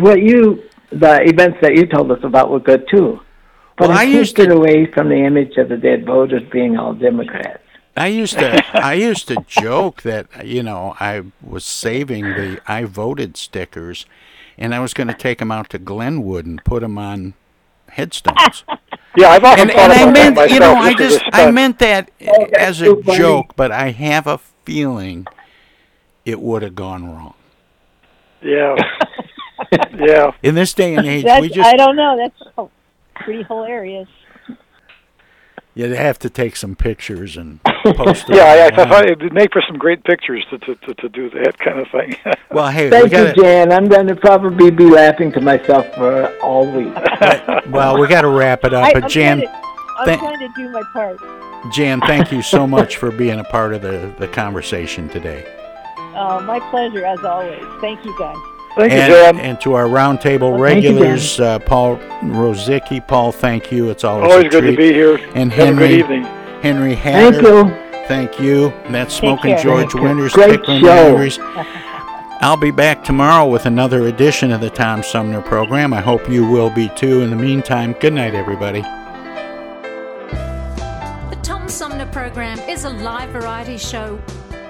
what 0.00 0.22
you 0.22 0.62
the 0.90 1.22
events 1.22 1.58
that 1.62 1.74
you 1.74 1.86
told 1.86 2.10
us 2.12 2.22
about 2.22 2.50
were 2.50 2.60
good 2.60 2.86
too. 2.88 3.20
But 3.76 3.88
Well, 3.88 3.98
I 3.98 4.04
used 4.04 4.38
it 4.38 4.52
away 4.52 4.86
from 4.86 5.08
the 5.08 5.16
image 5.16 5.56
of 5.56 5.68
the 5.68 5.76
dead 5.76 6.06
voters 6.06 6.42
being 6.50 6.76
all 6.76 6.94
Democrats. 6.94 7.60
I 7.96 8.08
used 8.08 8.38
to 8.38 8.62
I 8.74 8.94
used 8.94 9.28
to 9.28 9.44
joke 9.46 10.02
that 10.02 10.46
you 10.46 10.62
know 10.62 10.96
I 11.00 11.22
was 11.42 11.64
saving 11.64 12.24
the 12.24 12.60
I 12.66 12.84
voted 12.84 13.36
stickers, 13.36 14.06
and 14.58 14.74
I 14.74 14.80
was 14.80 14.94
going 14.94 15.08
to 15.08 15.14
take 15.14 15.38
them 15.38 15.50
out 15.52 15.70
to 15.70 15.78
Glenwood 15.78 16.46
and 16.46 16.62
put 16.64 16.80
them 16.82 16.98
on 16.98 17.34
headstones. 17.88 18.64
Yeah, 19.16 19.28
I've 19.28 19.44
often 19.44 19.70
and, 19.70 19.70
thought 19.70 19.90
and 19.92 19.92
I 19.92 20.10
meant 20.12 20.34
that 20.34 20.50
you 20.50 20.58
know 20.58 20.74
I 20.74 20.90
just 20.94 21.00
as 21.02 21.12
just 21.12 21.22
a 21.22 21.26
I 21.36 21.38
stunt. 21.42 21.54
meant 21.54 21.78
that 21.78 22.10
Oh, 22.26 22.46
as 22.58 22.80
a 22.80 22.84
so 22.86 23.02
funny. 23.02 23.18
joke, 23.18 23.54
but 23.54 23.70
I 23.70 23.92
have 23.92 24.26
a 24.26 24.38
feeling 24.64 25.28
it 26.24 26.40
would 26.40 26.62
have 26.62 26.74
gone 26.74 27.04
wrong. 27.14 27.34
Yeah. 28.42 28.74
yeah. 29.96 30.32
In 30.42 30.56
this 30.56 30.74
day 30.74 30.96
and 30.96 31.06
age, 31.06 31.24
That's, 31.24 31.40
we 31.42 31.48
just 31.48 31.64
I 31.64 31.76
don't 31.76 31.94
know. 31.94 32.16
That's 32.16 32.70
pretty 33.14 33.44
hilarious. 33.44 34.08
You'd 35.74 35.92
have 35.96 36.18
to 36.20 36.30
take 36.30 36.56
some 36.56 36.74
pictures 36.76 37.36
and 37.36 37.62
post 37.84 38.26
them. 38.26 38.36
Yeah, 38.36 38.70
I, 38.72 38.82
I 38.82 38.84
thought 38.88 39.08
it 39.08 39.20
would 39.20 39.32
make 39.32 39.52
for 39.52 39.62
some 39.66 39.76
great 39.78 40.04
pictures 40.04 40.44
to 40.50 40.58
to, 40.58 40.74
to, 40.76 40.94
to 40.94 41.08
do 41.08 41.30
that 41.30 41.58
kind 41.58 41.78
of 41.80 41.88
thing. 41.90 42.16
Well, 42.50 42.68
hey, 42.70 42.84
we 42.84 43.08
Thank 43.08 43.12
you, 43.36 43.42
Jan. 43.42 43.72
I'm 43.72 43.88
going 43.88 44.06
to 44.06 44.14
probably 44.14 44.70
be 44.70 44.84
laughing 44.84 45.32
to 45.32 45.40
myself 45.40 45.92
for 45.96 46.28
all 46.40 46.70
week. 46.70 46.94
well, 47.68 47.98
we 47.98 48.06
got 48.06 48.20
to 48.20 48.28
wrap 48.28 48.62
it 48.62 48.72
up. 48.72 48.84
I, 48.84 48.92
but 48.92 49.02
I'm 49.04 49.08
Jan, 49.10 49.38
trying 49.40 49.48
to, 49.48 49.54
I'm 49.98 50.04
thank- 50.06 50.20
trying 50.20 50.38
to 50.38 50.48
do 50.54 50.68
my 50.70 50.82
part. 50.92 51.18
Jan, 51.72 52.00
thank 52.02 52.30
you 52.30 52.42
so 52.42 52.64
much 52.64 52.96
for 52.96 53.10
being 53.10 53.40
a 53.40 53.44
part 53.44 53.74
of 53.74 53.82
the 53.82 54.14
the 54.20 54.28
conversation 54.28 55.08
today. 55.08 55.44
Uh, 56.14 56.40
my 56.46 56.60
pleasure, 56.70 57.04
as 57.04 57.18
always. 57.24 57.64
Thank 57.80 58.04
you, 58.04 58.16
guys. 58.16 58.36
Thank 58.76 58.92
you, 58.92 58.98
and, 58.98 59.36
Jan. 59.36 59.38
and 59.38 59.60
to 59.60 59.74
our 59.74 59.84
roundtable 59.86 60.58
Thank 60.60 60.82
you, 60.84 60.90
regulars, 60.98 61.38
uh, 61.38 61.60
Paul 61.60 61.96
Rozycki. 62.22 63.06
Paul, 63.06 63.30
thank 63.30 63.70
you. 63.70 63.90
It's 63.90 64.02
always, 64.02 64.30
Always 64.32 64.46
a 64.46 64.48
good 64.48 64.62
to 64.62 64.76
be 64.76 64.92
here. 64.92 65.16
And 65.34 65.52
Have 65.52 65.60
a 65.60 65.66
Henry, 65.66 65.88
good 65.88 65.98
evening. 66.00 66.24
Henry 66.62 66.94
Hatter. 66.94 67.40
Thank 67.40 67.70
you. 67.70 67.74
Thank 68.08 68.40
you. 68.40 68.68
And 68.84 68.94
that's 68.94 69.14
Take 69.14 69.20
Smoking. 69.20 69.58
George 69.58 69.94
Winters, 69.94 70.32
Great 70.32 70.60
Pickling 70.60 70.80
show. 70.80 71.64
I'll 72.40 72.56
be 72.56 72.72
back 72.72 73.04
tomorrow 73.04 73.48
with 73.48 73.64
another 73.64 74.06
edition 74.08 74.50
of 74.50 74.60
the 74.60 74.70
Tom 74.70 75.02
Sumner 75.02 75.40
program. 75.40 75.94
I 75.94 76.00
hope 76.00 76.28
you 76.28 76.44
will 76.46 76.68
be 76.68 76.90
too. 76.90 77.22
In 77.22 77.30
the 77.30 77.36
meantime, 77.36 77.92
good 78.00 78.12
night, 78.12 78.34
everybody. 78.34 78.82
The 81.30 81.38
Tom 81.42 81.68
Sumner 81.68 82.06
program 82.06 82.58
is 82.68 82.84
a 82.84 82.90
live 82.90 83.30
variety 83.30 83.78
show. 83.78 84.20